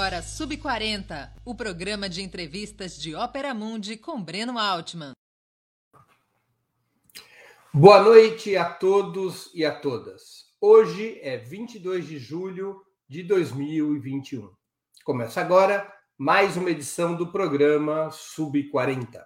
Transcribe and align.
agora 0.00 0.22
Sub40, 0.22 1.30
o 1.44 1.54
programa 1.54 2.08
de 2.08 2.22
entrevistas 2.22 2.98
de 2.98 3.14
Ópera 3.14 3.52
Mundi 3.52 3.98
com 3.98 4.18
Breno 4.18 4.58
Altman. 4.58 5.12
Boa 7.70 8.02
noite 8.02 8.56
a 8.56 8.64
todos 8.64 9.50
e 9.54 9.62
a 9.62 9.78
todas. 9.78 10.46
Hoje 10.58 11.20
é 11.20 11.36
22 11.36 12.06
de 12.06 12.18
julho 12.18 12.80
de 13.06 13.22
2021. 13.22 14.50
Começa 15.04 15.38
agora 15.42 15.92
mais 16.16 16.56
uma 16.56 16.70
edição 16.70 17.14
do 17.14 17.30
programa 17.30 18.08
Sub40. 18.08 19.22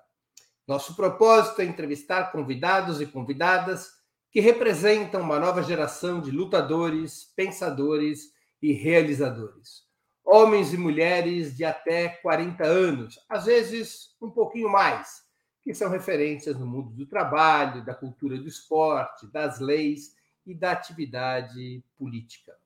Nosso 0.66 0.96
propósito 0.96 1.62
é 1.62 1.66
entrevistar 1.66 2.32
convidados 2.32 3.00
e 3.00 3.06
convidadas 3.06 3.90
que 4.28 4.40
representam 4.40 5.20
uma 5.20 5.38
nova 5.38 5.62
geração 5.62 6.20
de 6.20 6.32
lutadores, 6.32 7.32
pensadores 7.36 8.32
e 8.60 8.72
realizadores 8.72 9.83
homens 10.24 10.72
e 10.72 10.78
mulheres 10.78 11.56
de 11.56 11.64
até 11.64 12.08
40 12.08 12.64
anos, 12.64 13.20
às 13.28 13.44
vezes 13.44 14.14
um 14.20 14.30
pouquinho 14.30 14.70
mais, 14.70 15.22
que 15.62 15.74
são 15.74 15.90
referências 15.90 16.58
no 16.58 16.66
mundo 16.66 16.90
do 16.90 17.06
trabalho, 17.06 17.84
da 17.84 17.94
cultura 17.94 18.36
do 18.38 18.48
esporte, 18.48 19.26
das 19.30 19.60
leis 19.60 20.14
e 20.46 20.54
da 20.54 20.72
atividade 20.72 21.84
política. 21.96 22.56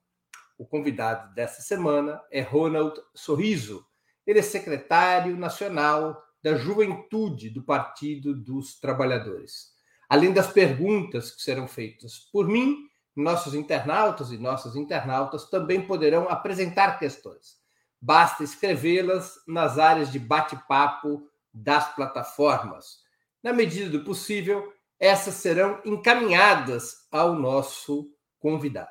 O 0.57 0.65
convidado 0.65 1.33
dessa 1.33 1.61
semana 1.61 2.21
é 2.31 2.41
Ronald 2.41 2.99
Sorriso. 3.15 3.85
Ele 4.27 4.39
é 4.39 4.43
secretário 4.43 5.37
nacional 5.37 6.21
da 6.43 6.55
Juventude 6.55 7.49
do 7.49 7.63
Partido 7.63 8.35
dos 8.35 8.79
Trabalhadores. 8.79 9.73
Além 10.09 10.33
das 10.33 10.51
perguntas 10.51 11.31
que 11.31 11.41
serão 11.41 11.67
feitas 11.67 12.27
por 12.31 12.47
mim, 12.47 12.89
nossos 13.15 13.53
internautas 13.53 14.31
e 14.31 14.37
nossas 14.37 14.75
internautas 14.75 15.49
também 15.49 15.85
poderão 15.85 16.27
apresentar 16.29 16.97
questões. 16.97 17.58
Basta 18.01 18.43
escrevê-las 18.43 19.35
nas 19.47 19.77
áreas 19.77 20.11
de 20.11 20.19
bate-papo 20.19 21.27
das 21.53 21.93
plataformas. 21.95 22.99
Na 23.43 23.51
medida 23.51 23.89
do 23.89 24.03
possível, 24.03 24.73
essas 24.99 25.35
serão 25.35 25.81
encaminhadas 25.85 27.07
ao 27.11 27.33
nosso 27.33 28.09
convidado. 28.39 28.89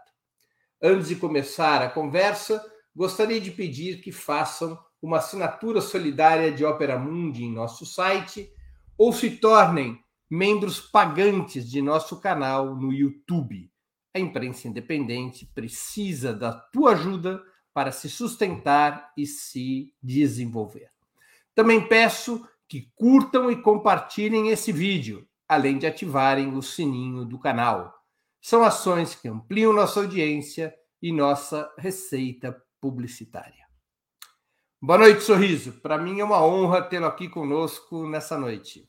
Antes 0.82 1.08
de 1.08 1.16
começar 1.16 1.82
a 1.82 1.90
conversa, 1.90 2.64
gostaria 2.94 3.40
de 3.40 3.50
pedir 3.50 4.00
que 4.00 4.12
façam 4.12 4.78
uma 5.00 5.18
assinatura 5.18 5.80
solidária 5.80 6.52
de 6.52 6.64
Opera 6.64 6.98
Mundi 6.98 7.44
em 7.44 7.52
nosso 7.52 7.86
site 7.86 8.50
ou 8.96 9.12
se 9.12 9.30
tornem 9.30 9.98
membros 10.30 10.80
pagantes 10.80 11.68
de 11.70 11.80
nosso 11.80 12.20
canal 12.20 12.76
no 12.76 12.92
YouTube. 12.92 13.70
A 14.14 14.18
imprensa 14.18 14.68
independente 14.68 15.46
precisa 15.54 16.34
da 16.34 16.52
tua 16.52 16.92
ajuda 16.92 17.42
para 17.78 17.92
se 17.92 18.10
sustentar 18.10 19.12
e 19.16 19.24
se 19.24 19.94
desenvolver. 20.02 20.90
Também 21.54 21.80
peço 21.86 22.44
que 22.66 22.90
curtam 22.96 23.48
e 23.52 23.62
compartilhem 23.62 24.48
esse 24.48 24.72
vídeo, 24.72 25.24
além 25.48 25.78
de 25.78 25.86
ativarem 25.86 26.56
o 26.56 26.60
sininho 26.60 27.24
do 27.24 27.38
canal. 27.38 27.94
São 28.42 28.64
ações 28.64 29.14
que 29.14 29.28
ampliam 29.28 29.72
nossa 29.72 30.00
audiência 30.00 30.74
e 31.00 31.12
nossa 31.12 31.72
receita 31.78 32.60
publicitária. 32.80 33.64
Boa 34.82 34.98
noite, 34.98 35.22
Sorriso. 35.22 35.74
Para 35.74 35.98
mim 35.98 36.18
é 36.18 36.24
uma 36.24 36.44
honra 36.44 36.82
tê-lo 36.82 37.06
aqui 37.06 37.28
conosco 37.28 38.08
nessa 38.08 38.36
noite. 38.36 38.88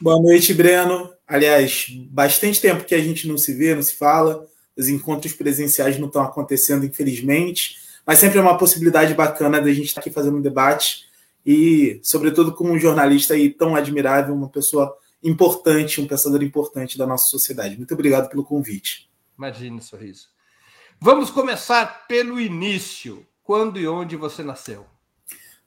Boa 0.00 0.22
noite, 0.22 0.54
Breno. 0.54 1.12
Aliás, 1.26 1.88
bastante 2.08 2.60
tempo 2.60 2.84
que 2.84 2.94
a 2.94 3.02
gente 3.02 3.26
não 3.26 3.36
se 3.36 3.52
vê, 3.52 3.74
não 3.74 3.82
se 3.82 3.96
fala. 3.96 4.46
Os 4.76 4.88
encontros 4.88 5.32
presenciais 5.32 5.98
não 5.98 6.06
estão 6.06 6.22
acontecendo, 6.22 6.86
infelizmente. 6.86 7.81
Mas 8.06 8.18
sempre 8.18 8.38
é 8.38 8.42
uma 8.42 8.58
possibilidade 8.58 9.14
bacana 9.14 9.60
da 9.60 9.72
gente 9.72 9.86
estar 9.86 10.00
aqui 10.00 10.10
fazendo 10.10 10.36
um 10.36 10.42
debate 10.42 11.04
e, 11.44 12.00
sobretudo, 12.02 12.52
com 12.52 12.70
um 12.70 12.78
jornalista 12.78 13.34
aí 13.34 13.50
tão 13.50 13.76
admirável, 13.76 14.34
uma 14.34 14.48
pessoa 14.48 14.96
importante, 15.22 16.00
um 16.00 16.06
pensador 16.06 16.42
importante 16.42 16.98
da 16.98 17.06
nossa 17.06 17.26
sociedade. 17.28 17.76
Muito 17.76 17.94
obrigado 17.94 18.28
pelo 18.28 18.44
convite. 18.44 19.08
Imagine, 19.38 19.80
sorriso. 19.80 20.28
Vamos 21.00 21.30
começar 21.30 22.06
pelo 22.06 22.40
início. 22.40 23.26
Quando 23.42 23.78
e 23.78 23.88
onde 23.88 24.16
você 24.16 24.42
nasceu? 24.42 24.86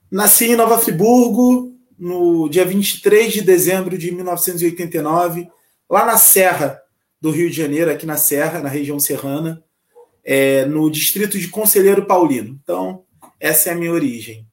Nasci 0.09 0.45
em 0.45 0.55
Nova 0.55 0.77
Friburgo, 0.77 1.75
no 1.97 2.47
dia 2.47 2.65
23 2.65 3.33
de 3.33 3.41
dezembro 3.41 3.97
de 3.97 4.11
1989, 4.11 5.49
lá 5.89 6.05
na 6.05 6.17
Serra 6.17 6.81
do 7.19 7.31
Rio 7.31 7.49
de 7.49 7.55
Janeiro, 7.57 7.91
aqui 7.91 8.05
na 8.05 8.17
Serra, 8.17 8.59
na 8.59 8.69
região 8.69 8.99
serrana, 8.99 9.63
é, 10.25 10.65
no 10.65 10.89
distrito 10.89 11.37
de 11.37 11.47
Conselheiro 11.47 12.05
Paulino. 12.05 12.59
Então, 12.63 13.05
essa 13.39 13.69
é 13.69 13.73
a 13.73 13.75
minha 13.75 13.91
origem. 13.91 14.47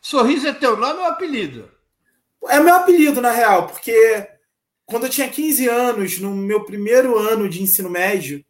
Sorriso 0.00 0.46
é 0.46 0.52
teu 0.52 0.76
nome 0.76 1.00
ou 1.00 1.06
apelido? 1.06 1.68
É 2.48 2.60
meu 2.60 2.74
apelido, 2.74 3.20
na 3.20 3.32
real, 3.32 3.66
porque 3.66 4.26
quando 4.86 5.04
eu 5.04 5.10
tinha 5.10 5.28
15 5.28 5.68
anos, 5.68 6.18
no 6.18 6.34
meu 6.34 6.64
primeiro 6.64 7.18
ano 7.18 7.48
de 7.48 7.62
ensino 7.62 7.90
médio, 7.90 8.42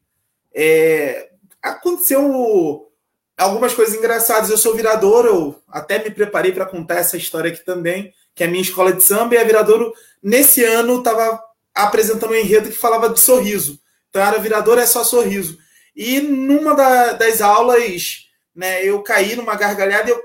é, 0.54 1.30
aconteceu 1.60 2.88
algumas 3.36 3.74
coisas 3.74 3.94
engraçadas. 3.94 4.50
Eu 4.50 4.58
sou 4.58 4.76
virador, 4.76 5.26
eu 5.26 5.60
até 5.68 6.02
me 6.02 6.10
preparei 6.10 6.52
para 6.52 6.66
contar 6.66 6.96
essa 6.96 7.16
história 7.16 7.50
aqui 7.50 7.64
também, 7.64 8.12
que 8.34 8.44
é 8.44 8.46
a 8.46 8.50
minha 8.50 8.62
escola 8.62 8.92
de 8.92 9.02
samba, 9.02 9.34
e 9.34 9.38
a 9.38 9.44
viradouro, 9.44 9.92
nesse 10.22 10.62
ano, 10.62 10.98
estava 10.98 11.42
apresentando 11.74 12.32
um 12.32 12.36
enredo 12.36 12.68
que 12.68 12.76
falava 12.76 13.08
de 13.08 13.18
sorriso. 13.18 13.80
Então, 14.08 14.22
era 14.22 14.38
virador 14.38 14.78
é 14.78 14.86
só 14.86 15.02
sorriso. 15.02 15.58
E 16.02 16.18
numa 16.18 16.74
da, 16.74 17.12
das 17.12 17.42
aulas, 17.42 18.26
né, 18.56 18.82
eu 18.82 19.02
caí 19.02 19.36
numa 19.36 19.54
gargalhada 19.54 20.08
e 20.08 20.12
eu 20.14 20.24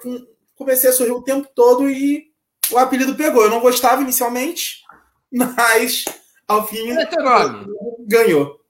comecei 0.55 0.89
a 0.89 0.93
sorrir 0.93 1.11
o 1.11 1.21
tempo 1.21 1.49
todo 1.53 1.89
e 1.89 2.31
o 2.71 2.77
apelido 2.77 3.13
pegou. 3.13 3.43
Eu 3.43 3.49
não 3.49 3.59
gostava 3.59 4.01
inicialmente, 4.01 4.85
mas 5.29 6.05
ao 6.47 6.65
fim 6.65 6.93
Qual 6.93 6.99
é 7.01 7.05
teu 7.05 7.21
nome? 7.21 7.65
ganhou. 8.07 8.61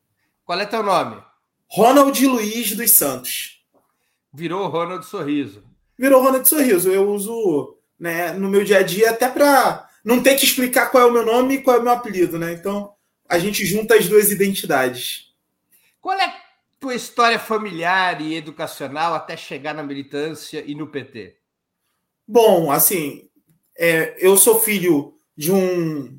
Qual 0.43 0.59
é 0.59 0.65
teu 0.65 0.81
nome? 0.81 1.21
Ronald 1.67 2.25
Luiz 2.25 2.75
dos 2.75 2.89
Santos. 2.89 3.63
Virou 4.33 4.67
Ronald 4.67 5.05
Sorriso. 5.05 5.63
Virou 5.95 6.23
Ronald 6.23 6.49
Sorriso. 6.49 6.91
Eu 6.91 7.07
uso 7.07 7.77
né, 7.99 8.31
no 8.31 8.49
meu 8.49 8.63
dia 8.63 8.79
a 8.79 8.83
dia 8.83 9.11
até 9.11 9.29
para 9.29 9.87
não 10.03 10.23
ter 10.23 10.33
que 10.33 10.45
explicar 10.45 10.89
qual 10.89 11.03
é 11.03 11.05
o 11.05 11.13
meu 11.13 11.23
nome 11.23 11.53
e 11.53 11.61
qual 11.61 11.77
é 11.77 11.79
o 11.79 11.83
meu 11.83 11.93
apelido, 11.93 12.39
né? 12.39 12.51
Então 12.53 12.95
a 13.29 13.37
gente 13.37 13.63
junta 13.63 13.93
as 13.93 14.07
duas 14.07 14.31
identidades. 14.31 15.35
Qual 16.01 16.19
é 16.19 16.44
tua 16.79 16.95
história 16.95 17.39
familiar 17.39 18.21
e 18.21 18.35
educacional 18.35 19.13
até 19.13 19.35
chegar 19.35 19.73
na 19.73 19.83
militância 19.83 20.63
e 20.65 20.75
no 20.75 20.87
PT? 20.87 21.35
Bom, 22.27 22.71
assim, 22.71 23.29
é, 23.77 24.15
eu 24.19 24.37
sou 24.37 24.59
filho 24.59 25.13
de 25.37 25.51
um, 25.51 26.17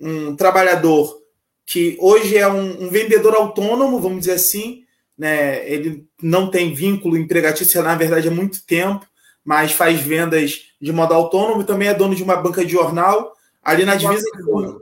um 0.00 0.36
trabalhador 0.36 1.20
que 1.64 1.96
hoje 2.00 2.36
é 2.36 2.46
um, 2.46 2.84
um, 2.84 2.90
vendedor 2.90 3.34
autônomo, 3.34 4.00
vamos 4.00 4.20
dizer 4.20 4.32
assim, 4.32 4.84
né? 5.16 5.68
Ele 5.68 6.06
não 6.20 6.50
tem 6.50 6.74
vínculo 6.74 7.16
empregatício, 7.16 7.82
na 7.82 7.94
verdade, 7.94 8.28
há 8.28 8.30
muito 8.30 8.64
tempo, 8.66 9.06
mas 9.44 9.72
faz 9.72 10.00
vendas 10.00 10.60
de 10.80 10.92
modo 10.92 11.14
autônomo. 11.14 11.64
Também 11.64 11.88
é 11.88 11.94
dono 11.94 12.14
de 12.14 12.22
uma 12.22 12.36
banca 12.36 12.64
de 12.64 12.72
jornal 12.72 13.32
ali 13.62 13.84
na 13.84 13.96
divisa. 13.96 14.24
De... 14.24 14.80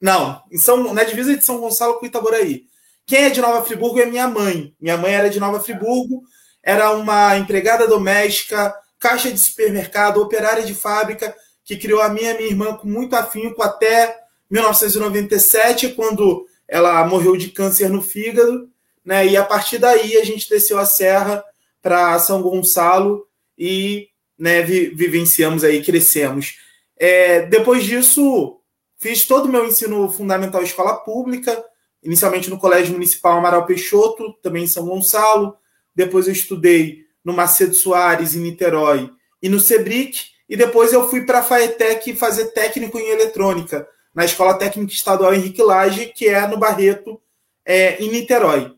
Não, 0.00 0.42
em 0.50 0.58
São, 0.58 0.92
na 0.92 1.04
divisa 1.04 1.36
de 1.36 1.44
São 1.44 1.58
Gonçalo 1.58 1.98
com 1.98 2.06
Itaboraí. 2.06 2.64
Quem 3.10 3.24
é 3.24 3.30
de 3.30 3.40
Nova 3.40 3.64
Friburgo 3.64 3.98
é 3.98 4.06
minha 4.06 4.28
mãe. 4.28 4.72
Minha 4.80 4.96
mãe 4.96 5.12
era 5.12 5.28
de 5.28 5.40
Nova 5.40 5.58
Friburgo, 5.58 6.22
era 6.62 6.92
uma 6.92 7.36
empregada 7.36 7.84
doméstica, 7.88 8.72
caixa 9.00 9.32
de 9.32 9.38
supermercado, 9.40 10.22
operária 10.22 10.62
de 10.62 10.72
fábrica, 10.74 11.34
que 11.64 11.76
criou 11.76 12.00
a 12.00 12.08
minha 12.08 12.30
e 12.30 12.36
minha 12.36 12.48
irmã 12.50 12.72
com 12.74 12.86
muito 12.86 13.16
afinco 13.16 13.64
até 13.64 14.16
1997, 14.48 15.88
quando 15.88 16.46
ela 16.68 17.04
morreu 17.04 17.36
de 17.36 17.48
câncer 17.48 17.90
no 17.90 18.00
fígado. 18.00 18.70
Né? 19.04 19.26
E 19.26 19.36
a 19.36 19.44
partir 19.44 19.78
daí 19.78 20.16
a 20.16 20.24
gente 20.24 20.48
desceu 20.48 20.78
a 20.78 20.86
serra 20.86 21.42
para 21.82 22.16
São 22.20 22.40
Gonçalo 22.40 23.26
e 23.58 24.06
né, 24.38 24.62
vivenciamos 24.62 25.64
aí, 25.64 25.82
crescemos. 25.82 26.58
É, 26.96 27.42
depois 27.46 27.82
disso, 27.82 28.60
fiz 29.00 29.26
todo 29.26 29.46
o 29.46 29.52
meu 29.52 29.66
ensino 29.66 30.08
fundamental 30.08 30.62
escola 30.62 30.94
pública, 30.94 31.60
inicialmente 32.02 32.50
no 32.50 32.58
Colégio 32.58 32.92
Municipal 32.92 33.38
Amaral 33.38 33.66
Peixoto, 33.66 34.32
também 34.42 34.64
em 34.64 34.68
São 34.68 34.86
Gonçalo. 34.86 35.56
Depois 35.94 36.26
eu 36.26 36.32
estudei 36.32 37.04
no 37.24 37.32
Macedo 37.32 37.74
Soares, 37.74 38.34
em 38.34 38.40
Niterói, 38.40 39.10
e 39.42 39.48
no 39.48 39.60
Sebric. 39.60 40.30
E 40.48 40.56
depois 40.56 40.92
eu 40.92 41.08
fui 41.08 41.24
para 41.24 41.40
a 41.40 41.42
Faetec 41.42 42.14
fazer 42.14 42.46
técnico 42.46 42.98
em 42.98 43.08
eletrônica, 43.10 43.86
na 44.14 44.24
Escola 44.24 44.58
Técnica 44.58 44.92
Estadual 44.92 45.34
Henrique 45.34 45.62
Lage, 45.62 46.06
que 46.06 46.28
é 46.28 46.46
no 46.46 46.58
Barreto, 46.58 47.20
é, 47.64 48.02
em 48.02 48.10
Niterói. 48.10 48.72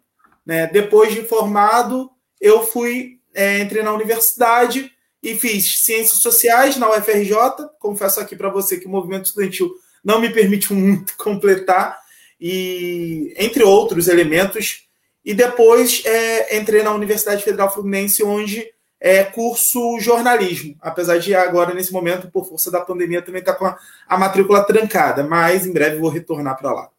Né? 0.45 0.67
Depois 0.67 1.15
de 1.15 1.23
formado, 1.23 2.11
eu 2.41 2.67
fui, 2.67 3.21
é, 3.35 3.61
entrei 3.61 3.83
na 3.83 3.93
universidade 3.93 4.93
e 5.23 5.35
fiz 5.37 5.81
Ciências 5.81 6.21
Sociais 6.21 6.77
na 6.77 6.91
UFRJ. 6.91 7.35
Confesso 7.79 8.21
aqui 8.21 8.37
para 8.37 8.51
você 8.51 8.77
que 8.77 8.87
o 8.87 8.91
movimento 8.91 9.27
estudantil 9.27 9.73
não 10.05 10.21
me 10.21 10.29
permite 10.29 10.73
muito 10.75 11.17
completar, 11.17 12.02
e 12.45 13.33
entre 13.37 13.63
outros 13.63 14.09
elementos. 14.09 14.89
E 15.25 15.33
depois 15.33 16.03
é, 16.05 16.59
entrei 16.59 16.83
na 16.83 16.93
Universidade 16.93 17.45
Federal 17.45 17.73
Fluminense, 17.73 18.25
onde 18.25 18.69
é, 19.01 19.23
curso 19.23 20.01
jornalismo, 20.01 20.77
apesar 20.81 21.19
de 21.19 21.33
agora, 21.37 21.73
nesse 21.73 21.93
momento, 21.93 22.29
por 22.33 22.45
força 22.45 22.69
da 22.69 22.81
pandemia, 22.81 23.23
também 23.23 23.39
estar 23.39 23.53
tá 23.53 23.59
com 23.59 23.67
a, 23.67 23.79
a, 24.09 24.19
matrícula 24.19 24.65
trancada, 24.65 25.23
mas 25.23 25.65
em 25.65 25.73
breve 25.73 25.99
vou 25.99 26.11
retornar 26.11 26.59
para 26.59 26.73
lá. 26.73 26.91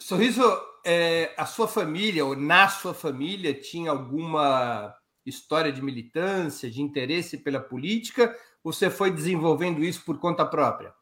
Sorriso, 0.00 0.42
é, 0.84 1.32
a 1.36 1.46
sua 1.46 1.68
família, 1.68 2.24
ou 2.24 2.34
na 2.34 2.68
sua 2.68 2.92
família, 2.92 3.54
tinha 3.54 3.92
alguma 3.92 4.92
história 5.24 5.70
de 5.70 5.80
militância, 5.80 6.68
de 6.68 6.82
interesse 6.82 7.38
pela 7.38 7.60
política, 7.60 8.36
ou 8.64 8.72
você 8.72 8.90
foi 8.90 9.12
desenvolvendo 9.12 9.84
isso 9.84 10.04
por 10.04 10.18
conta 10.18 10.44
própria? 10.44 10.92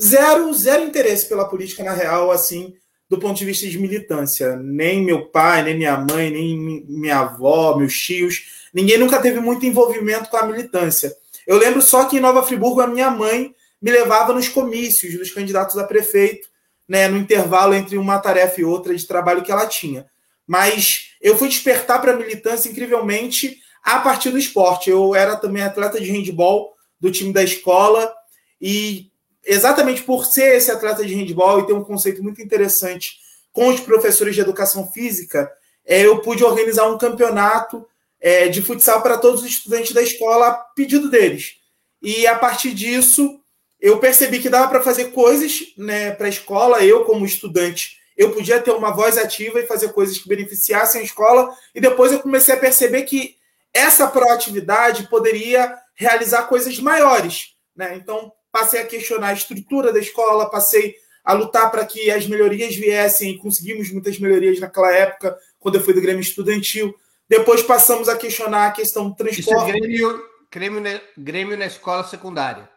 Zero, 0.00 0.52
zero 0.54 0.84
interesse 0.84 1.28
pela 1.28 1.48
política, 1.48 1.82
na 1.82 1.92
real, 1.92 2.30
assim, 2.30 2.74
do 3.08 3.18
ponto 3.18 3.36
de 3.36 3.44
vista 3.44 3.66
de 3.66 3.78
militância. 3.78 4.56
Nem 4.56 5.02
meu 5.02 5.26
pai, 5.26 5.62
nem 5.62 5.76
minha 5.76 5.96
mãe, 5.96 6.30
nem 6.30 6.84
minha 6.88 7.18
avó, 7.18 7.76
meus 7.76 7.98
tios 7.98 8.58
Ninguém 8.72 8.98
nunca 8.98 9.20
teve 9.20 9.40
muito 9.40 9.66
envolvimento 9.66 10.28
com 10.28 10.36
a 10.36 10.46
militância. 10.46 11.14
Eu 11.46 11.56
lembro 11.56 11.80
só 11.80 12.04
que 12.04 12.16
em 12.16 12.20
Nova 12.20 12.42
Friburgo 12.42 12.80
a 12.80 12.86
minha 12.86 13.10
mãe 13.10 13.54
me 13.80 13.90
levava 13.90 14.32
nos 14.32 14.48
comícios 14.48 15.16
dos 15.16 15.30
candidatos 15.30 15.78
a 15.78 15.84
prefeito, 15.84 16.48
né, 16.86 17.08
no 17.08 17.16
intervalo 17.16 17.74
entre 17.74 17.96
uma 17.96 18.18
tarefa 18.18 18.60
e 18.60 18.64
outra 18.64 18.94
de 18.94 19.06
trabalho 19.06 19.42
que 19.42 19.52
ela 19.52 19.66
tinha. 19.66 20.06
Mas 20.46 21.12
eu 21.20 21.36
fui 21.36 21.48
despertar 21.48 22.00
para 22.00 22.12
a 22.12 22.16
militância 22.16 22.68
incrivelmente 22.68 23.58
a 23.82 24.00
partir 24.00 24.30
do 24.30 24.38
esporte. 24.38 24.90
Eu 24.90 25.14
era 25.14 25.36
também 25.36 25.62
atleta 25.62 26.00
de 26.00 26.10
handball 26.10 26.74
do 27.00 27.10
time 27.10 27.32
da 27.32 27.42
escola 27.42 28.12
e 28.60 29.07
exatamente 29.48 30.02
por 30.02 30.26
ser 30.26 30.56
esse 30.56 30.70
atleta 30.70 31.04
de 31.04 31.14
handball 31.14 31.60
e 31.60 31.66
ter 31.66 31.72
um 31.72 31.82
conceito 31.82 32.22
muito 32.22 32.42
interessante 32.42 33.16
com 33.50 33.68
os 33.68 33.80
professores 33.80 34.34
de 34.34 34.40
educação 34.40 34.90
física, 34.92 35.50
é, 35.86 36.04
eu 36.04 36.20
pude 36.20 36.44
organizar 36.44 36.86
um 36.86 36.98
campeonato 36.98 37.84
é, 38.20 38.48
de 38.48 38.60
futsal 38.60 39.00
para 39.00 39.16
todos 39.16 39.42
os 39.42 39.48
estudantes 39.48 39.92
da 39.92 40.02
escola 40.02 40.48
a 40.48 40.52
pedido 40.52 41.10
deles. 41.10 41.56
E 42.02 42.26
a 42.26 42.36
partir 42.36 42.74
disso, 42.74 43.40
eu 43.80 43.98
percebi 43.98 44.38
que 44.38 44.50
dava 44.50 44.68
para 44.68 44.82
fazer 44.82 45.06
coisas 45.06 45.72
né, 45.76 46.10
para 46.12 46.26
a 46.26 46.30
escola. 46.30 46.84
Eu, 46.84 47.04
como 47.04 47.24
estudante, 47.24 47.96
eu 48.16 48.32
podia 48.32 48.60
ter 48.60 48.72
uma 48.72 48.90
voz 48.90 49.16
ativa 49.16 49.60
e 49.60 49.66
fazer 49.66 49.92
coisas 49.92 50.18
que 50.18 50.28
beneficiassem 50.28 51.00
a 51.00 51.04
escola. 51.04 51.52
E 51.74 51.80
depois 51.80 52.12
eu 52.12 52.20
comecei 52.20 52.54
a 52.54 52.58
perceber 52.58 53.02
que 53.02 53.36
essa 53.72 54.06
proatividade 54.06 55.08
poderia 55.08 55.74
realizar 55.94 56.44
coisas 56.44 56.78
maiores. 56.78 57.54
Né? 57.74 57.94
Então, 57.96 58.32
passei 58.58 58.80
a 58.80 58.86
questionar 58.86 59.28
a 59.28 59.32
estrutura 59.32 59.92
da 59.92 60.00
escola, 60.00 60.50
passei 60.50 60.96
a 61.24 61.32
lutar 61.32 61.70
para 61.70 61.84
que 61.84 62.10
as 62.10 62.26
melhorias 62.26 62.74
viessem 62.74 63.32
e 63.32 63.38
conseguimos 63.38 63.90
muitas 63.92 64.18
melhorias 64.18 64.58
naquela 64.58 64.92
época, 64.92 65.36
quando 65.60 65.76
eu 65.76 65.82
fui 65.82 65.94
do 65.94 66.00
Grêmio 66.00 66.20
Estudantil. 66.20 66.94
Depois 67.28 67.62
passamos 67.62 68.08
a 68.08 68.16
questionar 68.16 68.68
a 68.68 68.70
questão 68.72 69.08
do 69.08 69.14
transporte. 69.14 69.40
Isso 69.40 69.54
é 69.54 69.72
Grêmio, 69.72 70.22
Grêmio, 70.50 71.00
Grêmio 71.16 71.56
na 71.56 71.66
escola 71.66 72.02
secundária. 72.04 72.68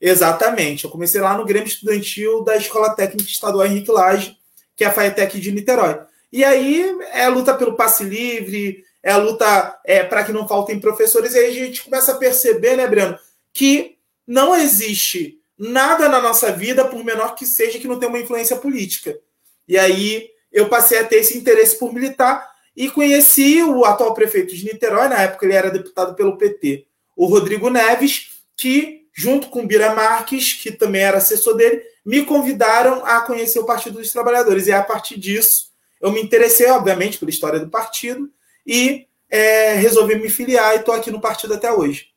Exatamente. 0.00 0.84
Eu 0.84 0.90
comecei 0.90 1.20
lá 1.20 1.36
no 1.36 1.44
Grêmio 1.44 1.68
Estudantil 1.68 2.42
da 2.42 2.56
Escola 2.56 2.94
Técnica 2.94 3.28
Estadual 3.28 3.66
Henrique 3.66 3.90
Lage, 3.90 4.36
que 4.76 4.84
é 4.84 4.86
a 4.86 4.92
FAETEC 4.92 5.38
de 5.38 5.52
Niterói. 5.52 6.00
E 6.32 6.44
aí 6.44 6.96
é 7.12 7.24
a 7.24 7.28
luta 7.28 7.54
pelo 7.54 7.74
passe 7.74 8.04
livre, 8.04 8.84
é 9.02 9.12
a 9.12 9.16
luta 9.16 9.78
é, 9.84 10.02
para 10.02 10.24
que 10.24 10.32
não 10.32 10.48
faltem 10.48 10.80
professores. 10.80 11.34
E 11.34 11.38
aí 11.38 11.46
a 11.50 11.66
gente 11.66 11.82
começa 11.82 12.12
a 12.12 12.16
perceber, 12.16 12.76
né, 12.76 12.86
Breno, 12.86 13.18
que 13.52 13.97
não 14.28 14.54
existe 14.54 15.40
nada 15.58 16.06
na 16.06 16.20
nossa 16.20 16.52
vida, 16.52 16.84
por 16.84 17.02
menor 17.02 17.34
que 17.34 17.46
seja, 17.46 17.78
que 17.78 17.88
não 17.88 17.98
tenha 17.98 18.10
uma 18.10 18.20
influência 18.20 18.56
política. 18.56 19.18
E 19.66 19.78
aí 19.78 20.28
eu 20.52 20.68
passei 20.68 20.98
a 20.98 21.04
ter 21.04 21.16
esse 21.16 21.36
interesse 21.36 21.78
por 21.78 21.94
militar 21.94 22.46
e 22.76 22.90
conheci 22.90 23.62
o 23.62 23.86
atual 23.86 24.12
prefeito 24.12 24.54
de 24.54 24.66
Niterói, 24.66 25.08
na 25.08 25.22
época 25.22 25.46
ele 25.46 25.54
era 25.54 25.70
deputado 25.70 26.14
pelo 26.14 26.36
PT, 26.36 26.86
o 27.16 27.26
Rodrigo 27.26 27.70
Neves, 27.70 28.42
que, 28.54 29.06
junto 29.16 29.48
com 29.48 29.66
Bira 29.66 29.94
Marques, 29.94 30.52
que 30.52 30.70
também 30.70 31.02
era 31.02 31.16
assessor 31.16 31.54
dele, 31.54 31.82
me 32.04 32.24
convidaram 32.24 33.04
a 33.04 33.22
conhecer 33.22 33.58
o 33.58 33.66
Partido 33.66 33.98
dos 33.98 34.12
Trabalhadores. 34.12 34.66
E 34.66 34.72
a 34.72 34.82
partir 34.82 35.18
disso, 35.18 35.68
eu 36.00 36.12
me 36.12 36.22
interessei, 36.22 36.70
obviamente, 36.70 37.18
pela 37.18 37.30
história 37.30 37.58
do 37.58 37.68
partido 37.68 38.30
e 38.66 39.06
é, 39.28 39.74
resolvi 39.74 40.14
me 40.16 40.28
filiar 40.28 40.74
e 40.74 40.78
estou 40.78 40.94
aqui 40.94 41.10
no 41.10 41.20
partido 41.20 41.54
até 41.54 41.72
hoje. 41.72 42.08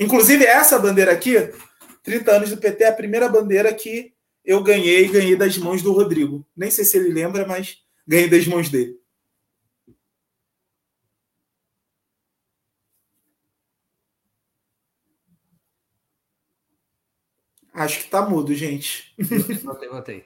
Inclusive, 0.00 0.46
essa 0.46 0.78
bandeira 0.78 1.12
aqui, 1.12 1.34
30 2.02 2.32
anos 2.32 2.50
do 2.50 2.56
PT, 2.56 2.84
é 2.84 2.88
a 2.88 2.92
primeira 2.92 3.28
bandeira 3.28 3.72
que 3.74 4.14
eu 4.42 4.62
ganhei, 4.62 5.06
ganhei 5.08 5.36
das 5.36 5.58
mãos 5.58 5.82
do 5.82 5.92
Rodrigo. 5.92 6.44
Nem 6.56 6.70
sei 6.70 6.86
se 6.86 6.96
ele 6.96 7.12
lembra, 7.12 7.46
mas 7.46 7.76
ganhei 8.06 8.26
das 8.26 8.46
mãos 8.46 8.70
dele. 8.70 8.98
Acho 17.74 18.00
que 18.00 18.10
tá 18.10 18.22
mudo, 18.22 18.54
gente. 18.54 19.14
Botei, 19.62 19.88
botei. 19.88 20.24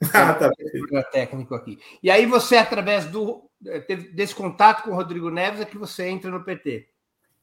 ah, 0.14 0.34
tá. 0.34 0.50
técnico 1.10 1.54
aqui. 1.54 1.78
E 2.02 2.10
aí 2.10 2.26
você, 2.26 2.56
através 2.56 3.06
do 3.06 3.50
desse 4.12 4.34
contato 4.34 4.84
com 4.84 4.90
o 4.90 4.94
Rodrigo 4.94 5.30
Neves, 5.30 5.60
é 5.60 5.64
que 5.64 5.78
você 5.78 6.06
entra 6.06 6.30
no 6.30 6.44
PT. 6.44 6.88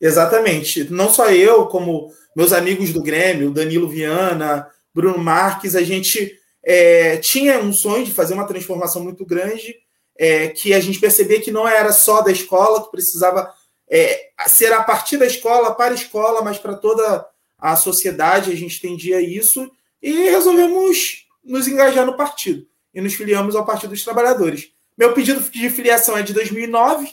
Exatamente. 0.04 0.92
Não 0.92 1.10
só 1.10 1.32
eu, 1.32 1.66
como 1.68 2.12
meus 2.36 2.52
amigos 2.52 2.92
do 2.92 3.02
Grêmio, 3.02 3.52
Danilo 3.52 3.88
Viana, 3.88 4.68
Bruno 4.94 5.18
Marques, 5.18 5.78
a 5.78 5.82
gente 5.82 6.38
é, 6.62 7.16
tinha 7.18 7.58
um 7.60 7.72
sonho 7.72 8.04
de 8.04 8.12
fazer 8.12 8.34
uma 8.34 8.46
transformação 8.46 9.02
muito 9.02 9.26
grande, 9.26 9.74
é, 10.20 10.50
que 10.50 10.74
a 10.74 10.80
gente 10.82 11.00
percebia 11.00 11.40
que 11.40 11.52
não 11.52 11.66
era 11.66 11.94
só 11.94 12.22
da 12.22 12.34
escola, 12.34 12.84
que 12.84 12.92
precisava 12.92 13.50
é, 13.90 14.32
ser 14.46 14.74
a 14.74 14.84
partir 14.84 15.16
da 15.16 15.26
escola, 15.26 15.74
para 15.74 15.94
a 15.94 15.96
escola, 15.96 16.42
mas 16.42 16.58
para 16.58 16.76
toda 16.76 17.26
a 17.58 17.78
sociedade, 17.78 18.52
a 18.52 18.56
gente 18.56 18.86
entendia 18.86 19.22
isso 19.22 19.72
e 20.02 20.30
resolvemos 20.30 21.28
nos 21.42 21.66
engajar 21.66 22.06
no 22.06 22.18
partido 22.18 22.68
e 22.94 23.00
nos 23.00 23.14
filiamos 23.14 23.56
ao 23.56 23.66
Partido 23.66 23.92
dos 23.92 24.04
Trabalhadores. 24.04 24.70
Meu 24.98 25.14
pedido 25.14 25.40
de 25.40 25.70
filiação 25.70 26.18
é 26.18 26.22
de 26.22 26.34
2009, 26.34 27.10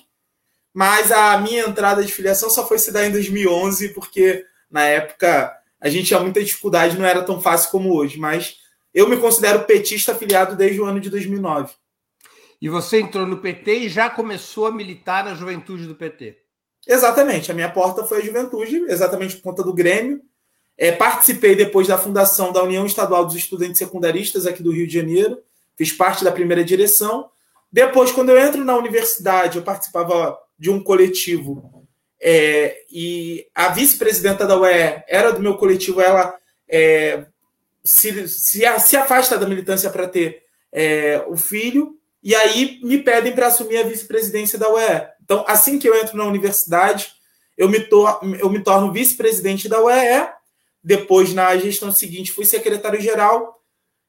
mas 0.72 1.10
a 1.10 1.38
minha 1.38 1.66
entrada 1.66 2.04
de 2.04 2.12
filiação 2.12 2.48
só 2.48 2.66
foi 2.66 2.78
se 2.78 2.92
dar 2.92 3.06
em 3.06 3.12
2011, 3.12 3.90
porque 3.90 4.44
na 4.70 4.84
época 4.84 5.52
a 5.80 5.88
gente 5.88 6.06
tinha 6.06 6.20
muita 6.20 6.42
dificuldade, 6.42 6.98
não 6.98 7.06
era 7.06 7.22
tão 7.22 7.40
fácil 7.40 7.70
como 7.70 7.94
hoje, 7.94 8.18
mas 8.18 8.58
eu 8.92 9.08
me 9.08 9.16
considero 9.16 9.64
petista 9.64 10.12
afiliado 10.12 10.56
desde 10.56 10.80
o 10.80 10.84
ano 10.84 11.00
de 11.00 11.10
2009. 11.10 11.72
E 12.60 12.68
você 12.68 13.00
entrou 13.00 13.26
no 13.26 13.38
PT 13.38 13.78
e 13.78 13.88
já 13.88 14.10
começou 14.10 14.66
a 14.66 14.72
militar 14.72 15.24
na 15.24 15.34
juventude 15.34 15.86
do 15.86 15.94
PT? 15.94 16.36
Exatamente, 16.86 17.50
a 17.50 17.54
minha 17.54 17.70
porta 17.70 18.04
foi 18.04 18.18
a 18.18 18.24
juventude, 18.24 18.84
exatamente 18.88 19.36
por 19.36 19.42
conta 19.42 19.62
do 19.62 19.72
Grêmio. 19.72 20.20
É, 20.76 20.92
participei 20.92 21.54
depois 21.54 21.86
da 21.86 21.98
fundação 21.98 22.52
da 22.52 22.62
União 22.62 22.86
Estadual 22.86 23.24
dos 23.24 23.34
Estudantes 23.34 23.78
Secundaristas 23.78 24.46
aqui 24.46 24.62
do 24.62 24.72
Rio 24.72 24.86
de 24.86 24.94
Janeiro, 24.94 25.38
fiz 25.76 25.92
parte 25.92 26.24
da 26.24 26.32
primeira 26.32 26.64
direção. 26.64 27.30
Depois, 27.72 28.12
quando 28.12 28.30
eu 28.30 28.38
entro 28.38 28.64
na 28.64 28.76
universidade, 28.76 29.58
eu 29.58 29.62
participava 29.62 30.38
de 30.60 30.70
um 30.70 30.80
coletivo 30.80 31.80
é, 32.20 32.82
e 32.90 33.46
a 33.54 33.68
vice-presidenta 33.68 34.46
da 34.46 34.60
UE 34.60 35.02
era 35.08 35.32
do 35.32 35.40
meu 35.40 35.56
coletivo, 35.56 36.02
ela 36.02 36.36
é, 36.68 37.24
se, 37.82 38.28
se, 38.28 38.78
se, 38.78 38.96
afasta 38.96 39.38
da 39.38 39.48
militância 39.48 39.88
para 39.88 40.06
ter 40.06 40.42
é, 40.70 41.24
o 41.26 41.36
filho, 41.36 41.96
e 42.22 42.34
aí 42.34 42.78
me 42.82 42.98
pedem 42.98 43.32
para 43.32 43.46
assumir 43.46 43.78
a 43.78 43.84
vice-presidência 43.84 44.58
da 44.58 44.68
UE. 44.68 45.08
Então, 45.24 45.44
assim 45.48 45.78
que 45.78 45.88
eu 45.88 45.94
entro 45.94 46.18
na 46.18 46.26
universidade, 46.26 47.10
eu 47.56 47.68
me, 47.68 47.80
tor 47.80 48.20
eu 48.38 48.50
me 48.50 48.62
torno 48.62 48.92
vice-presidente 48.92 49.66
da 49.66 49.82
UE 49.82 50.28
depois, 50.84 51.32
na 51.32 51.56
gestão 51.56 51.90
seguinte, 51.90 52.32
fui 52.32 52.44
secretário-geral. 52.44 53.59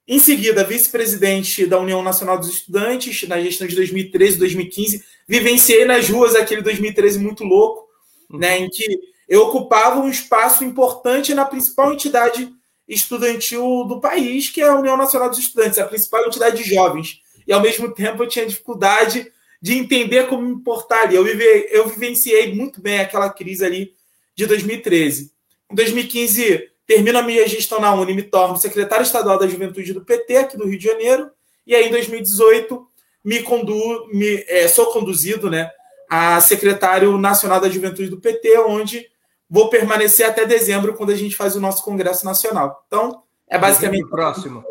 Em 0.08 0.20
seguida, 0.20 0.63
vice-presidente 0.63 1.65
da 1.65 1.79
União 1.79 2.01
Nacional 2.01 2.38
dos 2.38 2.50
Estudantes, 2.50 3.27
na 3.27 3.39
gestão 3.39 3.67
de 3.67 3.75
2013 3.75 4.38
2015. 4.38 5.03
Vivenciei 5.27 5.86
nas 5.86 6.10
ruas 6.10 6.36
aquele 6.36 6.62
2013 6.62 7.20
muito 7.20 7.43
louco, 7.43 7.88
uhum. 8.29 8.39
né, 8.39 8.60
em 8.60 8.70
que 8.70 9.00
eu 9.29 9.43
ocupava 9.43 10.01
um 10.01 10.10
espaço 10.10 10.63
importante 10.65 11.34
na 11.34 11.46
principal 11.46 11.93
entidade 11.93 12.51
estudantil 12.88 13.86
do 13.86 14.01
país, 14.01 14.50
que 14.50 14.62
é 14.62 14.67
a 14.67 14.75
União 14.75 14.98
Nacional 14.98 15.29
dos 15.29 15.39
Estudantes, 15.39 15.79
a 15.79 15.86
principal 15.86 16.25
entidade 16.25 16.62
de 16.62 16.70
jovens. 16.70 17.22
E, 17.48 17.53
ao 17.53 17.62
mesmo 17.62 17.93
tempo, 17.93 18.22
eu 18.22 18.27
tinha 18.27 18.46
dificuldade 18.46 19.31
de 19.62 19.77
entender 19.77 20.27
como 20.27 20.41
me 20.41 20.53
importar 20.53 21.03
ali. 21.03 21.15
Eu, 21.15 21.24
vive, 21.24 21.46
eu 21.70 21.88
vivenciei 21.88 22.53
muito 22.53 22.81
bem 22.81 23.00
aquela 23.00 23.29
crise 23.29 23.63
ali 23.63 23.93
de 24.36 24.46
2013. 24.46 25.31
Em 25.72 25.75
2015, 25.75 26.70
termino 26.91 27.19
a 27.19 27.24
minha 27.24 27.48
gestão 27.48 27.79
na 27.79 27.93
Uni, 27.93 28.13
me 28.13 28.21
torno 28.21 28.57
secretário 28.57 29.03
estadual 29.03 29.39
da 29.39 29.48
Juventude 29.48 29.93
do 29.93 30.03
PT, 30.03 30.36
aqui 30.36 30.57
do 30.57 30.67
Rio 30.67 30.77
de 30.77 30.83
Janeiro. 30.83 31.31
E 31.65 31.74
aí, 31.74 31.88
em 31.88 31.89
2018, 31.89 32.86
me 33.24 33.41
condu, 33.43 34.10
me, 34.12 34.43
é, 34.45 34.67
sou 34.67 34.88
conduzido 34.88 35.50
né, 35.50 35.71
a 36.10 36.41
secretário 36.41 37.17
nacional 37.17 37.62
da 37.62 37.69
Juventude 37.69 38.10
do 38.10 38.19
PT, 38.19 38.60
onde 38.60 39.07
vou 39.50 39.69
permanecer 39.69 40.25
até 40.25 40.45
dezembro, 40.45 40.93
quando 40.93 41.12
a 41.12 41.15
gente 41.15 41.33
faz 41.33 41.55
o 41.55 41.62
nosso 41.62 41.81
Congresso 41.81 42.25
Nacional. 42.25 42.83
Então, 42.88 43.24
é 43.48 43.57
basicamente. 43.57 44.01
Dezembro 44.01 44.17
próximo. 44.17 44.65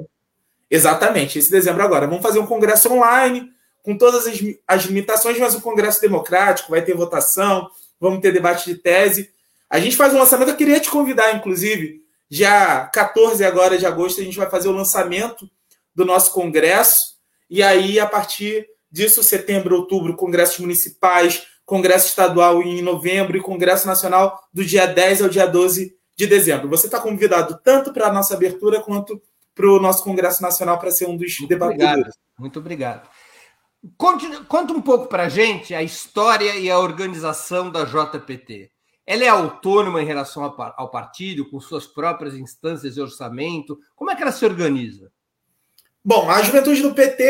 Exatamente, 0.71 1.39
esse 1.39 1.51
dezembro 1.51 1.83
agora. 1.83 2.07
Vamos 2.07 2.23
fazer 2.23 2.39
um 2.39 2.47
congresso 2.47 2.93
online, 2.93 3.51
com 3.83 3.97
todas 3.97 4.27
as, 4.27 4.39
as 4.69 4.83
limitações, 4.83 5.39
mas 5.39 5.55
um 5.55 5.61
congresso 5.61 6.03
democrático, 6.03 6.71
vai 6.71 6.83
ter 6.83 6.95
votação, 6.95 7.67
vamos 7.99 8.21
ter 8.21 8.31
debate 8.31 8.67
de 8.67 8.77
tese. 8.77 9.31
A 9.71 9.81
gente 9.81 9.97
faz 9.97 10.13
um 10.13 10.19
lançamento, 10.19 10.51
eu 10.51 10.57
queria 10.57 10.81
te 10.81 10.91
convidar, 10.91 11.35
inclusive, 11.35 12.01
dia 12.31 12.89
14 12.93 13.45
agora 13.45 13.77
de 13.77 13.85
agosto, 13.85 14.21
a 14.21 14.25
gente 14.25 14.39
vai 14.39 14.49
fazer 14.49 14.69
o 14.69 14.73
lançamento 14.73 15.51
do 15.95 16.05
nosso 16.05 16.33
congresso, 16.33 17.17
e 17.49 17.63
aí, 17.63 17.99
a 17.99 18.07
partir 18.07 18.67
disso, 18.91 19.23
setembro, 19.23 19.77
outubro, 19.77 20.17
congressos 20.17 20.59
municipais, 20.61 21.47
congresso 21.67 22.07
estadual 22.07 22.63
em 22.63 22.81
novembro 22.81 23.37
e 23.37 23.41
congresso 23.41 23.87
nacional 23.87 24.41
do 24.53 24.65
dia 24.65 24.87
10 24.87 25.23
ao 25.23 25.29
dia 25.29 25.47
12 25.47 25.97
de 26.17 26.27
dezembro. 26.27 26.69
Você 26.69 26.87
está 26.87 27.01
convidado 27.01 27.59
tanto 27.63 27.93
para 27.93 28.07
a 28.07 28.13
nossa 28.13 28.35
abertura 28.35 28.81
quanto 28.81 29.21
para 29.55 29.69
o 29.69 29.81
nosso 29.81 30.03
Congresso 30.05 30.43
Nacional 30.43 30.79
para 30.79 30.91
ser 30.91 31.07
um 31.07 31.17
dos 31.17 31.39
Muito 31.39 31.49
debatedores. 31.49 31.93
Obrigado. 31.93 32.15
Muito 32.39 32.59
obrigado. 32.59 33.09
Conte, 33.97 34.45
conta 34.45 34.73
um 34.73 34.81
pouco 34.81 35.07
para 35.07 35.25
a 35.25 35.29
gente 35.29 35.75
a 35.75 35.83
história 35.83 36.57
e 36.57 36.71
a 36.71 36.79
organização 36.79 37.71
da 37.71 37.85
JPT. 37.85 38.71
Ela 39.07 39.25
é 39.25 39.29
autônoma 39.29 40.03
em 40.03 40.07
relação 40.07 40.45
ao 40.45 40.91
partido, 40.91 41.49
com 41.49 41.61
suas 41.61 41.87
próprias 41.87 42.35
instâncias 42.35 42.95
de 42.95 43.01
orçamento? 43.01 43.79
Como 43.97 44.11
é 44.11 44.17
que 44.17 44.23
ela 44.23 44.33
se 44.33 44.45
organiza? 44.45 45.11
Bom, 46.05 46.31
a 46.31 46.43
juventude 46.43 46.83
do 46.83 46.95
PT, 46.95 47.25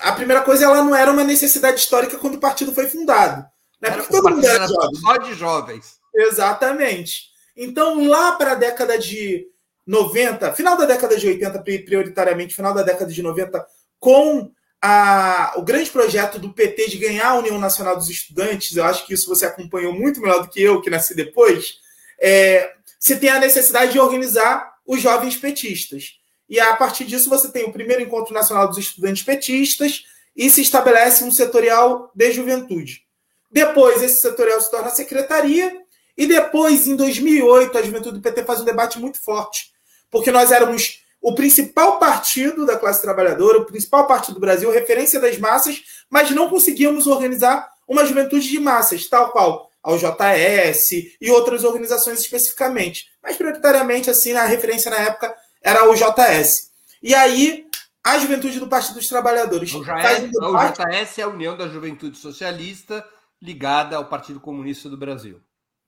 a 0.00 0.12
primeira 0.12 0.42
coisa, 0.42 0.64
ela 0.64 0.82
não 0.82 0.94
era 0.94 1.10
uma 1.10 1.24
necessidade 1.24 1.80
histórica 1.80 2.18
quando 2.18 2.34
o 2.34 2.40
partido 2.40 2.72
foi 2.72 2.86
fundado. 2.88 3.46
Né? 3.80 3.90
Porque 3.90 4.10
todo 4.10 4.30
mundo 4.30 4.46
era, 4.46 4.64
era 4.64 4.68
só 4.68 5.16
de 5.18 5.34
jovens. 5.34 5.98
Exatamente. 6.14 7.30
Então, 7.56 8.06
lá 8.06 8.32
para 8.32 8.52
a 8.52 8.56
década 8.56 8.98
de 8.98 9.46
90, 9.86 10.52
final 10.52 10.76
da 10.76 10.84
década 10.84 11.16
de 11.16 11.26
80, 11.26 11.62
prioritariamente, 11.62 12.54
final 12.54 12.74
da 12.74 12.82
década 12.82 13.10
de 13.10 13.22
90, 13.22 13.64
com 13.98 14.50
a, 14.88 15.54
o 15.56 15.62
grande 15.62 15.90
projeto 15.90 16.38
do 16.38 16.52
PT 16.52 16.90
de 16.90 16.98
ganhar 16.98 17.30
a 17.30 17.38
União 17.38 17.58
Nacional 17.58 17.96
dos 17.96 18.08
Estudantes, 18.08 18.76
eu 18.76 18.84
acho 18.84 19.04
que 19.04 19.14
isso 19.14 19.28
você 19.28 19.44
acompanhou 19.44 19.92
muito 19.92 20.20
melhor 20.20 20.42
do 20.42 20.48
que 20.48 20.62
eu, 20.62 20.80
que 20.80 20.88
nasci 20.88 21.12
depois, 21.12 21.78
é, 22.20 22.72
você 22.96 23.16
tem 23.16 23.28
a 23.28 23.40
necessidade 23.40 23.90
de 23.90 23.98
organizar 23.98 24.74
os 24.86 25.00
jovens 25.00 25.36
petistas. 25.36 26.20
E 26.48 26.60
a 26.60 26.76
partir 26.76 27.04
disso 27.04 27.28
você 27.28 27.50
tem 27.50 27.64
o 27.64 27.72
primeiro 27.72 28.00
Encontro 28.00 28.32
Nacional 28.32 28.68
dos 28.68 28.78
Estudantes 28.78 29.24
Petistas 29.24 30.04
e 30.36 30.48
se 30.48 30.62
estabelece 30.62 31.24
um 31.24 31.32
setorial 31.32 32.12
de 32.14 32.30
juventude. 32.30 33.02
Depois, 33.50 34.00
esse 34.02 34.20
setorial 34.20 34.60
se 34.60 34.70
torna 34.70 34.90
secretaria, 34.90 35.82
e 36.16 36.26
depois, 36.26 36.86
em 36.86 36.94
2008, 36.94 37.76
a 37.76 37.82
juventude 37.82 38.18
do 38.18 38.22
PT 38.22 38.44
faz 38.44 38.60
um 38.60 38.64
debate 38.64 39.00
muito 39.00 39.20
forte, 39.20 39.72
porque 40.10 40.30
nós 40.30 40.52
éramos 40.52 41.04
o 41.26 41.34
principal 41.34 41.98
partido 41.98 42.64
da 42.64 42.78
classe 42.78 43.02
trabalhadora, 43.02 43.58
o 43.58 43.64
principal 43.64 44.06
partido 44.06 44.34
do 44.34 44.40
Brasil, 44.40 44.70
referência 44.70 45.18
das 45.18 45.36
massas, 45.36 45.82
mas 46.08 46.30
não 46.30 46.48
conseguíamos 46.48 47.08
organizar 47.08 47.68
uma 47.88 48.06
juventude 48.06 48.48
de 48.48 48.60
massas, 48.60 49.08
tal 49.08 49.32
qual 49.32 49.68
ao 49.82 49.98
JS 49.98 50.92
e 51.20 51.28
outras 51.28 51.64
organizações 51.64 52.20
especificamente. 52.20 53.06
Mas 53.20 53.36
prioritariamente, 53.36 54.08
assim, 54.08 54.34
a 54.34 54.44
referência 54.44 54.88
na 54.88 54.98
época 54.98 55.34
era 55.60 55.90
o 55.90 55.96
JS. 55.96 56.70
E 57.02 57.12
aí, 57.12 57.66
a 58.04 58.20
juventude 58.20 58.60
do 58.60 58.68
Partido 58.68 58.94
dos 58.94 59.08
Trabalhadores. 59.08 59.74
O, 59.74 59.82
JS, 59.82 60.30
um 60.40 60.54
o 60.54 60.72
JS 60.72 61.18
é 61.18 61.22
a 61.22 61.28
União 61.28 61.56
da 61.56 61.66
Juventude 61.66 62.16
Socialista 62.16 63.04
ligada 63.42 63.96
ao 63.96 64.04
Partido 64.04 64.38
Comunista 64.38 64.88
do 64.88 64.96
Brasil. 64.96 65.40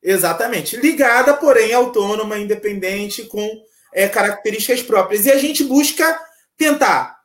Exatamente. 0.02 0.76
Ligada, 0.76 1.32
porém 1.34 1.72
autônoma, 1.72 2.40
independente, 2.40 3.22
com 3.22 3.48
é, 3.92 4.08
características 4.08 4.82
próprias. 4.82 5.26
E 5.26 5.30
a 5.30 5.38
gente 5.38 5.64
busca 5.64 6.18
tentar 6.56 7.18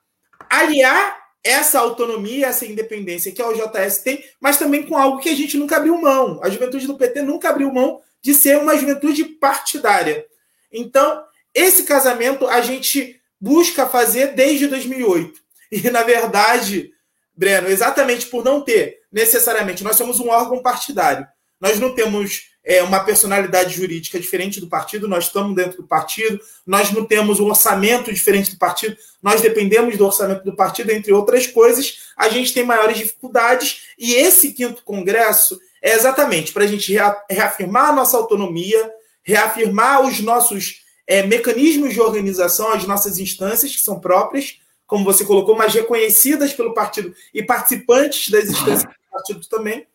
aliar 0.50 1.24
essa 1.44 1.80
autonomia, 1.80 2.48
essa 2.48 2.66
independência 2.66 3.32
que 3.32 3.42
a 3.42 3.48
OJS 3.50 3.98
tem, 3.98 4.24
mas 4.40 4.58
também 4.58 4.84
com 4.84 4.98
algo 4.98 5.20
que 5.20 5.30
a 5.30 5.36
gente 5.36 5.58
nunca 5.58 5.76
abriu 5.76 6.00
mão. 6.00 6.40
A 6.42 6.50
juventude 6.50 6.88
do 6.88 6.98
PT 6.98 7.22
nunca 7.22 7.50
abriu 7.50 7.72
mão 7.72 8.02
de 8.22 8.34
ser 8.34 8.58
uma 8.58 8.78
juventude 8.78 9.26
partidária. 9.26 10.26
Então, 10.72 11.24
esse 11.54 11.84
casamento 11.84 12.48
a 12.48 12.62
gente 12.62 13.22
busca 13.40 13.86
fazer 13.86 14.28
desde 14.34 14.68
2008. 14.68 15.44
E, 15.72 15.90
na 15.90 16.04
verdade, 16.04 16.92
Breno, 17.36 17.68
exatamente 17.68 18.28
por 18.28 18.46
não 18.46 18.62
ter 18.62 19.02
necessariamente, 19.12 19.84
nós 19.84 19.96
somos 19.96 20.20
um 20.20 20.30
órgão 20.30 20.62
partidário. 20.62 21.28
Nós 21.60 21.80
não 21.80 21.94
temos 21.94 22.53
é, 22.64 22.82
uma 22.82 23.02
personalidade 23.02 23.76
jurídica 23.76 24.20
diferente 24.20 24.62
do 24.62 24.68
partido, 24.68 25.08
nós 25.08 25.26
estamos 25.26 25.56
dentro 25.56 25.82
do 25.82 25.88
partido, 25.88 26.40
nós 26.66 26.92
não 26.92 27.06
temos 27.06 27.40
um 27.40 27.48
orçamento 27.48 28.14
diferente 28.14 28.52
do 28.52 28.58
partido, 28.58 28.96
nós 29.22 29.42
dependemos 29.42 29.98
do 29.98 30.06
orçamento 30.06 30.44
do 30.44 30.56
partido, 30.56 30.92
entre 30.92 31.12
outras 31.12 31.46
coisas, 31.46 32.12
a 32.16 32.30
gente 32.30 32.54
tem 32.54 32.64
maiores 32.64 32.98
dificuldades, 32.98 33.88
e 33.98 34.14
esse 34.14 34.54
quinto 34.54 34.84
congresso 34.84 35.60
é 35.82 35.94
exatamente 35.94 36.54
para 36.54 36.64
a 36.64 36.68
gente 36.68 36.96
reafirmar 37.30 37.90
a 37.90 37.94
nossa 37.94 38.16
autonomia, 38.16 38.92
reafirmar 39.22 40.06
os 40.06 40.22
nossos 40.22 40.84
é, 41.06 41.24
mecanismos 41.24 41.94
de 41.94 42.00
organização, 42.00 42.72
as 42.72 42.86
nossas 42.86 43.18
instâncias, 43.18 43.76
que 43.76 43.82
são 43.82 44.00
próprias, 44.00 44.60
como 44.88 45.04
você 45.04 45.26
colocou, 45.26 45.56
mas 45.56 45.74
reconhecidas 45.74 46.54
pelo 46.54 46.74
partido 46.74 47.14
e 47.34 47.44
participantes 47.44 48.30
das 48.30 48.46
instâncias 48.46 48.84
do 48.84 49.12
partido 49.12 49.48
também, 49.48 49.86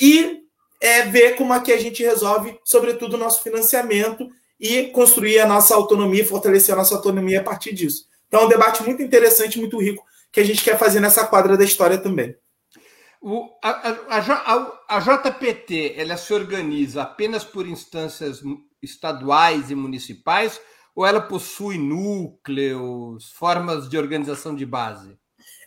e 0.00 0.43
é 0.84 1.06
ver 1.06 1.34
como 1.36 1.54
é 1.54 1.60
que 1.60 1.72
a 1.72 1.80
gente 1.80 2.02
resolve, 2.02 2.60
sobretudo, 2.62 3.14
o 3.14 3.18
nosso 3.18 3.42
financiamento 3.42 4.28
e 4.60 4.88
construir 4.88 5.38
a 5.38 5.46
nossa 5.46 5.74
autonomia, 5.74 6.26
fortalecer 6.26 6.74
a 6.74 6.76
nossa 6.76 6.94
autonomia 6.94 7.40
a 7.40 7.42
partir 7.42 7.72
disso. 7.72 8.06
Então, 8.28 8.42
é 8.42 8.44
um 8.44 8.48
debate 8.48 8.82
muito 8.82 9.02
interessante, 9.02 9.58
muito 9.58 9.80
rico, 9.80 10.04
que 10.30 10.40
a 10.40 10.44
gente 10.44 10.62
quer 10.62 10.78
fazer 10.78 11.00
nessa 11.00 11.26
quadra 11.26 11.56
da 11.56 11.64
história 11.64 11.96
também. 11.96 12.36
O, 13.22 13.48
a, 13.62 13.70
a, 13.70 14.18
a, 14.18 14.96
a, 14.96 15.00
JPT 15.00 15.94
ela 15.96 16.18
se 16.18 16.34
organiza 16.34 17.00
apenas 17.00 17.42
por 17.42 17.66
instâncias 17.66 18.42
estaduais 18.82 19.70
e 19.70 19.74
municipais 19.74 20.60
ou 20.94 21.06
ela 21.06 21.22
possui 21.22 21.78
núcleos, 21.78 23.32
formas 23.32 23.88
de 23.88 23.96
organização 23.96 24.54
de 24.54 24.66
base? 24.66 25.16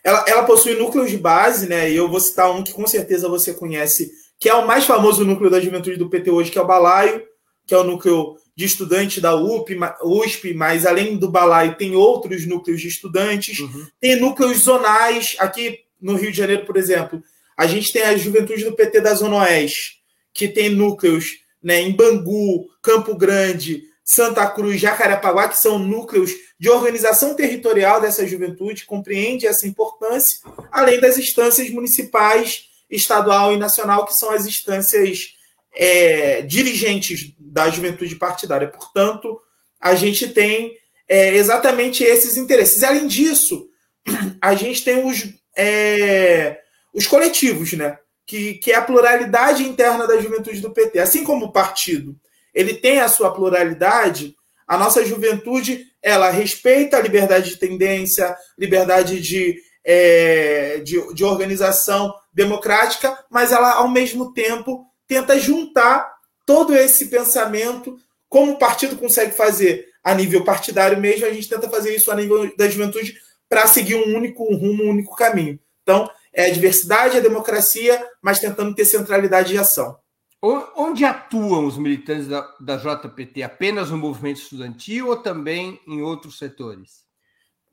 Ela, 0.04 0.24
ela 0.28 0.44
possui 0.44 0.76
núcleos 0.76 1.10
de 1.10 1.18
base, 1.18 1.68
né? 1.68 1.90
E 1.90 1.96
eu 1.96 2.08
vou 2.08 2.20
citar 2.20 2.48
um 2.52 2.62
que 2.62 2.72
com 2.72 2.86
certeza 2.86 3.28
você 3.28 3.52
conhece 3.52 4.08
que 4.38 4.48
é 4.48 4.54
o 4.54 4.66
mais 4.66 4.84
famoso 4.84 5.24
núcleo 5.24 5.50
da 5.50 5.60
juventude 5.60 5.96
do 5.96 6.08
PT 6.08 6.30
hoje, 6.30 6.50
que 6.50 6.58
é 6.58 6.62
o 6.62 6.66
Balaio, 6.66 7.22
que 7.66 7.74
é 7.74 7.78
o 7.78 7.84
núcleo 7.84 8.36
de 8.56 8.64
estudantes 8.64 9.22
da 9.22 9.34
UP, 9.34 9.76
USP, 10.02 10.54
mas 10.54 10.86
além 10.86 11.16
do 11.16 11.30
Balaio 11.30 11.76
tem 11.76 11.94
outros 11.94 12.46
núcleos 12.46 12.80
de 12.80 12.88
estudantes, 12.88 13.60
uhum. 13.60 13.86
tem 14.00 14.16
núcleos 14.16 14.58
zonais, 14.58 15.36
aqui 15.38 15.80
no 16.00 16.14
Rio 16.14 16.30
de 16.30 16.38
Janeiro, 16.38 16.64
por 16.64 16.76
exemplo, 16.76 17.22
a 17.56 17.66
gente 17.66 17.92
tem 17.92 18.02
a 18.02 18.16
juventude 18.16 18.64
do 18.64 18.74
PT 18.74 19.00
da 19.00 19.14
Zona 19.14 19.36
Oeste, 19.36 19.98
que 20.32 20.48
tem 20.48 20.70
núcleos 20.70 21.40
né, 21.62 21.80
em 21.82 21.92
Bangu, 21.92 22.68
Campo 22.80 23.16
Grande, 23.16 23.82
Santa 24.04 24.46
Cruz, 24.46 24.80
Jacarepaguá, 24.80 25.48
que 25.48 25.58
são 25.58 25.78
núcleos 25.78 26.32
de 26.58 26.70
organização 26.70 27.34
territorial 27.34 28.00
dessa 28.00 28.26
juventude, 28.26 28.86
compreende 28.86 29.46
essa 29.46 29.66
importância, 29.66 30.40
além 30.72 30.98
das 30.98 31.18
instâncias 31.18 31.68
municipais 31.70 32.67
estadual 32.90 33.52
e 33.52 33.56
nacional, 33.56 34.04
que 34.06 34.14
são 34.14 34.30
as 34.30 34.46
instâncias 34.46 35.34
é, 35.74 36.42
dirigentes 36.42 37.34
da 37.38 37.70
juventude 37.70 38.16
partidária. 38.16 38.68
Portanto, 38.68 39.40
a 39.80 39.94
gente 39.94 40.28
tem 40.28 40.76
é, 41.08 41.34
exatamente 41.34 42.02
esses 42.02 42.36
interesses. 42.36 42.82
Além 42.82 43.06
disso, 43.06 43.68
a 44.40 44.54
gente 44.54 44.84
tem 44.84 45.04
os, 45.06 45.28
é, 45.56 46.58
os 46.92 47.06
coletivos, 47.06 47.72
né? 47.72 47.98
Que, 48.26 48.54
que 48.54 48.72
é 48.72 48.76
a 48.76 48.82
pluralidade 48.82 49.62
interna 49.62 50.06
da 50.06 50.20
juventude 50.20 50.60
do 50.60 50.70
PT. 50.70 50.98
Assim 50.98 51.24
como 51.24 51.46
o 51.46 51.52
partido 51.52 52.18
ele 52.58 52.74
tem 52.74 52.98
a 53.00 53.08
sua 53.08 53.32
pluralidade, 53.32 54.34
a 54.66 54.76
nossa 54.76 55.04
juventude 55.04 55.86
ela 56.02 56.28
respeita 56.28 56.96
a 56.96 57.00
liberdade 57.00 57.50
de 57.50 57.56
tendência, 57.56 58.36
liberdade 58.58 59.20
de, 59.20 59.60
é, 59.84 60.78
de, 60.84 61.14
de 61.14 61.24
organização, 61.24 62.14
democrática, 62.32 63.18
mas 63.30 63.52
ela, 63.52 63.74
ao 63.74 63.88
mesmo 63.88 64.32
tempo, 64.32 64.86
tenta 65.06 65.38
juntar 65.38 66.12
todo 66.46 66.74
esse 66.74 67.06
pensamento, 67.06 67.96
como 68.28 68.52
o 68.52 68.58
partido 68.58 68.96
consegue 68.96 69.32
fazer 69.32 69.86
a 70.04 70.14
nível 70.14 70.44
partidário 70.44 70.98
mesmo, 70.98 71.26
a 71.26 71.30
gente 71.30 71.48
tenta 71.48 71.68
fazer 71.68 71.94
isso 71.94 72.10
a 72.10 72.14
nível 72.14 72.54
da 72.56 72.68
juventude 72.68 73.14
para 73.48 73.66
seguir 73.66 73.94
um 73.96 74.16
único 74.16 74.44
rumo, 74.54 74.84
um 74.84 74.90
único 74.90 75.14
caminho. 75.16 75.58
Então, 75.82 76.08
é 76.32 76.46
a 76.46 76.52
diversidade, 76.52 77.16
a 77.16 77.20
democracia, 77.20 78.02
mas 78.22 78.38
tentando 78.38 78.74
ter 78.74 78.84
centralidade 78.84 79.48
de 79.48 79.58
ação. 79.58 79.98
Onde 80.40 81.04
atuam 81.04 81.66
os 81.66 81.76
militantes 81.76 82.28
da, 82.28 82.42
da 82.60 82.76
JPT? 82.76 83.42
Apenas 83.42 83.90
no 83.90 83.98
movimento 83.98 84.40
estudantil 84.40 85.08
ou 85.08 85.16
também 85.16 85.80
em 85.86 86.00
outros 86.00 86.38
setores? 86.38 87.07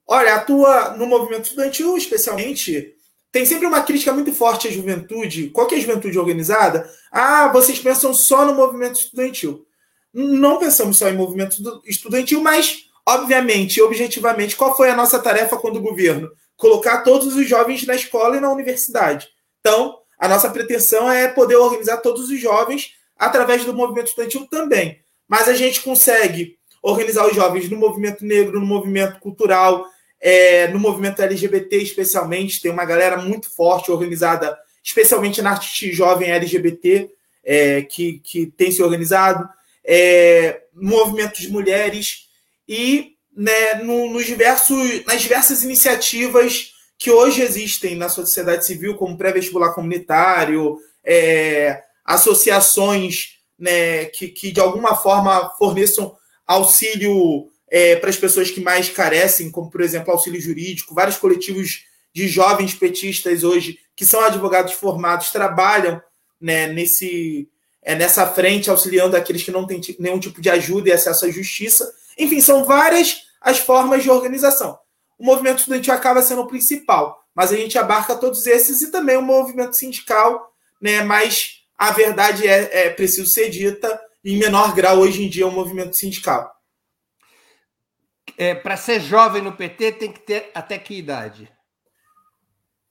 Olha, 0.07 0.35
atua 0.35 0.91
no 0.97 1.07
movimento 1.07 1.45
estudantil, 1.45 1.97
especialmente 1.97 2.95
tem 3.31 3.45
sempre 3.45 3.67
uma 3.67 3.81
crítica 3.81 4.13
muito 4.13 4.31
forte 4.31 4.67
à 4.67 4.71
juventude. 4.71 5.50
Qual 5.50 5.69
é 5.69 5.75
a 5.75 5.79
juventude 5.79 6.17
organizada? 6.17 6.89
Ah, 7.12 7.50
vocês 7.50 7.79
pensam 7.79 8.13
só 8.13 8.45
no 8.45 8.53
movimento 8.53 8.97
estudantil. 8.97 9.65
Não 10.13 10.57
pensamos 10.57 10.97
só 10.97 11.09
em 11.09 11.17
movimento 11.17 11.57
estudantil, 11.85 12.39
mas, 12.39 12.85
obviamente, 13.05 13.81
objetivamente, 13.81 14.55
qual 14.55 14.77
foi 14.77 14.89
a 14.89 14.95
nossa 14.95 15.19
tarefa 15.19 15.57
quando 15.57 15.77
o 15.77 15.81
governo? 15.81 16.31
Colocar 16.55 17.01
todos 17.01 17.35
os 17.35 17.45
jovens 17.45 17.85
na 17.85 17.95
escola 17.95 18.38
e 18.38 18.39
na 18.39 18.50
universidade. 18.50 19.27
Então, 19.59 19.97
a 20.17 20.29
nossa 20.29 20.50
pretensão 20.50 21.12
é 21.12 21.27
poder 21.27 21.57
organizar 21.57 21.97
todos 21.97 22.29
os 22.29 22.39
jovens 22.39 22.91
através 23.17 23.65
do 23.65 23.74
movimento 23.74 24.07
estudantil 24.07 24.47
também. 24.47 25.01
Mas 25.27 25.50
a 25.50 25.53
gente 25.53 25.81
consegue 25.81 26.57
organizar 26.81 27.27
os 27.27 27.35
jovens 27.35 27.69
no 27.69 27.75
movimento 27.75 28.24
negro, 28.24 28.62
no 28.62 28.65
movimento 28.65 29.19
cultural, 29.19 29.85
é, 30.27 30.67
no 30.70 30.79
movimento 30.79 31.22
LGBT 31.22 31.77
especialmente. 31.77 32.60
Tem 32.60 32.72
uma 32.72 32.84
galera 32.84 33.15
muito 33.17 33.48
forte 33.48 33.91
organizada, 33.91 34.58
especialmente 34.84 35.39
na 35.39 35.51
arte 35.51 35.94
jovem 35.94 36.32
LGBT, 36.32 37.12
é, 37.44 37.84
que, 37.84 38.20
que 38.24 38.48
tem 38.48 38.72
se 38.72 38.82
organizado, 38.82 39.48
é, 39.86 40.63
movimento 40.74 41.39
de 41.39 41.51
mulheres 41.51 42.25
e 42.67 43.12
né, 43.38 43.75
no, 43.84 44.10
nos 44.10 44.25
diversos, 44.25 45.05
nas 45.05 45.22
diversas 45.22 45.63
iniciativas 45.63 46.72
que 46.98 47.12
hoje 47.12 47.44
existem 47.44 47.96
na 47.96 48.10
sociedade 48.10 48.65
civil, 48.65 48.96
como 48.96 49.17
pré-vestibular 49.17 49.75
comunitário, 49.75 50.79
é, 51.03 51.84
associações 52.03 53.36
né, 53.60 54.05
que, 54.05 54.29
que 54.29 54.51
de 54.51 54.60
alguma 54.60 54.96
forma 54.96 55.53
forneçam 55.60 56.17
auxílio 56.48 57.51
é, 57.69 57.95
para 57.95 58.10
as 58.10 58.17
pessoas 58.17 58.51
que 58.51 58.62
mais 58.62 58.89
carecem, 58.89 59.51
como 59.51 59.69
por 59.69 59.81
exemplo 59.81 60.12
auxílio 60.12 60.39
jurídico, 60.39 60.95
vários 60.95 61.17
coletivos 61.17 61.86
de 62.13 62.27
jovens 62.27 62.74
petistas 62.74 63.43
hoje 63.43 63.79
que 63.95 64.05
são 64.05 64.22
advogados 64.22 64.74
formados 64.74 65.31
trabalham 65.31 66.01
né, 66.39 66.67
nesse 66.67 67.50
é, 67.81 67.95
nessa 67.95 68.25
frente 68.27 68.69
auxiliando 68.69 69.15
aqueles 69.15 69.43
que 69.43 69.51
não 69.51 69.65
têm 69.67 69.79
nenhum 70.00 70.19
tipo 70.19 70.41
de 70.41 70.50
ajuda 70.50 70.89
e 70.89 70.91
acesso 70.91 71.25
à 71.25 71.29
justiça. 71.29 71.93
Enfim, 72.17 72.41
são 72.41 72.63
várias 72.65 73.24
as 73.39 73.60
formas 73.60 74.01
de 74.01 74.10
organização. 74.10 74.77
O 75.19 75.25
movimento 75.25 75.60
estudantil 75.60 75.93
acaba 75.93 76.22
sendo 76.24 76.41
o 76.41 76.48
principal, 76.48 77.24
mas 77.34 77.51
a 77.51 77.55
gente 77.55 77.77
abarca 77.77 78.15
todos 78.15 78.48
esses 78.48 78.81
e 78.81 78.91
também 78.91 79.17
o 79.17 79.22
movimento 79.22 79.75
sindical, 79.77 80.51
né? 80.81 81.03
Mas 81.03 81.62
a 81.77 81.91
verdade 81.91 82.48
é, 82.48 82.88
é 82.88 82.89
preciso 82.89 83.29
ser 83.29 83.50
dita, 83.50 84.01
em 84.24 84.38
menor 84.38 84.74
grau 84.74 84.98
hoje 84.98 85.24
em 85.24 85.29
dia 85.29 85.45
o 85.45 85.51
movimento 85.51 85.95
sindical. 85.95 86.54
É, 88.37 88.53
Para 88.55 88.77
ser 88.77 88.99
jovem 88.99 89.41
no 89.41 89.53
PT 89.53 89.93
tem 89.93 90.11
que 90.11 90.19
ter 90.19 90.51
até 90.53 90.77
que 90.77 90.97
idade? 90.97 91.51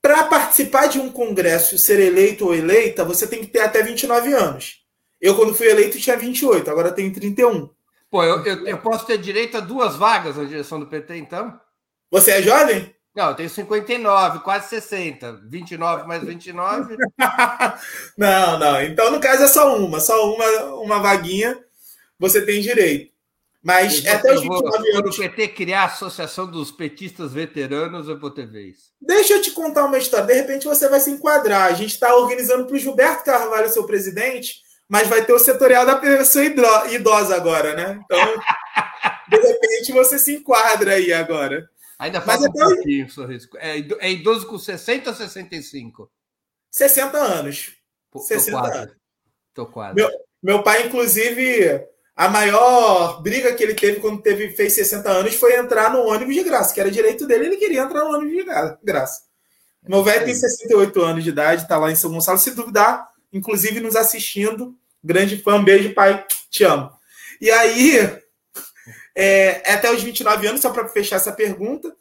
Para 0.00 0.24
participar 0.24 0.86
de 0.86 0.98
um 0.98 1.10
congresso, 1.10 1.78
ser 1.78 1.98
eleito 1.98 2.44
ou 2.44 2.54
eleita, 2.54 3.04
você 3.04 3.26
tem 3.26 3.40
que 3.40 3.46
ter 3.46 3.60
até 3.60 3.82
29 3.82 4.32
anos. 4.34 4.84
Eu, 5.20 5.34
quando 5.34 5.54
fui 5.54 5.66
eleito, 5.66 5.98
tinha 5.98 6.16
28, 6.16 6.70
agora 6.70 6.92
tenho 6.92 7.12
31. 7.12 7.70
Pô, 8.10 8.22
eu, 8.22 8.44
eu, 8.44 8.66
eu, 8.66 8.78
posso 8.78 9.06
ter 9.06 9.16
direito 9.16 9.56
a 9.56 9.60
duas 9.60 9.96
vagas 9.96 10.36
na 10.36 10.44
direção 10.44 10.78
do 10.78 10.86
PT, 10.86 11.16
então? 11.16 11.58
Você 12.10 12.32
é 12.32 12.42
jovem? 12.42 12.94
Não, 13.14 13.30
eu 13.30 13.34
tenho 13.34 13.48
59, 13.48 14.40
quase 14.40 14.68
60. 14.68 15.40
29 15.48 16.06
mais 16.06 16.22
29. 16.22 16.96
não, 18.18 18.58
não. 18.58 18.82
Então, 18.82 19.10
no 19.10 19.20
caso, 19.20 19.44
é 19.44 19.48
só 19.48 19.76
uma. 19.78 20.00
Só 20.00 20.34
uma, 20.34 20.64
uma 20.74 20.98
vaguinha 20.98 21.58
você 22.18 22.44
tem 22.44 22.60
direito. 22.60 23.13
Mas 23.64 24.04
eu 24.04 24.12
até 24.12 24.34
os 24.34 24.42
29 24.42 24.62
vou, 24.62 24.74
anos. 24.74 24.90
Quando 24.92 25.08
o 25.08 25.16
PT 25.16 25.48
criar 25.48 25.80
a 25.80 25.86
Associação 25.86 26.46
dos 26.46 26.70
Petistas 26.70 27.32
Veteranos, 27.32 28.08
eu 28.08 28.20
vou 28.20 28.30
ter 28.30 28.46
vez. 28.46 28.92
Deixa 29.00 29.32
eu 29.32 29.40
te 29.40 29.52
contar 29.52 29.86
uma 29.86 29.96
história. 29.96 30.26
De 30.26 30.34
repente 30.34 30.66
você 30.66 30.86
vai 30.86 31.00
se 31.00 31.10
enquadrar. 31.10 31.70
A 31.70 31.72
gente 31.72 31.92
está 31.92 32.14
organizando 32.14 32.66
para 32.66 32.76
o 32.76 32.78
Gilberto 32.78 33.24
Carvalho, 33.24 33.70
seu 33.70 33.86
presidente, 33.86 34.60
mas 34.86 35.08
vai 35.08 35.24
ter 35.24 35.32
o 35.32 35.38
setorial 35.38 35.86
da 35.86 35.96
pessoa 35.96 36.44
idosa 36.90 37.34
agora, 37.34 37.74
né? 37.74 38.00
Então, 38.04 38.18
de 39.30 39.38
repente, 39.38 39.92
você 39.92 40.18
se 40.18 40.34
enquadra 40.34 40.92
aí 40.92 41.10
agora. 41.10 41.66
Ainda 41.98 42.20
falta 42.20 42.50
mas 42.54 42.62
um 42.62 42.74
pouquinho, 42.74 43.08
Sorrisco. 43.08 43.56
É, 43.56 43.78
é 43.78 44.12
idoso 44.12 44.46
com 44.46 44.58
60 44.58 45.08
ou 45.08 45.16
65? 45.16 46.12
60 46.70 47.16
anos. 47.16 47.72
Pô, 48.10 48.18
60 48.18 48.50
tô 48.50 48.62
quase. 48.62 48.78
anos. 48.78 48.96
Tô 49.54 49.66
quase. 49.66 49.94
Meu, 49.94 50.10
meu 50.42 50.62
pai, 50.62 50.86
inclusive, 50.86 51.82
a 52.16 52.28
maior 52.28 53.22
briga 53.22 53.52
que 53.54 53.62
ele 53.62 53.74
teve 53.74 54.00
quando 54.00 54.22
teve, 54.22 54.50
fez 54.50 54.72
60 54.74 55.08
anos 55.10 55.34
foi 55.34 55.56
entrar 55.56 55.92
no 55.92 56.06
ônibus 56.06 56.34
de 56.34 56.42
graça, 56.44 56.72
que 56.72 56.80
era 56.80 56.90
direito 56.90 57.26
dele, 57.26 57.46
ele 57.46 57.56
queria 57.56 57.82
entrar 57.82 58.04
no 58.04 58.14
ônibus 58.14 58.36
de 58.36 58.44
graça. 58.82 59.22
Meu 59.86 60.02
velho 60.02 60.24
tem 60.24 60.34
68 60.34 61.02
anos 61.02 61.24
de 61.24 61.30
idade, 61.30 61.68
tá 61.68 61.76
lá 61.76 61.90
em 61.90 61.96
São 61.96 62.10
Gonçalo. 62.10 62.38
Se 62.38 62.52
duvidar, 62.52 63.06
inclusive 63.32 63.80
nos 63.80 63.96
assistindo, 63.96 64.74
Grande 65.04 65.36
fã, 65.36 65.62
beijo, 65.62 65.92
pai. 65.92 66.24
Te 66.50 66.64
amo. 66.64 66.90
E 67.38 67.50
aí, 67.50 67.98
é, 69.14 69.60
é 69.66 69.74
até 69.74 69.92
os 69.92 70.02
29 70.02 70.46
anos, 70.46 70.62
só 70.62 70.70
para 70.70 70.88
fechar 70.88 71.16
essa 71.16 71.30
pergunta. 71.30 71.94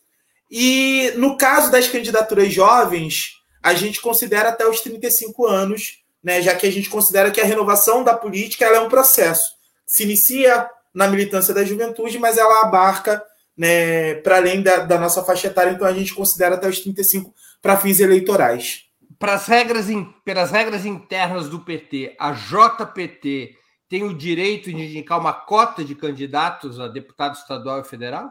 E 0.49 1.11
no 1.17 1.35
caso 1.35 1.69
das 1.69 1.89
candidaturas 1.89 2.53
jovens, 2.53 3.33
a 3.61 3.73
gente 3.73 3.99
considera 3.99 4.49
até 4.49 4.65
os 4.65 4.79
35 4.79 5.45
anos, 5.45 6.01
né, 6.23 6.41
já 6.41 6.55
que 6.55 6.65
a 6.65 6.71
gente 6.71 6.89
considera 6.89 7.29
que 7.29 7.41
a 7.41 7.45
renovação 7.45 8.05
da 8.05 8.15
política 8.15 8.63
é 8.65 8.79
um 8.79 8.87
processo. 8.87 9.52
Se 9.85 10.03
inicia 10.03 10.69
na 10.93 11.07
militância 11.07 11.53
da 11.53 11.63
juventude, 11.63 12.19
mas 12.19 12.37
ela 12.37 12.61
abarca 12.61 13.23
né, 13.57 14.15
para 14.15 14.37
além 14.37 14.61
da, 14.61 14.77
da, 14.77 14.99
nossa 14.99 15.23
faixa 15.23 15.47
etária, 15.47 15.71
então 15.71 15.87
a 15.87 15.93
gente 15.93 16.13
considera 16.13 16.55
até 16.55 16.67
os 16.67 16.79
35 16.79 17.33
para 17.61 17.77
fins 17.77 17.99
eleitorais 17.99 18.83
para 19.23 19.35
as 19.35 19.47
regras, 19.47 19.85
pelas 20.25 20.51
regras 20.51 20.85
internas 20.85 21.47
do 21.47 21.61
PT, 21.61 22.13
a 22.19 22.33
JPT 22.33 23.55
tem 23.87 24.03
o 24.03 24.13
direito 24.13 24.65
de 24.69 24.75
indicar 24.75 25.17
uma 25.17 25.31
cota 25.31 25.81
de 25.81 25.95
candidatos 25.95 26.77
a 26.77 26.89
deputado 26.89 27.35
estadual 27.35 27.79
e 27.79 27.85
federal? 27.85 28.29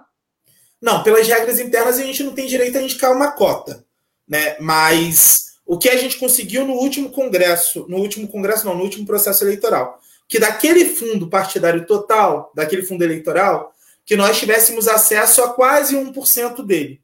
Não, 0.78 1.02
pelas 1.02 1.26
regras 1.26 1.58
internas 1.58 1.98
a 1.98 2.02
gente 2.02 2.22
não 2.22 2.34
tem 2.34 2.46
direito 2.46 2.76
a 2.76 2.82
indicar 2.82 3.10
uma 3.10 3.32
cota, 3.32 3.86
né? 4.28 4.58
Mas 4.60 5.54
o 5.64 5.78
que 5.78 5.88
a 5.88 5.96
gente 5.96 6.18
conseguiu 6.18 6.66
no 6.66 6.74
último 6.74 7.08
congresso, 7.10 7.86
no 7.88 7.96
último 7.96 8.28
congresso 8.28 8.66
não, 8.66 8.74
no 8.74 8.82
último 8.82 9.06
processo 9.06 9.44
eleitoral, 9.44 9.98
que 10.32 10.38
daquele 10.38 10.86
fundo 10.86 11.28
partidário 11.28 11.84
total, 11.84 12.50
daquele 12.54 12.80
fundo 12.80 13.04
eleitoral, 13.04 13.70
que 14.02 14.16
nós 14.16 14.38
tivéssemos 14.38 14.88
acesso 14.88 15.42
a 15.42 15.52
quase 15.52 15.94
1% 15.94 16.64
dele, 16.64 17.02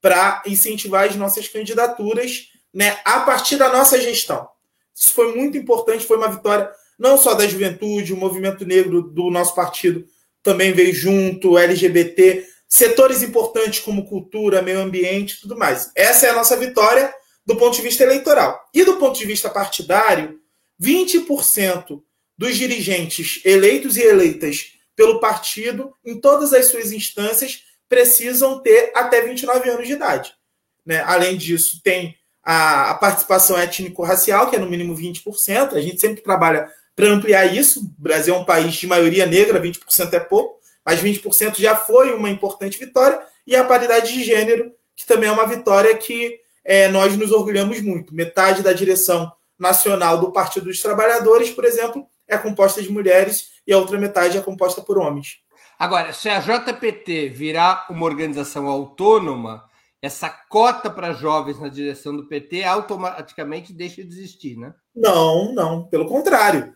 para 0.00 0.42
incentivar 0.44 1.08
as 1.08 1.14
nossas 1.14 1.46
candidaturas 1.46 2.48
né, 2.74 2.98
a 3.04 3.20
partir 3.20 3.54
da 3.58 3.68
nossa 3.68 4.00
gestão. 4.00 4.48
Isso 4.92 5.12
foi 5.12 5.36
muito 5.36 5.56
importante, 5.56 6.04
foi 6.04 6.16
uma 6.16 6.26
vitória 6.26 6.68
não 6.98 7.16
só 7.16 7.34
da 7.34 7.46
juventude, 7.46 8.12
o 8.12 8.16
movimento 8.16 8.66
negro 8.66 9.02
do 9.02 9.30
nosso 9.30 9.54
partido 9.54 10.04
também 10.42 10.72
veio 10.72 10.92
junto, 10.92 11.56
LGBT, 11.56 12.44
setores 12.68 13.22
importantes 13.22 13.78
como 13.78 14.08
cultura, 14.08 14.62
meio 14.62 14.80
ambiente 14.80 15.40
tudo 15.40 15.56
mais. 15.56 15.92
Essa 15.94 16.26
é 16.26 16.30
a 16.30 16.34
nossa 16.34 16.56
vitória 16.56 17.14
do 17.46 17.54
ponto 17.54 17.76
de 17.76 17.82
vista 17.82 18.02
eleitoral. 18.02 18.68
E 18.74 18.82
do 18.82 18.96
ponto 18.96 19.16
de 19.16 19.26
vista 19.26 19.48
partidário, 19.48 20.40
20% 20.82 22.02
dos 22.36 22.56
dirigentes 22.56 23.40
eleitos 23.44 23.96
e 23.96 24.02
eleitas 24.02 24.72
pelo 24.96 25.20
partido, 25.20 25.92
em 26.04 26.20
todas 26.20 26.52
as 26.52 26.66
suas 26.66 26.92
instâncias, 26.92 27.64
precisam 27.88 28.60
ter 28.60 28.92
até 28.94 29.22
29 29.22 29.70
anos 29.70 29.86
de 29.86 29.92
idade. 29.92 30.34
Né? 30.84 31.02
Além 31.06 31.36
disso, 31.36 31.80
tem 31.82 32.16
a, 32.42 32.90
a 32.90 32.94
participação 32.94 33.58
étnico-racial, 33.58 34.50
que 34.50 34.56
é 34.56 34.58
no 34.58 34.68
mínimo 34.68 34.94
20%. 34.94 35.74
A 35.74 35.80
gente 35.80 36.00
sempre 36.00 36.22
trabalha 36.22 36.70
para 36.94 37.08
ampliar 37.08 37.46
isso. 37.46 37.80
O 37.80 38.02
Brasil 38.02 38.34
é 38.34 38.38
um 38.38 38.44
país 38.44 38.74
de 38.74 38.86
maioria 38.86 39.26
negra, 39.26 39.60
20% 39.60 40.12
é 40.12 40.20
pouco, 40.20 40.60
mas 40.84 41.00
20% 41.00 41.58
já 41.58 41.74
foi 41.76 42.14
uma 42.14 42.30
importante 42.30 42.78
vitória. 42.78 43.20
E 43.46 43.56
a 43.56 43.64
paridade 43.64 44.12
de 44.12 44.22
gênero, 44.22 44.72
que 44.94 45.06
também 45.06 45.28
é 45.28 45.32
uma 45.32 45.46
vitória 45.46 45.96
que 45.96 46.38
é, 46.64 46.88
nós 46.88 47.16
nos 47.16 47.32
orgulhamos 47.32 47.80
muito. 47.80 48.14
Metade 48.14 48.62
da 48.62 48.72
direção 48.72 49.30
nacional 49.58 50.18
do 50.18 50.32
Partido 50.32 50.66
dos 50.66 50.80
Trabalhadores, 50.80 51.50
por 51.50 51.64
exemplo, 51.64 52.06
é 52.28 52.36
composta 52.38 52.82
de 52.82 52.90
mulheres 52.90 53.50
e 53.66 53.72
a 53.72 53.78
outra 53.78 53.98
metade 53.98 54.36
é 54.36 54.40
composta 54.40 54.80
por 54.80 54.98
homens. 54.98 55.38
Agora, 55.78 56.12
se 56.12 56.28
a 56.28 56.40
JPT 56.40 57.28
virar 57.30 57.86
uma 57.90 58.04
organização 58.06 58.68
autônoma, 58.68 59.64
essa 60.00 60.28
cota 60.28 60.90
para 60.90 61.12
jovens 61.12 61.58
na 61.58 61.68
direção 61.68 62.14
do 62.16 62.28
PT 62.28 62.62
automaticamente 62.62 63.72
deixa 63.72 64.04
de 64.04 64.08
existir, 64.08 64.56
né? 64.56 64.74
Não, 64.94 65.52
não, 65.54 65.86
pelo 65.88 66.06
contrário. 66.06 66.74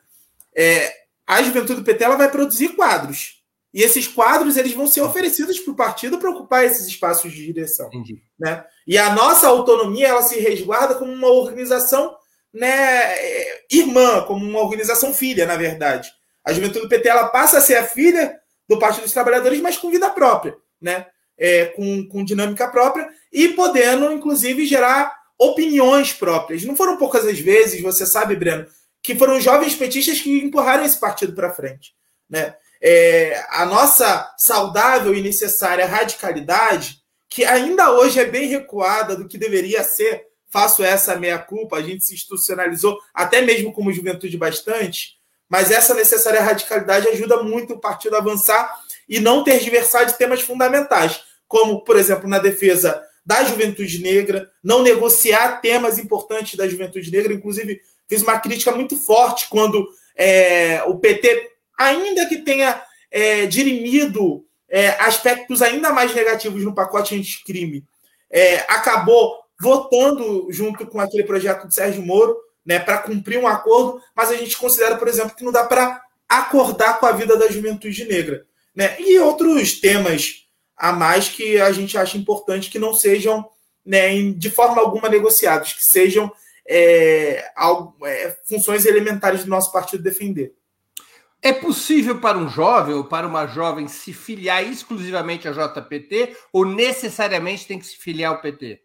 É, 0.56 0.92
a 1.26 1.42
juventude 1.42 1.80
do 1.80 1.84
PT 1.84 2.04
ela 2.04 2.16
vai 2.16 2.30
produzir 2.30 2.70
quadros. 2.70 3.38
E 3.72 3.82
esses 3.82 4.08
quadros 4.08 4.56
eles 4.56 4.72
vão 4.72 4.86
ser 4.86 5.02
oferecidos 5.02 5.60
para 5.60 5.72
o 5.72 5.76
partido 5.76 6.18
para 6.18 6.30
ocupar 6.30 6.64
esses 6.64 6.86
espaços 6.86 7.30
de 7.32 7.44
direção. 7.44 7.88
Entendi. 7.88 8.22
Né? 8.38 8.64
E 8.86 8.96
a 8.96 9.14
nossa 9.14 9.46
autonomia 9.46 10.08
ela 10.08 10.22
se 10.22 10.40
resguarda 10.40 10.94
como 10.94 11.12
uma 11.12 11.28
organização 11.28 12.16
né, 12.52 13.14
irmã, 13.70 14.22
como 14.22 14.44
uma 14.44 14.60
organização 14.60 15.12
filha, 15.12 15.46
na 15.46 15.56
verdade. 15.56 16.10
A 16.44 16.52
juventude 16.52 16.84
do 16.84 16.88
PT 16.88 17.08
ela 17.08 17.28
passa 17.28 17.58
a 17.58 17.60
ser 17.60 17.76
a 17.76 17.84
filha 17.84 18.38
do 18.68 18.78
Partido 18.78 19.04
dos 19.04 19.12
Trabalhadores, 19.12 19.60
mas 19.60 19.76
com 19.76 19.90
vida 19.90 20.10
própria. 20.10 20.56
Né? 20.80 21.06
é, 21.38 21.66
com, 21.66 22.06
com 22.08 22.24
dinâmica 22.24 22.68
própria 22.68 23.08
e 23.32 23.48
podendo, 23.50 24.12
inclusive, 24.12 24.66
gerar 24.66 25.16
opiniões 25.38 26.12
próprias. 26.12 26.64
Não 26.64 26.74
foram 26.74 26.96
poucas 26.96 27.24
as 27.24 27.38
vezes, 27.38 27.80
você 27.80 28.04
sabe, 28.04 28.34
Breno, 28.34 28.66
que 29.00 29.14
foram 29.14 29.40
jovens 29.40 29.76
petistas 29.76 30.20
que 30.20 30.40
empurraram 30.40 30.84
esse 30.84 30.98
partido 30.98 31.32
para 31.32 31.52
frente. 31.52 31.94
Né? 32.28 32.54
É, 32.82 33.44
a 33.50 33.64
nossa 33.64 34.34
saudável 34.36 35.14
e 35.14 35.22
necessária 35.22 35.86
radicalidade, 35.86 36.98
que 37.28 37.44
ainda 37.44 37.92
hoje 37.92 38.18
é 38.18 38.24
bem 38.24 38.48
recuada 38.48 39.14
do 39.14 39.28
que 39.28 39.38
deveria 39.38 39.84
ser, 39.84 40.26
faço 40.50 40.82
essa 40.82 41.16
meia-culpa, 41.16 41.76
a 41.76 41.82
gente 41.82 42.04
se 42.04 42.14
institucionalizou, 42.14 42.98
até 43.12 43.40
mesmo 43.40 43.72
como 43.72 43.92
juventude 43.92 44.36
bastante, 44.36 45.18
mas 45.48 45.70
essa 45.70 45.94
necessária 45.94 46.42
radicalidade 46.42 47.08
ajuda 47.08 47.42
muito 47.42 47.74
o 47.74 47.80
partido 47.80 48.16
a 48.16 48.18
avançar 48.18 48.80
e 49.08 49.18
não 49.20 49.42
ter 49.42 49.60
diversidade 49.60 50.12
de 50.12 50.18
temas 50.18 50.42
fundamentais, 50.42 51.22
como, 51.46 51.82
por 51.82 51.96
exemplo, 51.96 52.28
na 52.28 52.38
defesa 52.38 53.02
da 53.24 53.44
juventude 53.44 54.02
negra, 54.02 54.50
não 54.62 54.82
negociar 54.82 55.60
temas 55.60 55.98
importantes 55.98 56.56
da 56.56 56.68
juventude 56.68 57.10
negra. 57.10 57.32
Inclusive, 57.32 57.80
fiz 58.08 58.22
uma 58.22 58.38
crítica 58.38 58.72
muito 58.72 58.96
forte 58.96 59.48
quando 59.50 59.86
é, 60.16 60.82
o 60.84 60.98
PT, 60.98 61.50
ainda 61.78 62.26
que 62.26 62.38
tenha 62.38 62.82
é, 63.10 63.46
dirimido 63.46 64.44
é, 64.68 64.90
aspectos 65.00 65.62
ainda 65.62 65.92
mais 65.92 66.14
negativos 66.14 66.64
no 66.64 66.74
pacote 66.74 67.14
anticrime, 67.14 67.84
é, 68.30 68.58
acabou 68.60 69.38
votando 69.60 70.46
junto 70.50 70.86
com 70.86 71.00
aquele 71.00 71.24
projeto 71.24 71.66
do 71.66 71.74
Sérgio 71.74 72.02
Moro 72.02 72.36
né, 72.64 72.78
para 72.78 72.98
cumprir 72.98 73.38
um 73.38 73.46
acordo, 73.46 74.00
mas 74.14 74.30
a 74.30 74.36
gente 74.36 74.56
considera, 74.56 74.96
por 74.96 75.08
exemplo, 75.08 75.34
que 75.34 75.44
não 75.44 75.52
dá 75.52 75.64
para 75.64 76.02
acordar 76.28 77.00
com 77.00 77.06
a 77.06 77.12
vida 77.12 77.36
da 77.36 77.48
juventude 77.48 78.04
negra. 78.04 78.46
Né? 78.74 78.94
E 79.00 79.18
outros 79.18 79.80
temas 79.80 80.46
a 80.76 80.92
mais 80.92 81.28
que 81.28 81.60
a 81.60 81.72
gente 81.72 81.98
acha 81.98 82.16
importante 82.16 82.70
que 82.70 82.78
não 82.78 82.94
sejam 82.94 83.48
né, 83.84 84.30
de 84.32 84.50
forma 84.50 84.80
alguma 84.80 85.08
negociados, 85.08 85.72
que 85.72 85.84
sejam 85.84 86.30
é, 86.68 87.50
é, 88.04 88.36
funções 88.44 88.84
elementares 88.84 89.44
do 89.44 89.50
nosso 89.50 89.72
partido 89.72 90.02
defender. 90.02 90.54
É 91.40 91.52
possível 91.52 92.20
para 92.20 92.36
um 92.36 92.48
jovem 92.48 92.94
ou 92.94 93.04
para 93.04 93.26
uma 93.26 93.46
jovem 93.46 93.88
se 93.88 94.12
filiar 94.12 94.62
exclusivamente 94.62 95.48
à 95.48 95.52
JPT 95.52 96.36
ou 96.52 96.66
necessariamente 96.66 97.66
tem 97.66 97.78
que 97.78 97.86
se 97.86 97.96
filiar 97.96 98.32
ao 98.32 98.42
PT? 98.42 98.82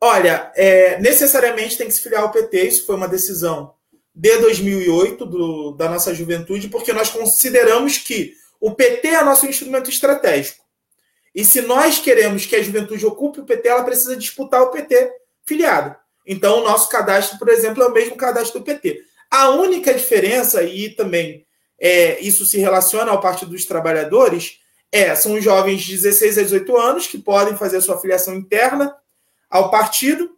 Olha, 0.00 0.52
é, 0.54 0.98
necessariamente 1.00 1.76
tem 1.76 1.86
que 1.86 1.92
se 1.92 2.00
filiar 2.00 2.22
ao 2.22 2.30
PT, 2.30 2.68
isso 2.68 2.86
foi 2.86 2.94
uma 2.94 3.08
decisão 3.08 3.74
de 4.14 4.36
2008 4.38 5.26
do, 5.26 5.72
da 5.72 5.88
nossa 5.88 6.14
juventude, 6.14 6.68
porque 6.68 6.92
nós 6.92 7.10
consideramos 7.10 7.98
que 7.98 8.32
o 8.60 8.74
PT 8.74 9.08
é 9.08 9.24
nosso 9.24 9.46
instrumento 9.46 9.90
estratégico. 9.90 10.64
E 11.34 11.44
se 11.44 11.60
nós 11.62 11.98
queremos 11.98 12.46
que 12.46 12.56
a 12.56 12.62
juventude 12.62 13.06
ocupe 13.06 13.40
o 13.40 13.44
PT, 13.44 13.68
ela 13.68 13.84
precisa 13.84 14.16
disputar 14.16 14.62
o 14.62 14.70
PT 14.70 15.12
filiado. 15.44 15.94
Então, 16.26 16.58
o 16.58 16.64
nosso 16.64 16.88
cadastro, 16.88 17.38
por 17.38 17.48
exemplo, 17.48 17.82
é 17.82 17.86
o 17.86 17.92
mesmo 17.92 18.16
cadastro 18.16 18.60
do 18.60 18.64
PT. 18.64 19.02
A 19.30 19.50
única 19.50 19.94
diferença, 19.94 20.62
e 20.62 20.90
também 20.90 21.46
é, 21.78 22.20
isso 22.20 22.44
se 22.44 22.58
relaciona 22.58 23.10
ao 23.10 23.20
Partido 23.20 23.52
dos 23.52 23.64
Trabalhadores, 23.64 24.58
é 24.90 25.14
são 25.14 25.34
os 25.34 25.44
jovens 25.44 25.82
de 25.82 25.94
16 25.94 26.38
a 26.38 26.42
18 26.42 26.76
anos 26.76 27.06
que 27.06 27.18
podem 27.18 27.56
fazer 27.56 27.76
a 27.76 27.80
sua 27.80 28.00
filiação 28.00 28.34
interna 28.34 28.94
ao 29.50 29.70
partido. 29.70 30.30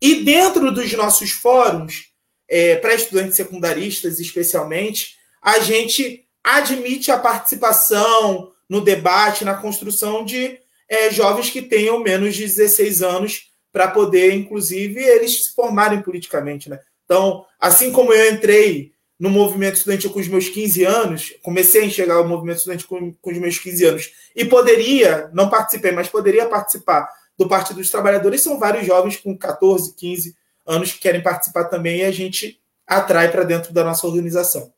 E 0.00 0.22
dentro 0.24 0.72
dos 0.72 0.92
nossos 0.92 1.30
fóruns, 1.30 2.08
é, 2.48 2.76
para 2.76 2.94
estudantes 2.94 3.36
secundaristas 3.36 4.18
especialmente, 4.18 5.16
a 5.42 5.58
gente 5.58 6.24
admite 6.42 7.10
a 7.10 7.18
participação 7.18 8.52
no 8.68 8.80
debate, 8.80 9.44
na 9.44 9.54
construção 9.54 10.24
de 10.24 10.58
é, 10.88 11.10
jovens 11.10 11.50
que 11.50 11.62
tenham 11.62 12.00
menos 12.00 12.34
de 12.34 12.42
16 12.42 13.02
anos 13.02 13.48
para 13.72 13.88
poder, 13.88 14.32
inclusive, 14.32 15.02
eles 15.02 15.44
se 15.44 15.54
formarem 15.54 16.00
politicamente. 16.00 16.70
Né? 16.70 16.78
Então, 17.04 17.44
assim 17.60 17.92
como 17.92 18.12
eu 18.12 18.32
entrei 18.32 18.92
no 19.18 19.28
movimento 19.28 19.74
estudantil 19.74 20.10
com 20.10 20.20
os 20.20 20.28
meus 20.28 20.48
15 20.48 20.84
anos, 20.84 21.34
comecei 21.42 21.82
a 21.82 21.84
enxergar 21.84 22.20
o 22.20 22.28
movimento 22.28 22.58
estudantil 22.58 22.88
com, 22.88 23.12
com 23.14 23.30
os 23.30 23.38
meus 23.38 23.58
15 23.58 23.84
anos, 23.84 24.12
e 24.34 24.44
poderia, 24.44 25.28
não 25.34 25.50
participei, 25.50 25.90
mas 25.90 26.08
poderia 26.08 26.46
participar 26.46 27.08
do 27.38 27.48
Partido 27.48 27.76
dos 27.76 27.90
Trabalhadores, 27.90 28.42
são 28.42 28.58
vários 28.58 28.84
jovens 28.84 29.16
com 29.16 29.36
14, 29.38 29.94
15 29.94 30.36
anos 30.66 30.92
que 30.92 30.98
querem 30.98 31.22
participar 31.22 31.64
também, 31.66 32.00
e 32.00 32.04
a 32.04 32.10
gente 32.10 32.60
atrai 32.86 33.30
para 33.30 33.44
dentro 33.44 33.72
da 33.72 33.84
nossa 33.84 34.06
organização. 34.06 34.72